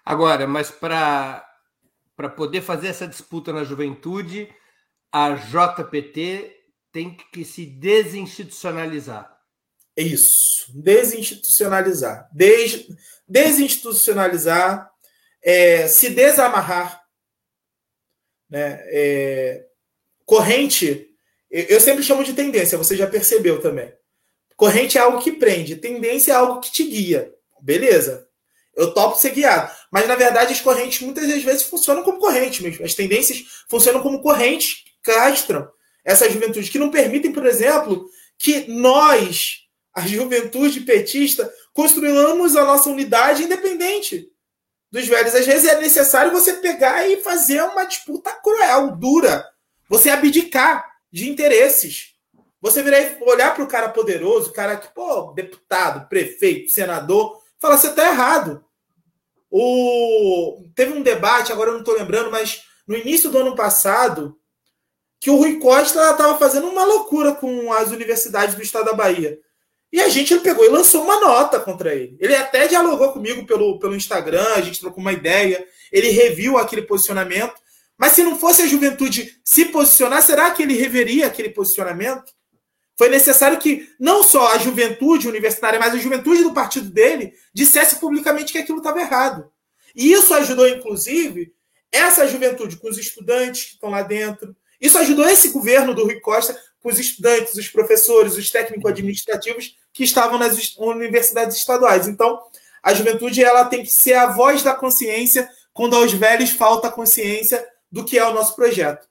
Agora, 0.04 0.48
mas 0.48 0.72
para 0.72 1.44
poder 2.36 2.62
fazer 2.62 2.88
essa 2.88 3.08
disputa 3.08 3.54
na 3.54 3.64
juventude, 3.64 4.50
a 5.12 5.36
JPT 5.36 6.56
tem 6.92 7.16
que 7.32 7.46
se 7.46 7.66
desinstitucionalizar. 7.66 9.32
Isso, 9.96 10.72
desinstitucionalizar. 10.74 12.28
Des, 12.34 12.88
desinstitucionalizar, 13.28 14.90
é, 15.44 15.88
se 15.88 16.10
desamarrar. 16.10 17.07
Né? 18.50 18.80
É, 18.88 19.66
corrente, 20.26 21.10
eu 21.50 21.80
sempre 21.80 22.04
chamo 22.04 22.24
de 22.24 22.34
tendência, 22.34 22.78
você 22.78 22.96
já 22.96 23.08
percebeu 23.08 23.60
também. 23.62 23.92
Corrente 24.56 24.98
é 24.98 25.02
algo 25.02 25.20
que 25.20 25.32
prende, 25.32 25.76
tendência 25.76 26.32
é 26.32 26.36
algo 26.36 26.60
que 26.60 26.72
te 26.72 26.84
guia. 26.84 27.34
Beleza. 27.62 28.28
Eu 28.76 28.94
topo 28.94 29.20
ser 29.20 29.32
guiado. 29.32 29.72
Mas, 29.92 30.08
na 30.08 30.16
verdade, 30.16 30.54
as 30.54 30.62
correntes 30.62 31.02
muitas 31.02 31.28
das 31.28 31.42
vezes 31.44 31.64
funcionam 31.64 32.04
como 32.04 32.20
corrente 32.20 32.62
mesmo. 32.62 32.86
As 32.86 32.94
tendências 32.94 33.44
funcionam 33.68 34.02
como 34.02 34.22
correntes 34.22 34.84
que 34.84 34.92
castram 35.02 35.68
essa 36.06 36.30
juventude, 36.30 36.70
que 36.70 36.80
não 36.80 36.92
permitem, 36.92 37.32
por 37.32 37.46
exemplo, 37.46 38.08
que 38.38 38.68
nós, 38.68 39.64
a 39.94 40.08
juventude 40.08 40.82
petista, 40.82 41.52
construamos 41.74 42.56
a 42.56 42.64
nossa 42.64 42.90
unidade 42.90 43.44
independente 43.44 44.30
dos 44.92 45.08
velhos. 45.08 45.36
Às 45.36 45.46
vezes 45.46 45.70
é 45.70 45.80
necessário 45.80 46.32
você 46.32 46.54
pegar 46.54 47.08
e 47.08 47.18
fazer 47.24 47.62
uma 47.62 47.86
disputa 47.86 48.32
cruel, 48.32 48.96
dura. 48.96 49.46
Você 49.90 50.10
abdicar 50.10 50.86
de 51.12 51.30
interesses. 51.30 52.16
Você 52.62 52.82
virar 52.82 53.18
olhar 53.22 53.54
para 53.54 53.64
o 53.64 53.68
cara 53.68 53.90
poderoso, 53.90 54.52
cara 54.52 54.76
que, 54.76 54.88
pô, 54.94 55.32
deputado, 55.34 56.08
prefeito, 56.10 56.72
senador, 56.72 57.42
fala, 57.60 57.78
você 57.78 57.88
está 57.88 58.08
errado. 58.08 58.66
O... 59.50 60.66
Teve 60.76 60.94
um 60.94 61.04
debate, 61.04 61.52
agora 61.52 61.70
eu 61.70 61.74
não 61.74 61.82
estou 61.82 61.96
lembrando, 61.96 62.32
mas 62.32 62.64
no 62.88 62.96
início 62.98 63.30
do 63.30 63.38
ano 63.38 63.56
passado, 63.56 64.38
que 65.20 65.30
o 65.30 65.36
Rui 65.36 65.60
Costa 65.60 66.12
estava 66.12 66.38
fazendo 66.38 66.68
uma 66.68 66.84
loucura 66.84 67.34
com 67.34 67.72
as 67.74 67.92
universidades 67.92 68.56
do 68.56 68.62
estado 68.62 68.86
da 68.86 68.94
Bahia. 68.94 69.40
E 69.92 70.02
a 70.02 70.10
gente 70.10 70.38
pegou 70.40 70.66
e 70.66 70.70
lançou 70.70 71.04
uma 71.04 71.20
nota 71.20 71.60
contra 71.60 71.96
ele. 71.96 72.18
Ele 72.20 72.36
até 72.36 72.68
dialogou 72.68 73.14
comigo 73.14 73.46
pelo, 73.46 73.80
pelo 73.80 73.96
Instagram, 73.96 74.48
a 74.56 74.62
gente 74.62 74.80
trocou 74.80 75.00
uma 75.00 75.14
ideia, 75.14 75.66
ele 75.92 76.10
reviu 76.10 76.58
aquele 76.58 76.82
posicionamento. 76.82 77.56
Mas 77.98 78.12
se 78.12 78.24
não 78.24 78.38
fosse 78.38 78.62
a 78.62 78.68
juventude 78.68 79.40
se 79.44 79.66
posicionar, 79.66 80.22
será 80.22 80.52
que 80.52 80.62
ele 80.62 80.76
reveria 80.76 81.26
aquele 81.26 81.50
posicionamento? 81.50 82.32
Foi 82.98 83.10
necessário 83.10 83.60
que 83.60 83.88
não 84.00 84.24
só 84.24 84.54
a 84.54 84.58
juventude 84.58 85.28
universitária, 85.28 85.80
mas 85.80 85.94
a 85.94 85.98
juventude 85.98 86.44
do 86.44 86.54
partido 86.54 86.90
dele 86.90 87.34
dissesse 87.54 87.98
publicamente 87.98 88.52
que 88.52 88.58
aquilo 88.58 88.80
estava 88.80 89.00
errado. 89.00 89.50
E 89.96 90.12
isso 90.12 90.34
ajudou, 90.34 90.68
inclusive, 90.68 91.54
essa 91.92 92.28
juventude 92.28 92.78
com 92.78 92.90
os 92.90 92.98
estudantes 92.98 93.66
que 93.66 93.74
estão 93.74 93.90
lá 93.90 94.02
dentro. 94.02 94.56
Isso 94.82 94.98
ajudou 94.98 95.28
esse 95.28 95.50
governo 95.50 95.94
do 95.94 96.04
Rui 96.04 96.20
Costa 96.20 96.60
os 96.88 97.00
estudantes, 97.00 97.56
os 97.56 97.68
professores, 97.68 98.38
os 98.38 98.50
técnicos 98.50 98.92
administrativos 98.92 99.76
que 99.94 100.04
estavam 100.04 100.38
nas 100.38 100.76
universidades 100.78 101.58
estaduais. 101.58 102.08
Então, 102.08 102.42
a 102.84 102.94
juventude 102.94 103.44
ela 103.44 103.66
tem 103.66 103.84
que 103.84 103.92
ser 103.92 104.14
a 104.14 104.32
voz 104.32 104.64
da 104.64 104.74
consciência 104.74 105.50
quando 105.74 105.96
aos 105.96 106.14
velhos 106.14 106.52
falta 106.52 106.92
consciência 106.92 107.66
do 107.92 108.06
que 108.06 108.18
é 108.18 108.26
o 108.26 108.34
nosso 108.34 108.56
projeto. 108.56 109.08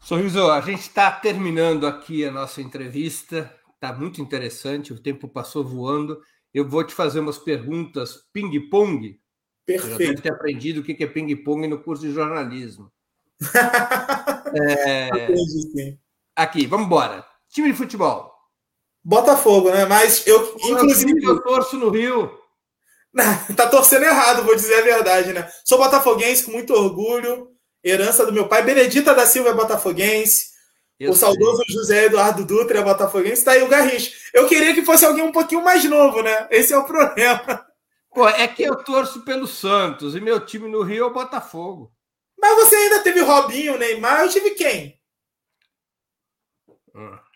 Sorriso, 0.00 0.50
a 0.50 0.60
gente 0.60 0.80
está 0.80 1.10
terminando 1.10 1.86
aqui 1.86 2.24
a 2.24 2.30
nossa 2.30 2.60
entrevista. 2.60 3.50
Está 3.74 3.92
muito 3.92 4.20
interessante, 4.20 4.92
o 4.92 5.00
tempo 5.00 5.28
passou 5.28 5.64
voando. 5.64 6.20
Eu 6.52 6.68
vou 6.68 6.84
te 6.84 6.94
fazer 6.94 7.20
umas 7.20 7.38
perguntas 7.38 8.24
ping-pong. 8.32 9.18
Perfeito. 9.64 9.96
Você 9.96 10.06
deve 10.06 10.20
ter 10.20 10.32
aprendido 10.32 10.80
o 10.80 10.84
que 10.84 11.02
é 11.02 11.06
ping-pong 11.06 11.66
no 11.66 11.82
curso 11.82 12.02
de 12.02 12.12
jornalismo. 12.12 12.92
é... 14.54 15.08
Aqui, 16.36 16.66
vamos 16.66 16.86
embora. 16.86 17.24
Time 17.50 17.70
de 17.70 17.76
futebol. 17.76 18.32
Botafogo, 19.02 19.70
né? 19.70 19.84
Mas 19.84 20.26
eu, 20.26 20.56
inclusive. 20.64 21.24
Eu 21.24 21.42
torço 21.42 21.76
no 21.76 21.90
Rio. 21.90 22.38
tá 23.56 23.68
torcendo 23.68 24.04
errado, 24.04 24.42
vou 24.42 24.56
dizer 24.56 24.80
a 24.80 24.82
verdade, 24.82 25.32
né? 25.32 25.48
Sou 25.64 25.78
botafoguense 25.78 26.44
com 26.44 26.52
muito 26.52 26.72
orgulho 26.72 27.54
herança 27.84 28.24
do 28.24 28.32
meu 28.32 28.48
pai. 28.48 28.62
Benedita 28.62 29.14
da 29.14 29.26
Silva 29.26 29.50
é 29.50 29.54
botafoguense. 29.54 30.54
Eu 30.98 31.10
o 31.10 31.14
saudoso 31.14 31.62
sei. 31.66 31.76
José 31.76 32.04
Eduardo 32.06 32.44
Dutra 32.44 32.78
é 32.78 32.82
botafoguense. 32.82 33.34
Está 33.34 33.52
aí 33.52 33.62
o 33.62 33.68
Garrincha. 33.68 34.10
Eu 34.32 34.48
queria 34.48 34.72
que 34.72 34.84
fosse 34.84 35.04
alguém 35.04 35.24
um 35.24 35.32
pouquinho 35.32 35.62
mais 35.62 35.84
novo, 35.84 36.22
né? 36.22 36.48
Esse 36.50 36.72
é 36.72 36.78
o 36.78 36.84
problema. 36.86 37.66
Pô, 38.12 38.26
é 38.28 38.46
que 38.48 38.62
eu 38.62 38.76
torço 38.76 39.24
pelo 39.24 39.46
Santos 39.46 40.14
e 40.14 40.20
meu 40.20 40.40
time 40.40 40.68
no 40.68 40.82
Rio 40.82 41.04
é 41.04 41.06
o 41.06 41.12
Botafogo. 41.12 41.92
Mas 42.38 42.56
você 42.56 42.76
ainda 42.76 43.00
teve 43.00 43.20
Robinho, 43.20 43.76
Neymar, 43.76 44.22
eu 44.22 44.28
tive 44.28 44.50
quem? 44.52 44.96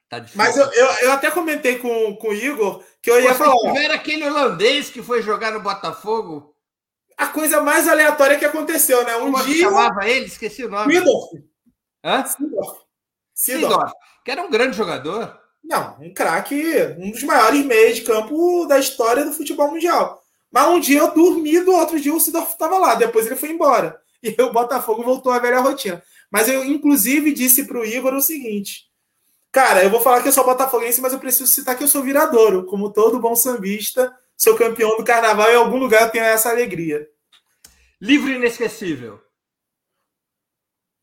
Tá 0.08 0.24
Mas 0.34 0.56
eu, 0.56 0.64
eu, 0.64 0.86
eu, 1.02 1.12
até 1.12 1.30
comentei 1.30 1.78
com, 1.78 2.16
com 2.16 2.28
o 2.28 2.34
Igor 2.34 2.82
que 3.02 3.10
eu 3.10 3.20
ia 3.20 3.34
Você 3.34 3.44
falar. 3.44 3.72
tiver 3.72 3.90
aquele 3.90 4.26
holandês 4.26 4.88
que 4.88 5.02
foi 5.02 5.20
jogar 5.20 5.52
no 5.52 5.60
Botafogo. 5.60 6.54
A 7.16 7.26
coisa 7.26 7.60
mais 7.60 7.86
aleatória 7.86 8.38
que 8.38 8.44
aconteceu, 8.44 9.04
né? 9.04 9.16
Um 9.16 9.32
Como 9.32 9.44
dia. 9.44 9.64
chamava 9.64 10.08
ele? 10.08 10.26
Esqueci 10.26 10.64
o 10.64 10.70
nome. 10.70 10.94
Sidorf. 10.94 11.44
Hã? 12.02 12.24
Sidorf. 12.24 12.80
Sidorf. 13.34 13.92
Que 14.24 14.30
era 14.30 14.42
um 14.42 14.50
grande 14.50 14.76
jogador. 14.76 15.38
Não, 15.62 15.98
um 16.00 16.14
craque, 16.14 16.62
um 16.98 17.10
dos 17.10 17.22
maiores 17.24 17.64
meios 17.64 17.96
de 17.96 18.02
campo 18.02 18.64
da 18.66 18.78
história 18.78 19.24
do 19.24 19.32
futebol 19.32 19.70
mundial. 19.70 20.22
Mas 20.50 20.68
um 20.68 20.80
dia 20.80 21.00
eu 21.00 21.12
dormi, 21.12 21.60
do 21.60 21.72
outro 21.72 22.00
dia 22.00 22.14
o 22.14 22.20
Sidorf 22.20 22.52
estava 22.52 22.78
lá, 22.78 22.94
depois 22.94 23.26
ele 23.26 23.36
foi 23.36 23.50
embora. 23.50 24.00
E 24.20 24.34
o 24.42 24.52
Botafogo 24.52 25.04
voltou 25.04 25.30
à 25.30 25.38
velha 25.38 25.60
rotina. 25.60 26.02
Mas 26.28 26.48
eu, 26.48 26.64
inclusive, 26.64 27.32
disse 27.32 27.68
para 27.68 27.78
o 27.78 27.84
Igor 27.84 28.12
o 28.14 28.20
seguinte: 28.20 28.87
Cara, 29.50 29.82
eu 29.82 29.90
vou 29.90 30.00
falar 30.00 30.22
que 30.22 30.28
eu 30.28 30.32
sou 30.32 30.44
botafoguense, 30.44 31.00
mas 31.00 31.12
eu 31.12 31.18
preciso 31.18 31.46
citar 31.46 31.76
que 31.76 31.82
eu 31.82 31.88
sou 31.88 32.02
viradouro. 32.02 32.66
Como 32.66 32.92
todo 32.92 33.18
bom 33.20 33.34
sambista, 33.34 34.14
sou 34.36 34.56
campeão 34.56 34.96
do 34.96 35.04
carnaval 35.04 35.48
e 35.48 35.52
em 35.54 35.56
algum 35.56 35.78
lugar 35.78 36.02
eu 36.02 36.10
tenho 36.10 36.24
essa 36.24 36.50
alegria. 36.50 37.08
Livro 38.00 38.28
inesquecível. 38.30 39.20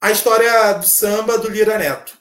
A 0.01 0.11
história 0.11 0.73
do 0.73 0.85
samba 0.85 1.37
do 1.37 1.49
Lira 1.49 1.77
Neto. 1.77 2.17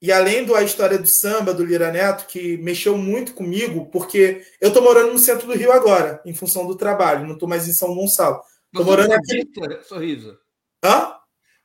E 0.00 0.12
além 0.12 0.44
da 0.44 0.62
história 0.62 0.98
do 0.98 1.08
samba 1.08 1.52
do 1.54 1.64
Lira 1.64 1.90
Neto, 1.90 2.26
que 2.26 2.56
mexeu 2.58 2.96
muito 2.96 3.34
comigo, 3.34 3.86
porque 3.86 4.44
eu 4.60 4.72
tô 4.72 4.80
morando 4.80 5.12
no 5.12 5.18
centro 5.18 5.46
do 5.46 5.54
Rio 5.54 5.72
agora, 5.72 6.20
em 6.24 6.34
função 6.34 6.66
do 6.66 6.76
trabalho, 6.76 7.26
não 7.26 7.36
tô 7.38 7.46
mais 7.46 7.66
em 7.68 7.72
São 7.72 7.94
Gonçalo. 7.94 8.40
Tô 8.72 8.82
Você 8.82 8.84
morando 8.90 9.12
é 9.12 9.16
um 9.16 9.18
aqui. 9.18 9.26
sambista, 9.54 9.82
Sorriso? 9.84 10.38
Hã? 10.84 11.14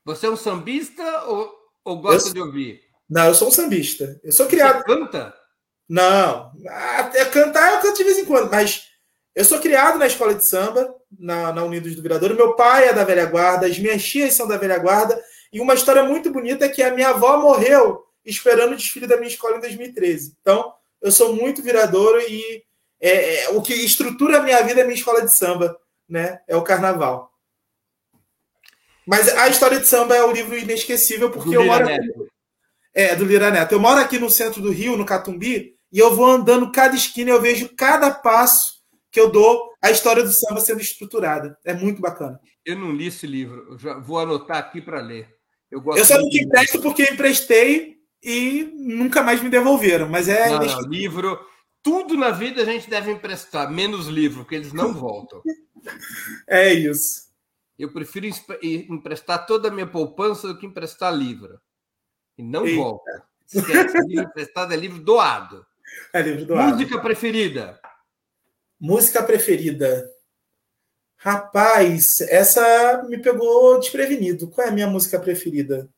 Você 0.06 0.26
é 0.26 0.30
um 0.30 0.36
sambista 0.38 1.26
ou, 1.26 1.54
ou 1.84 2.02
gosta 2.02 2.30
Eu- 2.30 2.34
de 2.34 2.40
ouvir? 2.42 2.83
Não, 3.10 3.28
eu 3.28 3.36
sou 3.36 3.48
um 3.48 3.52
sambista. 3.52 4.20
Eu 4.24 4.32
sou 4.32 4.46
Você 4.46 4.52
criado. 4.52 4.84
canta? 4.84 5.34
Não, 5.88 6.52
até 6.68 7.26
cantar 7.26 7.74
eu 7.74 7.82
canto 7.82 7.98
de 7.98 8.04
vez 8.04 8.18
em 8.18 8.26
quando, 8.26 8.50
mas 8.50 8.88
eu 9.36 9.44
sou 9.44 9.60
criado 9.60 10.00
na 10.00 10.08
escola 10.08 10.34
de 10.34 10.46
samba, 10.46 10.94
na, 11.20 11.52
na 11.52 11.64
Unidos 11.64 11.96
do 11.96 12.02
Viradouro. 12.02 12.36
Meu 12.36 12.56
pai 12.56 12.88
é 12.88 12.94
da 12.94 13.04
velha 13.04 13.26
guarda, 13.26 13.68
as 13.68 13.78
minhas 13.78 14.04
tias 14.04 14.34
são 14.34 14.48
da 14.48 14.58
velha 14.58 14.78
guarda, 14.78 15.22
e 15.52 15.60
uma 15.60 15.74
história 15.74 16.04
muito 16.04 16.32
bonita 16.32 16.66
é 16.66 16.70
que 16.70 16.82
a 16.82 16.94
minha 16.94 17.10
avó 17.10 17.38
morreu 17.38 18.04
esperando 18.26 18.74
o 18.74 18.78
desfile 18.78 19.06
da 19.06 19.18
minha 19.18 19.28
escola 19.28 19.58
em 19.58 19.60
2013. 19.60 20.36
Então, 20.42 20.74
eu 21.02 21.12
sou 21.12 21.36
muito 21.36 21.62
viradouro 21.62 22.20
e 22.22 22.64
é, 23.00 23.44
é, 23.44 23.50
o 23.50 23.62
que 23.62 23.74
estrutura 23.74 24.38
a 24.38 24.42
minha 24.42 24.62
vida 24.64 24.80
é 24.80 24.84
a 24.84 24.86
minha 24.86 24.98
escola 24.98 25.22
de 25.22 25.32
samba, 25.32 25.78
né? 26.08 26.40
É 26.48 26.56
o 26.56 26.64
carnaval. 26.64 27.32
Mas 29.06 29.28
a 29.28 29.50
história 29.50 29.80
de 29.80 29.88
samba 29.88 30.16
é 30.16 30.24
o 30.24 30.32
livro 30.32 30.58
inesquecível, 30.58 31.30
porque 31.30 31.56
eu 31.56 31.66
moro 31.66 31.86
Neto. 31.86 32.33
É, 32.94 33.16
do 33.16 33.26
Lira 33.26 33.50
Neto. 33.50 33.74
Eu 33.74 33.80
moro 33.80 34.00
aqui 34.00 34.20
no 34.20 34.30
centro 34.30 34.62
do 34.62 34.72
Rio, 34.72 34.98
no 34.98 35.06
Catumbi, 35.06 35.76
e 35.92 36.00
eu 36.00 36.16
vou 36.16 36.26
andando 36.26 36.72
cada 36.72 36.96
esquina 36.96 37.32
e 37.32 37.34
eu 37.34 37.42
vejo 37.42 37.70
cada 37.76 38.12
passo 38.12 38.82
que 39.12 39.20
eu 39.20 39.32
dou 39.32 39.72
a 39.82 39.92
história 39.92 40.24
do 40.24 40.32
samba 40.32 40.60
sendo 40.60 40.82
estruturada. 40.82 41.58
É 41.64 41.74
muito 41.74 42.02
bacana. 42.02 42.40
Eu 42.66 42.78
não 42.78 42.92
li 42.92 43.08
esse 43.08 43.28
livro. 43.28 43.68
Eu 43.70 43.80
já 43.80 44.00
vou 44.00 44.20
anotar 44.20 44.58
aqui 44.58 44.82
para 44.82 45.02
ler. 45.02 45.30
Eu, 45.70 45.82
gosto 45.82 46.00
Eu 46.00 46.06
só 46.06 46.18
não 46.18 46.30
te 46.30 46.44
empresto 46.44 46.82
porque 46.82 47.04
emprestei 47.04 47.98
e 48.24 48.72
nunca 48.76 49.22
mais 49.22 49.42
me 49.42 49.50
devolveram. 49.50 50.10
Mas 50.10 50.28
é. 50.28 50.50
Não, 50.50 50.60
não, 50.60 50.82
livro. 50.82 51.40
Tudo 51.84 52.16
na 52.16 52.32
vida 52.32 52.62
a 52.62 52.66
gente 52.66 52.90
deve 52.90 53.12
emprestar, 53.12 53.70
menos 53.70 54.08
livro, 54.08 54.44
porque 54.44 54.56
eles 54.56 54.74
não 54.74 54.94
voltam. 54.94 55.42
É 56.48 56.74
isso. 56.74 57.24
Eu 57.78 57.92
prefiro 57.92 58.26
emprestar 58.64 59.46
toda 59.46 59.68
a 59.68 59.72
minha 59.72 59.86
poupança 59.86 60.48
do 60.48 60.58
que 60.58 60.66
emprestar 60.66 61.14
livro. 61.14 61.60
E 62.38 62.44
não 62.44 62.66
Eita. 62.66 62.82
volta. 62.82 63.24
Esquece, 63.54 63.98
livro 64.08 64.26
emprestado 64.26 64.74
é 64.74 64.78
livro 64.78 65.00
doado. 65.00 65.66
É 66.12 66.22
livro 66.22 66.46
do 66.46 66.56
Música. 66.56 67.00
Preferida? 67.00 67.80
Música 68.80 69.24
preferida. 69.24 70.10
Rapaz, 71.18 72.20
essa 72.22 73.04
me 73.08 73.18
pegou 73.18 73.80
desprevenido. 73.80 74.50
Qual 74.50 74.68
é 74.68 74.70
a 74.70 74.74
minha 74.74 74.88
música 74.88 75.20
preferida? 75.20 75.90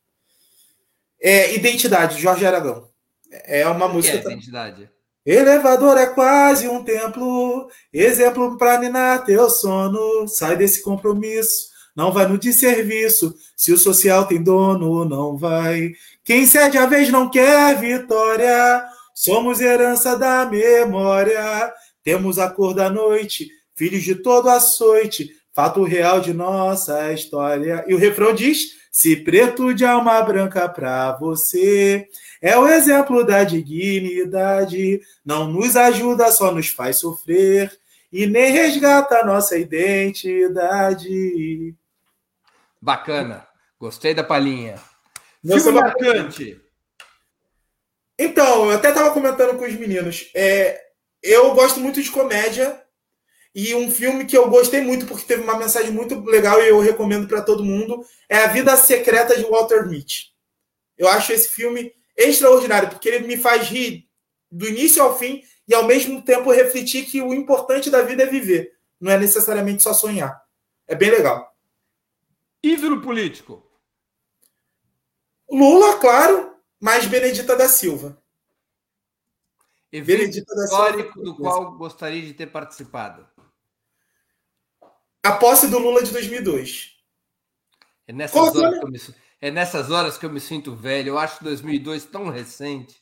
É 1.20 1.54
Identidade, 1.54 2.20
Jorge 2.20 2.46
Aragão. 2.46 2.88
É 3.30 3.66
uma 3.66 3.88
que 3.88 3.94
música. 3.94 4.16
é 4.16 4.20
identidade? 4.20 4.90
Elevador 5.24 5.98
é 5.98 6.06
quase 6.06 6.68
um 6.68 6.84
templo, 6.84 7.68
exemplo 7.92 8.56
para 8.56 8.78
ninar 8.78 9.24
teu 9.24 9.50
sono. 9.50 10.28
Sai 10.28 10.56
desse 10.56 10.80
compromisso, 10.82 11.70
não 11.96 12.12
vai 12.12 12.28
no 12.28 12.36
desserviço. 12.36 13.34
Se 13.56 13.72
o 13.72 13.78
social 13.78 14.26
tem 14.26 14.42
dono, 14.42 15.06
não 15.06 15.36
vai. 15.36 15.92
Quem 16.22 16.46
cede 16.46 16.76
a 16.76 16.84
vez 16.84 17.10
não 17.10 17.30
quer 17.30 17.80
vitória. 17.80 18.84
Somos 19.14 19.60
herança 19.60 20.16
da 20.16 20.44
memória. 20.44 21.72
Temos 22.04 22.38
a 22.38 22.50
cor 22.50 22.74
da 22.74 22.90
noite, 22.90 23.48
filhos 23.74 24.02
de 24.02 24.14
todo 24.14 24.50
açoite. 24.50 25.30
Fato 25.54 25.82
real 25.84 26.20
de 26.20 26.34
nossa 26.34 27.14
história. 27.14 27.82
E 27.88 27.94
o 27.94 27.98
refrão 27.98 28.34
diz: 28.34 28.72
Se 28.92 29.16
preto 29.16 29.72
de 29.72 29.86
alma 29.86 30.20
branca 30.20 30.68
pra 30.68 31.16
você. 31.16 32.06
É 32.42 32.58
o 32.58 32.68
exemplo 32.68 33.24
da 33.24 33.42
dignidade, 33.42 35.00
não 35.24 35.50
nos 35.50 35.74
ajuda, 35.74 36.30
só 36.30 36.52
nos 36.52 36.68
faz 36.68 36.98
sofrer 36.98 37.72
e 38.12 38.26
nem 38.26 38.52
resgata 38.52 39.24
nossa 39.24 39.58
identidade. 39.58 41.74
Bacana. 42.86 43.44
Gostei 43.80 44.14
da 44.14 44.22
palhinha. 44.22 44.76
Filme 45.44 45.60
samba- 45.60 45.80
marcante. 45.80 46.60
Então, 48.16 48.70
eu 48.70 48.76
até 48.76 48.90
estava 48.90 49.10
comentando 49.10 49.58
com 49.58 49.64
os 49.64 49.74
meninos. 49.74 50.30
é, 50.32 50.80
eu 51.20 51.52
gosto 51.52 51.80
muito 51.80 52.00
de 52.00 52.08
comédia 52.12 52.80
e 53.52 53.74
um 53.74 53.90
filme 53.90 54.24
que 54.24 54.38
eu 54.38 54.48
gostei 54.48 54.82
muito 54.82 55.04
porque 55.04 55.24
teve 55.26 55.42
uma 55.42 55.58
mensagem 55.58 55.90
muito 55.90 56.20
legal 56.20 56.62
e 56.62 56.68
eu 56.68 56.78
recomendo 56.78 57.26
para 57.26 57.42
todo 57.42 57.64
mundo 57.64 58.06
é 58.28 58.38
A 58.44 58.46
Vida 58.46 58.76
Secreta 58.76 59.36
de 59.36 59.42
Walter 59.42 59.88
Mitty. 59.88 60.26
Eu 60.96 61.08
acho 61.08 61.32
esse 61.32 61.48
filme 61.48 61.92
extraordinário 62.16 62.88
porque 62.88 63.08
ele 63.08 63.26
me 63.26 63.36
faz 63.36 63.66
rir 63.68 64.04
do 64.48 64.68
início 64.68 65.02
ao 65.02 65.18
fim 65.18 65.42
e 65.66 65.74
ao 65.74 65.82
mesmo 65.84 66.22
tempo 66.22 66.52
refletir 66.52 67.04
que 67.06 67.20
o 67.20 67.34
importante 67.34 67.90
da 67.90 68.02
vida 68.02 68.22
é 68.22 68.26
viver, 68.26 68.70
não 69.00 69.10
é 69.10 69.18
necessariamente 69.18 69.82
só 69.82 69.92
sonhar. 69.92 70.40
É 70.86 70.94
bem 70.94 71.10
legal. 71.10 71.52
Ídolo 72.62 73.00
político. 73.00 73.62
Lula, 75.48 75.98
claro, 75.98 76.56
mas 76.80 77.06
Benedita 77.06 77.56
da 77.56 77.68
Silva. 77.68 78.20
Evento 79.92 80.18
Benedita 80.18 80.54
da 80.54 80.66
Silva. 80.66 80.88
histórico 80.88 81.22
do 81.22 81.36
qual 81.36 81.76
gostaria 81.76 82.22
de 82.22 82.34
ter 82.34 82.46
participado. 82.46 83.26
A 85.22 85.32
posse 85.32 85.68
do 85.68 85.78
Lula 85.78 86.02
de 86.02 86.12
2002. 86.12 86.96
É 88.06 88.12
nessas, 88.12 88.54
horas 88.54 88.78
que 88.78 88.84
eu 88.84 88.90
me, 88.90 89.00
é 89.40 89.50
nessas 89.50 89.90
horas 89.90 90.18
que 90.18 90.26
eu 90.26 90.30
me 90.30 90.40
sinto 90.40 90.74
velho. 90.74 91.10
Eu 91.10 91.18
acho 91.18 91.42
2002 91.42 92.04
tão 92.04 92.28
recente. 92.28 93.00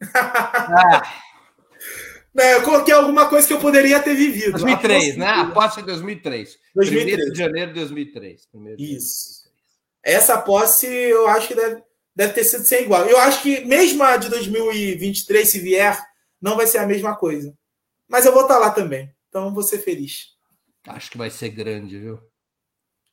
Ah, 0.14 1.02
Né, 2.36 2.52
eu 2.54 2.62
coloquei 2.62 2.92
alguma 2.92 3.28
coisa 3.30 3.46
que 3.46 3.54
eu 3.54 3.58
poderia 3.58 3.98
ter 3.98 4.14
vivido. 4.14 4.52
2003, 4.52 5.14
A 5.14 5.18
né? 5.18 5.26
A 5.26 5.50
posse- 5.52 5.80
é 5.80 5.82
2003. 5.82 6.58
2003. 6.74 7.28
1 7.28 7.32
de 7.32 7.38
janeiro 7.38 7.72
de 7.72 7.80
2003. 7.80 8.46
Primeiro 8.46 8.76
de 8.76 8.94
Isso. 8.96 9.46
Essa 10.02 10.36
posse 10.36 10.86
eu 10.86 11.26
acho 11.28 11.48
que 11.48 11.54
deve, 11.54 11.82
deve 12.14 12.32
ter 12.34 12.44
sido 12.44 12.64
sem 12.64 12.82
igual. 12.82 13.06
Eu 13.06 13.18
acho 13.20 13.42
que 13.42 13.64
mesmo 13.64 14.02
a 14.02 14.18
de 14.18 14.28
2023, 14.28 15.48
se 15.48 15.60
vier, 15.60 15.98
não 16.40 16.56
vai 16.56 16.66
ser 16.66 16.76
a 16.78 16.86
mesma 16.86 17.16
coisa. 17.16 17.56
Mas 18.06 18.26
eu 18.26 18.32
vou 18.34 18.42
estar 18.42 18.58
lá 18.58 18.70
também. 18.70 19.10
Então 19.30 19.54
vou 19.54 19.62
ser 19.62 19.78
feliz. 19.78 20.26
Acho 20.86 21.10
que 21.10 21.18
vai 21.18 21.30
ser 21.30 21.48
grande, 21.48 21.98
viu? 21.98 22.20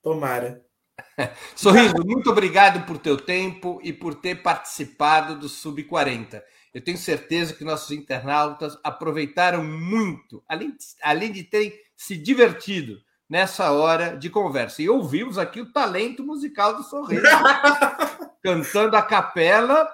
Tomara. 0.03 0.61
Sorriso, 1.55 1.95
muito 2.05 2.29
obrigado 2.29 2.85
por 2.85 2.97
teu 2.97 3.17
tempo 3.17 3.79
e 3.81 3.93
por 3.93 4.15
ter 4.15 4.43
participado 4.43 5.39
do 5.39 5.47
Sub-40. 5.47 6.43
Eu 6.73 6.83
tenho 6.83 6.97
certeza 6.97 7.53
que 7.53 7.63
nossos 7.63 7.91
internautas 7.91 8.77
aproveitaram 8.83 9.63
muito, 9.63 10.43
além 10.47 10.71
de, 10.71 10.77
além 11.03 11.31
de 11.31 11.43
terem 11.43 11.71
se 11.95 12.17
divertido 12.17 12.99
nessa 13.29 13.71
hora 13.71 14.17
de 14.17 14.29
conversa. 14.29 14.81
E 14.81 14.89
ouvimos 14.89 15.37
aqui 15.37 15.61
o 15.61 15.71
talento 15.71 16.23
musical 16.23 16.75
do 16.75 16.83
Sorriso, 16.83 17.21
cantando 18.43 18.95
a 18.97 19.01
capela 19.01 19.87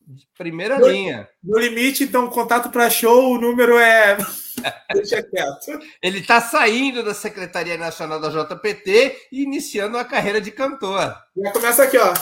de 0.00 0.26
primeira 0.36 0.82
Oi. 0.82 0.92
linha. 0.92 1.28
No 1.42 1.58
limite, 1.58 2.04
então, 2.04 2.28
contato 2.28 2.70
para 2.70 2.88
show, 2.88 3.34
o 3.34 3.40
número 3.40 3.78
é. 3.78 4.16
Deixa 4.92 5.22
quieto. 5.22 5.78
Ele 6.02 6.20
está 6.20 6.40
saindo 6.40 7.02
da 7.02 7.14
Secretaria 7.14 7.76
Nacional 7.76 8.20
da 8.20 8.30
JPT 8.30 9.28
e 9.32 9.42
iniciando 9.42 9.96
uma 9.96 10.04
carreira 10.04 10.40
de 10.40 10.50
cantor. 10.50 11.14
Já 11.36 11.52
começa 11.52 11.82
aqui, 11.84 11.98
ó. 11.98 12.14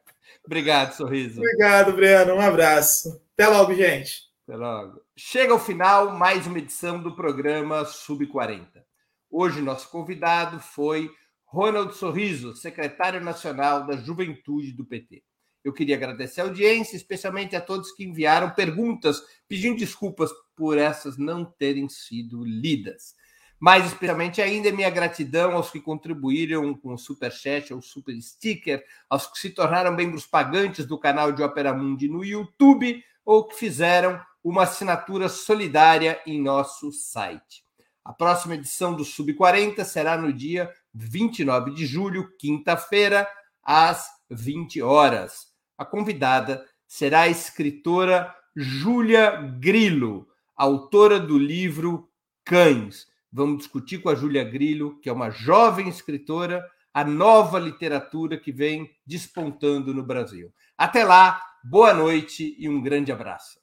Obrigado, 0.47 0.93
Sorriso. 0.93 1.41
Obrigado, 1.41 1.91
Breno. 1.91 2.35
Um 2.35 2.39
abraço. 2.39 3.21
Até 3.33 3.49
logo, 3.49 3.75
gente. 3.75 4.21
Até 4.47 4.55
logo. 4.55 5.01
Chega 5.13 5.51
ao 5.51 5.59
final 5.59 6.17
mais 6.17 6.47
uma 6.47 6.57
edição 6.57 7.03
do 7.03 7.13
programa 7.13 7.83
Sub 7.83 8.25
40. 8.25 8.81
Hoje 9.29 9.61
nosso 9.61 9.91
convidado 9.91 10.57
foi 10.61 11.11
Ronald 11.43 11.93
Sorriso, 11.93 12.55
secretário 12.55 13.19
nacional 13.19 13.85
da 13.85 13.97
Juventude 13.97 14.71
do 14.71 14.85
PT. 14.85 15.21
Eu 15.65 15.73
queria 15.73 15.97
agradecer 15.97 16.39
a 16.39 16.45
audiência, 16.45 16.95
especialmente 16.95 17.53
a 17.53 17.59
todos 17.59 17.91
que 17.91 18.05
enviaram 18.05 18.51
perguntas, 18.51 19.21
pedindo 19.49 19.77
desculpas 19.77 20.31
por 20.55 20.77
essas 20.77 21.17
não 21.17 21.43
terem 21.43 21.89
sido 21.89 22.41
lidas. 22.45 23.13
Mais 23.59 23.85
especialmente 23.85 24.41
ainda, 24.41 24.71
minha 24.71 24.89
gratidão 24.89 25.53
aos 25.53 25.71
que 25.71 25.79
contribuíram 25.79 26.73
com 26.75 26.93
o 26.93 26.97
Super 26.97 27.31
Chat 27.31 27.73
ou 27.73 27.81
Super 27.81 28.19
Sticker, 28.21 28.83
aos 29.09 29.25
que 29.25 29.39
se 29.39 29.49
tornaram 29.49 29.91
membros 29.95 30.25
pagantes 30.25 30.85
do 30.85 30.97
canal 30.97 31.31
de 31.31 31.41
Opera 31.41 31.73
Mundi 31.73 32.07
no 32.07 32.23
YouTube 32.23 33.03
ou 33.25 33.47
que 33.47 33.55
fizeram 33.55 34.21
uma 34.43 34.63
assinatura 34.63 35.27
solidária 35.27 36.21
em 36.25 36.41
nosso 36.41 36.91
site. 36.91 37.63
A 38.05 38.13
próxima 38.13 38.55
edição 38.55 38.93
do 38.93 39.03
Sub 39.03 39.33
40 39.33 39.83
será 39.83 40.17
no 40.17 40.31
dia 40.31 40.71
29 40.93 41.71
de 41.71 41.85
julho, 41.85 42.31
quinta-feira, 42.37 43.27
às 43.61 44.07
20 44.29 44.81
horas. 44.81 45.47
A 45.77 45.83
convidada 45.83 46.65
será 46.87 47.21
a 47.21 47.27
escritora 47.27 48.33
Júlia 48.55 49.31
Grilo, 49.59 50.25
autora 50.55 51.19
do 51.19 51.37
livro 51.37 52.09
Cães. 52.45 53.07
Vamos 53.31 53.59
discutir 53.59 53.99
com 53.99 54.09
a 54.09 54.15
Júlia 54.15 54.43
Grilo, 54.43 54.99
que 55.01 55.09
é 55.09 55.13
uma 55.13 55.29
jovem 55.29 55.89
escritora, 55.89 56.63
a 56.93 57.03
nova 57.03 57.59
literatura 57.59 58.39
que 58.39 58.51
vem 58.51 58.89
despontando 59.05 59.93
no 59.93 60.03
Brasil. 60.03 60.51
Até 60.77 61.03
lá, 61.03 61.41
boa 61.63 61.93
noite 61.93 62.55
e 62.57 62.67
um 62.67 62.81
grande 62.81 63.11
abraço. 63.11 63.59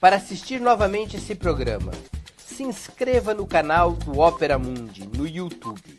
Para 0.00 0.16
assistir 0.16 0.60
novamente 0.60 1.16
esse 1.16 1.34
programa, 1.34 1.92
se 2.38 2.62
inscreva 2.62 3.34
no 3.34 3.46
canal 3.46 3.92
do 3.92 4.18
Opera 4.18 4.58
Mundi 4.58 5.06
no 5.06 5.26
YouTube. 5.26 5.98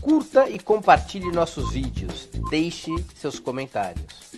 Curta 0.00 0.48
e 0.48 0.58
compartilhe 0.58 1.30
nossos 1.30 1.72
vídeos. 1.72 2.28
Deixe 2.50 2.90
seus 3.14 3.38
comentários. 3.38 4.37